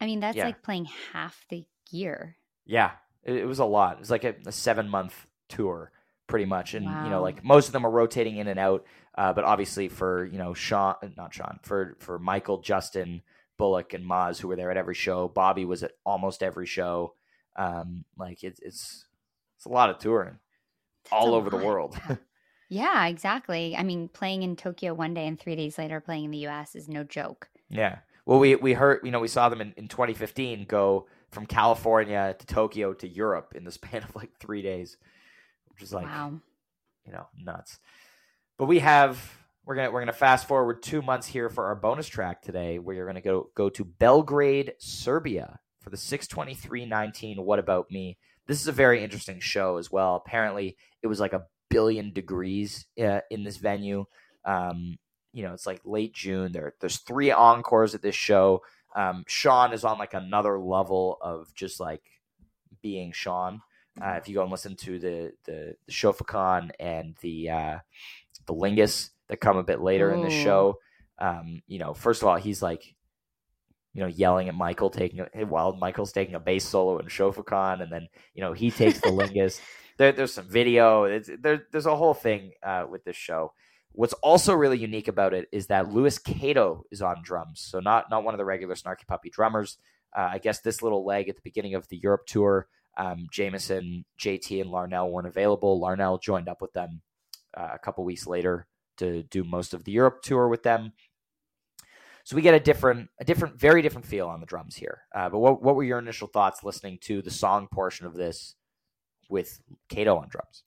I 0.00 0.06
mean, 0.06 0.20
that's 0.20 0.36
Yeah. 0.36 0.44
like 0.46 0.62
playing 0.62 0.86
half 1.12 1.44
the 1.48 1.64
year. 1.90 2.36
Yeah, 2.66 2.92
it, 3.24 3.34
it 3.36 3.44
was 3.46 3.58
a 3.58 3.64
lot. 3.64 3.94
It 3.94 4.00
was 4.00 4.10
like 4.10 4.24
a, 4.24 4.34
a 4.46 4.52
seven 4.52 4.88
month 4.88 5.26
tour, 5.48 5.92
pretty 6.28 6.44
much, 6.44 6.74
and 6.74 6.84
you 6.84 7.10
know, 7.10 7.20
like 7.20 7.42
most 7.44 7.66
of 7.66 7.72
them 7.72 7.84
are 7.84 7.90
rotating 7.90 8.36
in 8.36 8.46
and 8.46 8.60
out. 8.60 8.84
Uh, 9.16 9.32
but 9.32 9.44
obviously, 9.44 9.88
for 9.88 10.24
you 10.26 10.38
know, 10.38 10.54
Sean, 10.54 10.94
not 11.16 11.34
Sean, 11.34 11.58
for 11.62 11.96
for 11.98 12.20
Michael, 12.20 12.58
Justin, 12.60 13.22
Bullock, 13.56 13.94
and 13.94 14.04
Maz, 14.08 14.38
who 14.40 14.46
were 14.46 14.56
there 14.56 14.70
at 14.70 14.76
every 14.76 14.94
show. 14.94 15.26
Bobby 15.26 15.64
was 15.64 15.82
at 15.82 15.92
almost 16.06 16.42
every 16.44 16.66
show. 16.66 17.14
Um, 17.56 18.04
like 18.16 18.44
it's 18.44 18.60
it's 18.60 19.06
it's 19.56 19.64
a 19.66 19.70
lot 19.70 19.90
of 19.90 19.98
touring 19.98 20.38
That's 21.04 21.12
all 21.12 21.34
over 21.34 21.50
the 21.50 21.56
lot. 21.56 21.64
world. 21.66 22.00
Yeah, 22.68 23.06
exactly. 23.06 23.74
I 23.76 23.82
mean, 23.82 24.08
playing 24.08 24.42
in 24.42 24.54
Tokyo 24.54 24.92
one 24.92 25.14
day 25.14 25.26
and 25.26 25.40
three 25.40 25.56
days 25.56 25.78
later 25.78 26.00
playing 26.00 26.24
in 26.24 26.30
the 26.30 26.46
US 26.48 26.74
is 26.74 26.88
no 26.88 27.02
joke. 27.02 27.48
Yeah. 27.70 27.98
Well, 28.26 28.38
we 28.38 28.56
we 28.56 28.74
heard 28.74 29.00
you 29.04 29.10
know 29.10 29.20
we 29.20 29.28
saw 29.28 29.48
them 29.48 29.60
in, 29.60 29.72
in 29.76 29.88
2015 29.88 30.66
go 30.66 31.06
from 31.30 31.46
California 31.46 32.36
to 32.38 32.46
Tokyo 32.46 32.92
to 32.94 33.08
Europe 33.08 33.54
in 33.54 33.64
the 33.64 33.72
span 33.72 34.02
of 34.08 34.14
like 34.14 34.36
three 34.38 34.62
days, 34.62 34.98
which 35.78 35.84
is 35.84 35.92
like 35.92 36.06
wow. 36.06 36.32
you 37.06 37.12
know 37.12 37.26
nuts. 37.40 37.78
But 38.58 38.66
we 38.66 38.80
have 38.80 39.18
we're 39.64 39.76
gonna 39.76 39.90
we're 39.90 40.00
gonna 40.00 40.12
fast 40.12 40.48
forward 40.48 40.82
two 40.82 41.02
months 41.02 41.26
here 41.28 41.48
for 41.48 41.66
our 41.66 41.76
bonus 41.76 42.08
track 42.08 42.42
today. 42.42 42.78
Where 42.78 42.96
you're 42.96 43.06
gonna 43.06 43.20
go 43.20 43.50
go 43.54 43.68
to 43.70 43.84
Belgrade, 43.84 44.72
Serbia 44.78 45.60
for 45.80 45.90
the 45.90 45.96
623.19. 45.96 47.38
What 47.38 47.58
about 47.58 47.90
me? 47.90 48.18
This 48.46 48.60
is 48.60 48.66
a 48.66 48.72
very 48.72 49.04
interesting 49.04 49.40
show 49.40 49.76
as 49.76 49.92
well. 49.92 50.16
Apparently, 50.16 50.76
it 51.02 51.06
was 51.06 51.20
like 51.20 51.32
a 51.32 51.44
billion 51.70 52.12
degrees 52.12 52.86
uh, 53.00 53.20
in 53.30 53.44
this 53.44 53.58
venue. 53.58 54.04
Um, 54.44 54.98
you 55.32 55.44
know, 55.44 55.52
it's 55.52 55.66
like 55.66 55.80
late 55.84 56.14
June. 56.14 56.50
There, 56.50 56.74
there's 56.80 56.98
three 56.98 57.30
encores 57.30 57.94
at 57.94 58.02
this 58.02 58.16
show. 58.16 58.62
Um, 58.96 59.24
Sean 59.28 59.72
is 59.72 59.84
on 59.84 59.98
like 59.98 60.14
another 60.14 60.58
level 60.58 61.18
of 61.20 61.54
just 61.54 61.78
like 61.78 62.02
being 62.82 63.12
Sean. 63.12 63.60
Uh, 64.00 64.16
if 64.18 64.28
you 64.28 64.34
go 64.34 64.42
and 64.42 64.50
listen 64.50 64.76
to 64.76 64.98
the 64.98 65.32
the, 65.44 65.76
the 65.86 66.72
and 66.80 67.16
the 67.20 67.50
uh, 67.50 67.78
the 68.46 68.54
Lingus 68.54 69.10
that 69.28 69.40
come 69.40 69.56
a 69.56 69.62
bit 69.62 69.80
later 69.80 70.12
in 70.12 70.22
the 70.22 70.30
show, 70.30 70.78
um, 71.18 71.62
you 71.66 71.78
know, 71.78 71.94
first 71.94 72.22
of 72.22 72.28
all, 72.28 72.36
he's 72.36 72.62
like, 72.62 72.94
you 73.94 74.02
know, 74.02 74.08
yelling 74.08 74.48
at 74.48 74.54
Michael 74.54 74.90
taking 74.90 75.20
a, 75.20 75.44
while 75.44 75.72
Michael's 75.72 76.12
taking 76.12 76.34
a 76.34 76.40
bass 76.40 76.64
solo 76.64 76.98
in 76.98 77.06
Shofukan, 77.06 77.82
and 77.82 77.92
then 77.92 78.08
you 78.34 78.42
know 78.42 78.52
he 78.52 78.70
takes 78.70 79.00
the 79.00 79.08
Lingus. 79.08 79.60
There, 79.96 80.12
there's 80.12 80.32
some 80.32 80.48
video. 80.48 81.04
It's, 81.04 81.28
there, 81.40 81.66
there's 81.72 81.86
a 81.86 81.96
whole 81.96 82.14
thing 82.14 82.52
uh, 82.62 82.86
with 82.88 83.04
this 83.04 83.16
show. 83.16 83.52
What's 83.92 84.12
also 84.14 84.54
really 84.54 84.78
unique 84.78 85.08
about 85.08 85.34
it 85.34 85.48
is 85.50 85.66
that 85.66 85.92
Louis 85.92 86.16
Cato 86.18 86.84
is 86.92 87.02
on 87.02 87.22
drums, 87.24 87.60
so 87.60 87.80
not 87.80 88.10
not 88.10 88.22
one 88.22 88.34
of 88.34 88.38
the 88.38 88.44
regular 88.44 88.74
Snarky 88.74 89.06
Puppy 89.06 89.30
drummers. 89.30 89.78
Uh, 90.16 90.28
I 90.32 90.38
guess 90.38 90.60
this 90.60 90.82
little 90.82 91.04
leg 91.04 91.28
at 91.28 91.36
the 91.36 91.42
beginning 91.42 91.74
of 91.74 91.88
the 91.88 91.96
Europe 91.96 92.26
tour, 92.26 92.68
um, 92.98 93.26
Jamison, 93.32 94.04
JT, 94.20 94.60
and 94.60 94.70
Larnell 94.70 95.10
weren't 95.10 95.26
available. 95.26 95.80
Larnell 95.80 96.20
joined 96.20 96.48
up 96.48 96.60
with 96.60 96.72
them 96.72 97.00
uh, 97.56 97.70
a 97.72 97.78
couple 97.78 98.04
weeks 98.04 98.26
later 98.26 98.66
to 98.98 99.22
do 99.24 99.44
most 99.44 99.72
of 99.72 99.84
the 99.84 99.92
Europe 99.92 100.20
tour 100.22 100.48
with 100.48 100.62
them. 100.62 100.92
So 102.24 102.36
we 102.36 102.42
get 102.42 102.52
a 102.54 102.60
different, 102.60 103.08
a 103.20 103.24
different, 103.24 103.58
very 103.58 103.80
different 103.80 104.06
feel 104.06 104.28
on 104.28 104.40
the 104.40 104.46
drums 104.46 104.76
here. 104.76 105.02
Uh, 105.14 105.30
but 105.30 105.38
what 105.38 105.62
what 105.62 105.76
were 105.76 105.84
your 105.84 105.98
initial 105.98 106.28
thoughts 106.28 106.62
listening 106.62 106.98
to 107.02 107.22
the 107.22 107.30
song 107.30 107.68
portion 107.72 108.04
of 108.06 108.14
this 108.14 108.54
with 109.30 109.60
Cato 109.88 110.16
on 110.18 110.28
drums? 110.28 110.64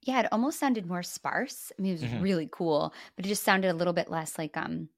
Yeah, 0.00 0.20
it 0.20 0.32
almost 0.32 0.58
sounded 0.58 0.86
more 0.86 1.02
sparse. 1.02 1.72
I 1.78 1.82
mean, 1.82 1.92
it 1.96 2.00
was 2.00 2.10
Mhm. 2.10 2.22
really 2.22 2.48
cool, 2.50 2.94
but 3.16 3.26
it 3.26 3.28
just 3.28 3.42
sounded 3.42 3.68
a 3.70 3.74
little 3.74 3.92
bit 3.92 4.08
less 4.10 4.38
like 4.38 4.56
um 4.56 4.88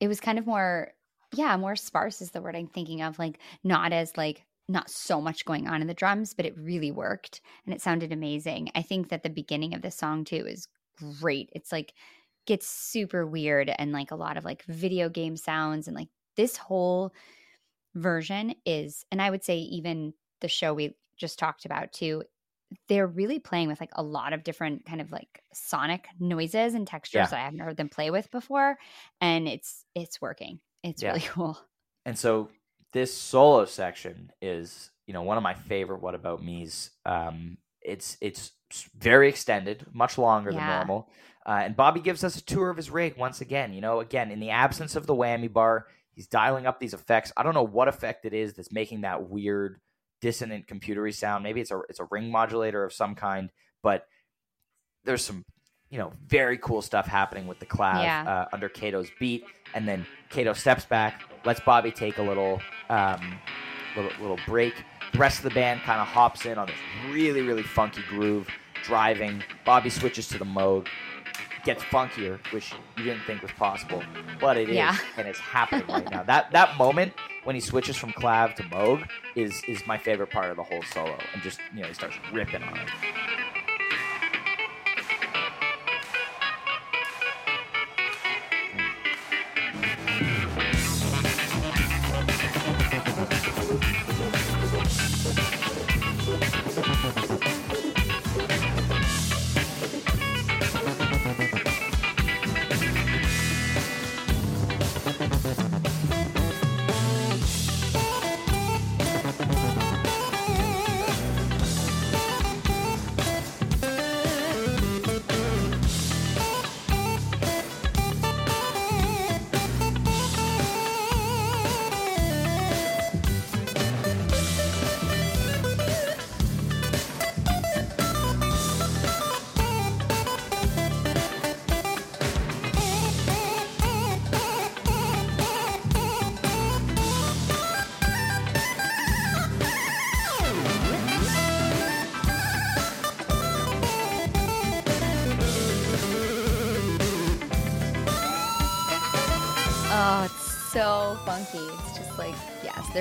it 0.00 0.08
was 0.08 0.20
kind 0.20 0.38
of 0.38 0.46
more 0.46 0.92
yeah, 1.34 1.56
more 1.56 1.76
sparse 1.76 2.20
is 2.20 2.30
the 2.32 2.42
word 2.42 2.54
I'm 2.54 2.66
thinking 2.66 3.00
of, 3.02 3.18
like 3.18 3.38
not 3.64 3.92
as 3.92 4.16
like 4.18 4.44
not 4.68 4.90
so 4.90 5.20
much 5.20 5.44
going 5.44 5.68
on 5.68 5.80
in 5.82 5.86
the 5.88 5.94
drums, 5.94 6.34
but 6.34 6.46
it 6.46 6.56
really 6.58 6.90
worked 6.90 7.40
and 7.66 7.74
it 7.74 7.80
sounded 7.80 8.12
amazing. 8.12 8.70
I 8.74 8.82
think 8.82 9.08
that 9.08 9.22
the 9.22 9.30
beginning 9.30 9.74
of 9.74 9.82
the 9.82 9.90
song 9.90 10.24
too 10.24 10.46
is 10.46 10.68
great. 11.20 11.50
It's 11.52 11.72
like 11.72 11.94
gets 12.46 12.66
super 12.66 13.26
weird 13.26 13.70
and 13.78 13.92
like 13.92 14.10
a 14.10 14.16
lot 14.16 14.36
of 14.36 14.44
like 14.44 14.64
video 14.64 15.08
game 15.08 15.36
sounds 15.36 15.86
and 15.86 15.96
like 15.96 16.08
this 16.36 16.56
whole 16.56 17.12
version 17.94 18.54
is 18.64 19.04
and 19.10 19.20
I 19.20 19.30
would 19.30 19.44
say 19.44 19.58
even 19.58 20.14
the 20.40 20.48
show 20.48 20.72
we 20.72 20.96
just 21.16 21.38
talked 21.38 21.64
about 21.66 21.92
too 21.92 22.24
they're 22.88 23.06
really 23.06 23.38
playing 23.38 23.68
with 23.68 23.80
like 23.80 23.90
a 23.94 24.02
lot 24.02 24.32
of 24.32 24.44
different 24.44 24.86
kind 24.86 25.00
of 25.00 25.12
like 25.12 25.42
sonic 25.52 26.08
noises 26.20 26.74
and 26.74 26.86
textures 26.86 27.28
Yeah. 27.28 27.30
that 27.30 27.40
I 27.40 27.44
haven't 27.44 27.60
heard 27.60 27.76
them 27.78 27.90
play 27.90 28.10
with 28.10 28.30
before 28.30 28.78
and 29.20 29.48
it's 29.48 29.86
it's 29.94 30.20
working. 30.20 30.60
It's 30.82 31.02
Yeah. 31.02 31.06
really 31.06 31.20
cool. 31.26 31.58
And 32.04 32.18
so 32.18 32.50
this 32.92 33.16
solo 33.16 33.64
section 33.64 34.32
is, 34.40 34.90
you 35.06 35.14
know, 35.14 35.22
one 35.22 35.36
of 35.36 35.42
my 35.42 35.54
favorite 35.54 36.02
What 36.02 36.14
About 36.14 36.44
Me's. 36.44 36.90
Um, 37.04 37.58
it's 37.80 38.16
it's 38.20 38.52
very 38.96 39.28
extended, 39.28 39.86
much 39.92 40.18
longer 40.18 40.52
than 40.52 40.66
normal. 40.66 41.08
Uh, 41.44 41.62
and 41.64 41.76
Bobby 41.76 42.00
gives 42.00 42.22
us 42.22 42.36
a 42.36 42.44
tour 42.44 42.70
of 42.70 42.76
his 42.76 42.90
rig 42.90 43.16
once 43.16 43.40
again. 43.40 43.72
You 43.72 43.80
know, 43.80 44.00
again 44.00 44.30
in 44.30 44.40
the 44.40 44.50
absence 44.50 44.94
of 44.94 45.06
the 45.06 45.14
whammy 45.14 45.52
bar, 45.52 45.86
he's 46.12 46.28
dialing 46.28 46.66
up 46.66 46.78
these 46.78 46.94
effects. 46.94 47.32
I 47.36 47.42
don't 47.42 47.54
know 47.54 47.64
what 47.64 47.88
effect 47.88 48.24
it 48.24 48.32
is 48.32 48.54
that's 48.54 48.72
making 48.72 49.00
that 49.00 49.28
weird 49.28 49.80
dissonant 50.20 50.68
computery 50.68 51.14
sound. 51.14 51.42
Maybe 51.42 51.60
it's 51.60 51.72
a 51.72 51.80
it's 51.88 52.00
a 52.00 52.08
ring 52.10 52.30
modulator 52.30 52.84
of 52.84 52.92
some 52.92 53.14
kind, 53.14 53.50
but 53.82 54.06
there's 55.04 55.24
some 55.24 55.44
you 55.92 55.98
know 55.98 56.10
very 56.26 56.56
cool 56.58 56.82
stuff 56.82 57.06
happening 57.06 57.46
with 57.46 57.60
the 57.60 57.66
clav 57.66 58.02
Yeah. 58.02 58.24
uh, 58.26 58.48
under 58.54 58.68
Cato's 58.68 59.10
beat, 59.20 59.44
and 59.74 59.86
then 59.86 60.04
Cato 60.30 60.54
steps 60.54 60.84
back, 60.86 61.22
lets 61.44 61.60
Bobby 61.60 61.92
take 61.92 62.16
a 62.18 62.22
little 62.22 62.60
um, 62.88 63.38
little 63.94 64.10
little 64.20 64.38
break. 64.46 64.74
The 65.12 65.18
rest 65.18 65.38
of 65.38 65.44
the 65.44 65.50
band 65.50 65.82
kind 65.82 66.00
of 66.00 66.06
hops 66.08 66.46
in 66.46 66.56
on 66.58 66.66
this 66.66 66.76
really 67.10 67.42
really 67.42 67.62
funky 67.62 68.00
groove, 68.08 68.48
driving. 68.82 69.42
Bobby 69.66 69.90
switches 69.90 70.26
to 70.28 70.38
the 70.38 70.46
Moog, 70.46 70.86
gets 71.66 71.82
funkier, 71.84 72.38
which 72.54 72.72
you 72.96 73.04
didn't 73.04 73.22
think 73.26 73.42
was 73.42 73.50
possible, 73.52 74.02
but 74.40 74.56
it 74.56 74.70
is, 74.70 74.76
Yeah. 74.76 74.96
and 75.18 75.28
it's 75.28 75.38
happening 75.38 75.86
right 75.88 76.10
now. 76.10 76.22
That 76.22 76.50
that 76.52 76.76
moment 76.78 77.12
when 77.44 77.54
he 77.54 77.60
switches 77.60 77.96
from 77.96 78.12
clav 78.12 78.54
to 78.54 78.62
Moog 78.64 79.06
is 79.36 79.62
is 79.68 79.86
my 79.86 79.98
favorite 79.98 80.30
part 80.30 80.50
of 80.50 80.56
the 80.56 80.62
whole 80.64 80.82
solo, 80.84 81.18
and 81.34 81.42
just 81.42 81.60
you 81.74 81.82
know 81.82 81.88
he 81.88 81.92
starts 81.94 82.16
ripping 82.32 82.62
on 82.62 82.78
it. 82.78 82.88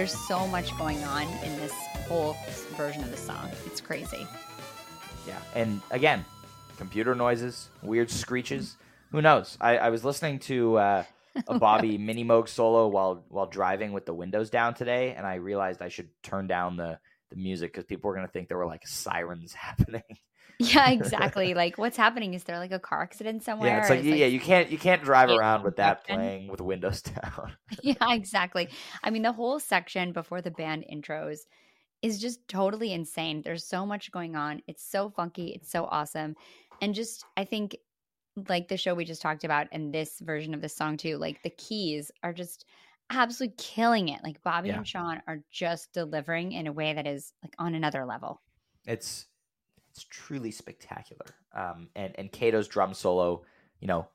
There's 0.01 0.17
so 0.17 0.47
much 0.47 0.75
going 0.79 0.97
on 1.03 1.27
in 1.43 1.55
this 1.57 1.73
whole 2.07 2.35
version 2.75 3.03
of 3.03 3.11
the 3.11 3.17
song. 3.17 3.51
It's 3.67 3.79
crazy. 3.79 4.25
Yeah, 5.27 5.37
and 5.53 5.79
again, 5.91 6.25
computer 6.79 7.13
noises, 7.13 7.69
weird 7.83 8.09
screeches. 8.09 8.77
Who 9.11 9.21
knows? 9.21 9.59
I, 9.61 9.77
I 9.77 9.89
was 9.91 10.03
listening 10.03 10.39
to 10.39 10.77
uh, 10.79 11.03
a 11.47 11.59
Bobby 11.59 11.97
Mini 11.99 12.25
Moog 12.25 12.49
solo 12.49 12.87
while 12.87 13.23
while 13.29 13.45
driving 13.45 13.91
with 13.91 14.07
the 14.07 14.13
windows 14.15 14.49
down 14.49 14.73
today, 14.73 15.13
and 15.13 15.27
I 15.27 15.35
realized 15.35 15.83
I 15.83 15.89
should 15.89 16.09
turn 16.23 16.47
down 16.47 16.77
the 16.77 16.97
the 17.29 17.35
music 17.35 17.71
because 17.71 17.85
people 17.85 18.07
were 18.09 18.15
gonna 18.15 18.27
think 18.27 18.47
there 18.47 18.57
were 18.57 18.65
like 18.65 18.87
sirens 18.87 19.53
happening. 19.67 20.01
Yeah, 20.61 20.89
exactly. 20.91 21.53
like, 21.53 21.77
what's 21.77 21.97
happening? 21.97 22.33
Is 22.33 22.43
there 22.43 22.59
like 22.59 22.71
a 22.71 22.79
car 22.79 23.01
accident 23.01 23.43
somewhere? 23.43 23.69
Yeah, 23.69 23.79
it's 23.79 23.89
like, 23.89 24.03
yeah, 24.03 24.25
you 24.25 24.39
can't 24.39 24.69
you 24.69 24.77
can't 24.77 25.03
drive 25.03 25.29
around 25.29 25.63
with 25.63 25.75
that 25.77 26.05
playing 26.05 26.47
with 26.47 26.57
the 26.57 26.63
windows 26.63 27.01
down. 27.01 27.53
yeah, 27.83 28.13
exactly. 28.13 28.69
I 29.03 29.09
mean, 29.09 29.21
the 29.21 29.31
whole 29.31 29.59
section 29.59 30.11
before 30.13 30.41
the 30.41 30.51
band 30.51 30.85
intros 30.91 31.39
is 32.01 32.19
just 32.19 32.47
totally 32.47 32.93
insane. 32.93 33.41
There's 33.43 33.63
so 33.63 33.85
much 33.85 34.11
going 34.11 34.35
on. 34.35 34.61
It's 34.67 34.83
so 34.83 35.09
funky. 35.09 35.49
It's 35.49 35.69
so 35.71 35.85
awesome. 35.85 36.35
And 36.81 36.95
just, 36.95 37.25
I 37.37 37.45
think, 37.45 37.77
like 38.49 38.67
the 38.69 38.77
show 38.77 38.95
we 38.95 39.05
just 39.05 39.21
talked 39.21 39.43
about 39.43 39.67
and 39.71 39.93
this 39.93 40.19
version 40.21 40.53
of 40.53 40.61
the 40.61 40.69
song 40.69 40.97
too, 40.97 41.17
like 41.17 41.43
the 41.43 41.49
keys 41.51 42.11
are 42.23 42.33
just 42.33 42.65
absolutely 43.11 43.55
killing 43.57 44.09
it. 44.09 44.21
Like 44.23 44.41
Bobby 44.41 44.69
Yeah. 44.69 44.77
and 44.77 44.87
Sean 44.87 45.21
are 45.27 45.43
just 45.51 45.91
delivering 45.93 46.53
in 46.53 46.65
a 46.65 46.71
way 46.71 46.93
that 46.93 47.05
is 47.05 47.33
like 47.43 47.53
on 47.59 47.75
another 47.75 48.05
level. 48.05 48.41
it's 48.85 49.27
it's 49.91 50.03
truly 50.05 50.51
spectacular. 50.51 51.25
Um, 51.55 51.89
and 51.95 52.13
and 52.17 52.31
Cato's 52.31 52.67
drum 52.67 52.93
solo, 52.93 53.43
you 53.79 53.87
know, 53.87 54.07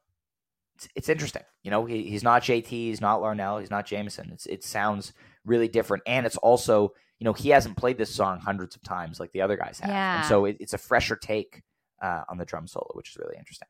it's, 0.77 0.89
it's 0.95 1.09
interesting. 1.09 1.43
You 1.63 1.71
know, 1.71 1.85
he, 1.85 2.05
he's 2.05 2.23
not 2.23 2.43
JT, 2.43 2.67
he's 2.67 3.01
not 3.01 3.21
Larnell, 3.21 3.61
he's 3.61 3.71
not 3.71 3.87
Jamison. 3.87 4.31
It's 4.33 4.47
it 4.47 4.65
sounds 4.65 5.13
really 5.45 5.69
different, 5.69 6.03
and 6.07 6.27
it's 6.27 6.37
also 6.39 6.93
you 7.19 7.25
know 7.25 7.33
he 7.33 7.51
hasn't 7.51 7.77
played 7.77 7.99
this 7.99 8.15
song 8.15 8.41
hundreds 8.41 8.75
of 8.77 8.83
times 8.83 9.21
like 9.21 9.33
the 9.33 9.43
other 9.43 9.57
guys 9.57 9.79
have, 9.81 9.91
Yeah. 9.91 10.19
and 10.19 10.27
so 10.27 10.45
it, 10.47 10.57
it's 10.61 10.73
a 10.75 10.79
fresher 10.79 11.17
take 11.17 11.63
uh, 12.03 12.23
on 12.29 12.39
the 12.39 12.45
drum 12.45 12.67
solo, 12.67 12.91
which 12.95 13.11
is 13.11 13.17
really 13.17 13.37
interesting. 13.39 13.69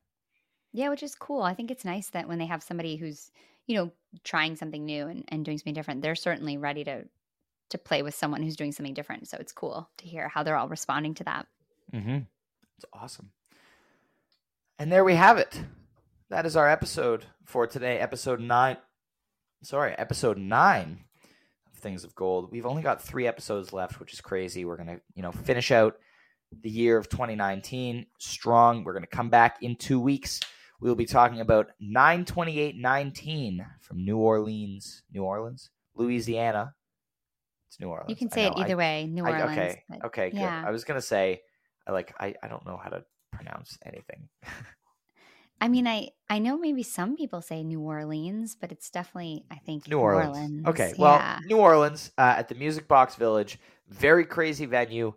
Yeah, 0.72 0.90
which 0.90 1.02
is 1.02 1.14
cool. 1.14 1.42
I 1.42 1.54
think 1.54 1.70
it's 1.70 1.84
nice 1.84 2.10
that 2.10 2.28
when 2.28 2.38
they 2.38 2.46
have 2.46 2.62
somebody 2.62 2.96
who's, 2.96 3.30
you 3.66 3.76
know, 3.76 3.92
trying 4.24 4.56
something 4.56 4.84
new 4.84 5.06
and, 5.06 5.24
and 5.28 5.44
doing 5.44 5.56
something 5.58 5.72
different, 5.74 6.02
they're 6.02 6.14
certainly 6.14 6.56
ready 6.58 6.84
to 6.84 7.04
to 7.70 7.78
play 7.78 8.02
with 8.02 8.14
someone 8.14 8.42
who's 8.42 8.56
doing 8.56 8.70
something 8.72 8.94
different. 8.94 9.26
So 9.28 9.38
it's 9.40 9.52
cool 9.52 9.88
to 9.98 10.04
hear 10.06 10.28
how 10.28 10.42
they're 10.44 10.56
all 10.56 10.68
responding 10.68 11.14
to 11.14 11.24
that. 11.24 11.46
Mm-hmm. 11.94 12.18
It's 12.76 12.84
awesome. 12.92 13.30
And 14.78 14.90
there 14.92 15.04
we 15.04 15.14
have 15.14 15.38
it. 15.38 15.60
That 16.30 16.44
is 16.46 16.56
our 16.56 16.68
episode 16.68 17.24
for 17.44 17.66
today, 17.66 17.98
episode 17.98 18.40
nine. 18.40 18.76
Sorry, 19.62 19.92
episode 19.92 20.36
nine 20.38 21.04
of 21.72 21.78
Things 21.78 22.04
of 22.04 22.14
Gold. 22.14 22.50
We've 22.52 22.66
only 22.66 22.82
got 22.82 23.00
three 23.02 23.26
episodes 23.26 23.72
left, 23.72 24.00
which 24.00 24.12
is 24.12 24.20
crazy. 24.20 24.64
We're 24.64 24.76
gonna, 24.76 25.00
you 25.14 25.22
know, 25.22 25.32
finish 25.32 25.70
out 25.70 25.96
the 26.62 26.68
year 26.70 26.98
of 26.98 27.08
2019 27.08 28.06
strong. 28.18 28.84
We're 28.84 28.92
gonna 28.92 29.06
come 29.06 29.30
back 29.30 29.58
in 29.62 29.76
two 29.76 29.98
weeks. 30.00 30.40
We 30.80 30.90
will 30.90 30.96
be 30.96 31.06
talking 31.06 31.40
about 31.40 31.68
92819 31.80 33.64
from 33.80 34.04
New 34.04 34.18
Orleans, 34.18 35.02
New 35.12 35.22
Orleans, 35.24 35.70
Louisiana. 35.94 36.74
It's 37.68 37.80
New 37.80 37.88
Orleans. 37.88 38.10
You 38.10 38.16
can 38.16 38.28
I 38.32 38.34
say 38.34 38.46
it 38.46 38.50
know. 38.50 38.56
I- 38.56 38.64
either 38.64 38.76
way, 38.76 39.06
New 39.06 39.24
I- 39.24 39.40
Orleans. 39.40 39.58
okay. 39.58 39.82
Okay. 40.04 40.30
Good. 40.30 40.40
yeah. 40.40 40.64
I 40.66 40.70
was 40.70 40.84
gonna 40.84 41.00
say, 41.00 41.40
I 41.86 41.92
like. 41.92 42.14
I, 42.18 42.34
I 42.42 42.48
don't 42.48 42.64
know 42.66 42.76
how 42.82 42.90
to 42.90 43.04
pronounce 43.32 43.78
anything. 43.84 44.28
I 45.60 45.68
mean, 45.68 45.86
I 45.86 46.10
I 46.28 46.38
know 46.38 46.58
maybe 46.58 46.82
some 46.82 47.16
people 47.16 47.40
say 47.40 47.62
New 47.62 47.80
Orleans, 47.80 48.56
but 48.60 48.72
it's 48.72 48.90
definitely 48.90 49.44
I 49.50 49.56
think 49.56 49.88
New 49.88 49.98
Orleans. 49.98 50.66
Okay. 50.66 50.82
Orleans. 50.82 50.98
Well, 50.98 51.16
yeah. 51.16 51.38
New 51.46 51.56
Orleans 51.58 52.12
uh, 52.18 52.34
at 52.36 52.48
the 52.48 52.54
Music 52.54 52.86
Box 52.88 53.14
Village. 53.14 53.58
Very 53.88 54.24
crazy 54.26 54.66
venue. 54.66 55.14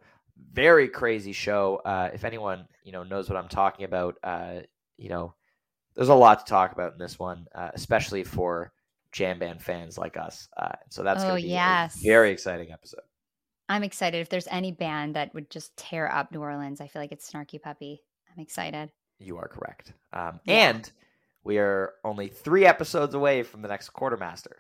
Very 0.54 0.88
crazy 0.88 1.34
show. 1.34 1.82
Uh, 1.84 2.10
if 2.14 2.24
anyone 2.24 2.68
you 2.84 2.94
know 2.94 3.04
knows 3.04 3.30
what 3.30 3.38
I'm 3.38 3.50
talking 3.50 3.84
about, 3.86 4.16
uh, 4.24 4.62
you 4.98 5.10
know, 5.10 5.34
there's 5.96 6.08
a 6.10 6.16
lot 6.16 6.40
to 6.40 6.50
talk 6.50 6.72
about 6.72 6.94
in 6.94 7.00
this 7.00 7.20
one, 7.20 7.46
uh, 7.54 7.72
especially 7.74 8.24
for 8.24 8.72
jam 9.12 9.40
band 9.40 9.62
fans 9.62 9.98
like 9.98 10.16
us. 10.16 10.48
Uh, 10.56 10.72
so 10.90 11.04
that's 11.04 11.24
Oh, 11.24 11.30
going 11.30 11.42
to 11.42 11.48
be 11.48 11.52
yes. 11.52 11.98
a 11.98 12.04
very 12.08 12.32
exciting 12.32 12.72
episode. 12.72 13.02
I'm 13.70 13.84
excited. 13.84 14.20
If 14.20 14.30
there's 14.30 14.48
any 14.50 14.72
band 14.72 15.16
that 15.16 15.34
would 15.36 15.50
just 15.52 15.78
tear 15.78 16.12
up 16.12 16.32
New 16.32 16.42
Orleans, 16.42 16.82
I 16.82 16.88
feel 16.88 17.02
like 17.02 17.12
it's 17.12 17.32
Snarky 17.32 17.62
Puppy. 17.62 18.02
I'm 18.34 18.42
excited. 18.42 18.92
You 19.20 19.38
are 19.38 19.48
correct. 19.48 19.94
Um, 20.12 20.40
Yeah. 20.44 20.70
And 20.70 20.92
we 21.44 21.60
are 21.60 21.94
only 22.04 22.28
three 22.28 22.66
episodes 22.66 23.14
away 23.14 23.44
from 23.44 23.62
the 23.62 23.68
next 23.68 23.90
quartermaster. 23.90 24.58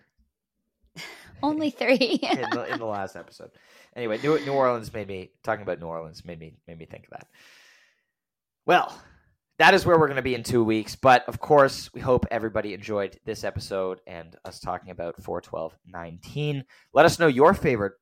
Only 1.43 1.69
three. 1.69 2.19
in 2.21 2.49
the, 2.49 2.65
in 2.69 2.79
the 2.79 2.85
last 2.85 3.15
episode. 3.15 3.51
Anyway, 3.95 4.19
New, 4.21 4.37
New 4.39 4.51
Orleans 4.51 4.93
made 4.93 5.07
me 5.07 5.31
talking 5.43 5.61
about 5.61 5.79
New 5.79 5.85
Orleans 5.85 6.25
made 6.25 6.39
me 6.39 6.57
made 6.67 6.77
me 6.77 6.85
think 6.85 7.05
of 7.05 7.11
that. 7.11 7.27
Well, 8.65 8.93
that 9.57 9.73
is 9.73 9.85
where 9.85 9.97
we're 9.97 10.07
going 10.07 10.17
to 10.17 10.21
be 10.21 10.35
in 10.35 10.43
two 10.43 10.63
weeks. 10.63 10.95
But 10.95 11.27
of 11.29 11.39
course, 11.39 11.93
we 11.93 12.01
hope 12.01 12.25
everybody 12.29 12.73
enjoyed 12.73 13.19
this 13.23 13.45
episode 13.45 14.01
and 14.05 14.35
us 14.43 14.59
talking 14.59 14.91
about 14.91 15.21
41219. 15.21 16.65
Let 16.93 17.05
us 17.05 17.19
know 17.19 17.27
your 17.27 17.53
favorite 17.53 17.93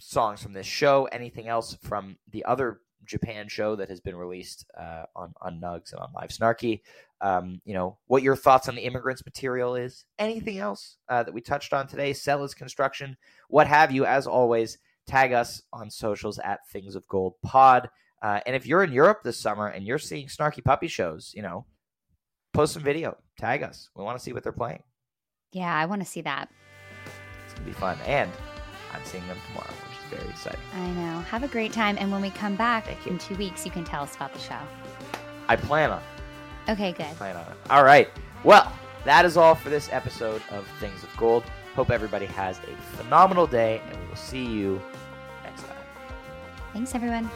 songs 0.00 0.42
from 0.42 0.52
this 0.52 0.66
show. 0.66 1.04
Anything 1.12 1.48
else 1.48 1.76
from 1.82 2.16
the 2.30 2.44
other 2.44 2.80
Japan 3.04 3.48
show 3.48 3.76
that 3.76 3.88
has 3.88 4.00
been 4.00 4.16
released 4.16 4.66
uh, 4.78 5.04
on 5.16 5.32
on 5.40 5.60
Nugs 5.60 5.92
and 5.92 6.00
on 6.00 6.10
Live 6.14 6.30
Snarky. 6.30 6.82
Um, 7.20 7.60
you 7.64 7.74
know 7.74 7.98
what 8.06 8.22
your 8.22 8.36
thoughts 8.36 8.68
on 8.68 8.74
the 8.74 8.82
Immigrance 8.82 9.24
material 9.24 9.74
is. 9.74 10.04
Anything 10.18 10.58
else 10.58 10.96
uh, 11.08 11.22
that 11.22 11.34
we 11.34 11.40
touched 11.40 11.72
on 11.72 11.86
today? 11.86 12.12
Sellers 12.12 12.54
construction, 12.54 13.16
what 13.48 13.66
have 13.66 13.90
you? 13.90 14.04
As 14.04 14.26
always, 14.26 14.78
tag 15.06 15.32
us 15.32 15.62
on 15.72 15.90
socials 15.90 16.38
at 16.38 16.60
Things 16.70 16.94
of 16.94 17.06
Gold 17.08 17.34
Pod. 17.42 17.88
Uh, 18.20 18.40
and 18.46 18.54
if 18.54 18.66
you're 18.66 18.82
in 18.84 18.92
Europe 18.92 19.20
this 19.22 19.38
summer 19.38 19.68
and 19.68 19.86
you're 19.86 19.98
seeing 19.98 20.26
Snarky 20.26 20.62
Puppy 20.62 20.88
shows, 20.88 21.32
you 21.34 21.42
know, 21.42 21.66
post 22.52 22.72
some 22.74 22.82
video, 22.82 23.16
tag 23.38 23.62
us. 23.62 23.90
We 23.96 24.04
want 24.04 24.18
to 24.18 24.22
see 24.22 24.32
what 24.32 24.42
they're 24.42 24.52
playing. 24.52 24.82
yeah, 25.52 25.74
I 25.74 25.86
want 25.86 26.02
to 26.02 26.06
see 26.06 26.20
that. 26.22 26.50
It's 27.44 27.54
gonna 27.54 27.66
be 27.66 27.72
fun, 27.72 27.96
and 28.06 28.30
I'm 28.92 29.04
seeing 29.04 29.26
them 29.28 29.38
tomorrow, 29.48 29.70
is 29.70 29.87
very 30.10 30.28
exciting. 30.28 30.60
I 30.74 30.90
know. 30.90 31.20
Have 31.20 31.42
a 31.42 31.48
great 31.48 31.72
time. 31.72 31.96
And 31.98 32.10
when 32.10 32.20
we 32.20 32.30
come 32.30 32.56
back 32.56 33.06
in 33.06 33.18
two 33.18 33.34
weeks, 33.36 33.64
you 33.64 33.70
can 33.70 33.84
tell 33.84 34.02
us 34.02 34.14
about 34.16 34.32
the 34.32 34.38
show. 34.40 34.58
I 35.48 35.56
plan 35.56 35.90
on. 35.90 36.02
it. 36.66 36.72
Okay, 36.72 36.92
good. 36.92 37.06
plan 37.16 37.36
on 37.36 37.42
it. 37.42 37.56
All 37.70 37.84
right. 37.84 38.08
Well, 38.44 38.72
that 39.04 39.24
is 39.24 39.36
all 39.36 39.54
for 39.54 39.70
this 39.70 39.88
episode 39.92 40.42
of 40.50 40.66
Things 40.80 41.02
of 41.02 41.16
Gold. 41.16 41.44
Hope 41.74 41.90
everybody 41.90 42.26
has 42.26 42.58
a 42.58 42.96
phenomenal 42.96 43.46
day, 43.46 43.80
and 43.88 44.00
we 44.00 44.08
will 44.08 44.16
see 44.16 44.44
you 44.44 44.82
next 45.44 45.62
time. 45.62 45.76
Thanks, 46.72 46.94
everyone. 46.94 47.30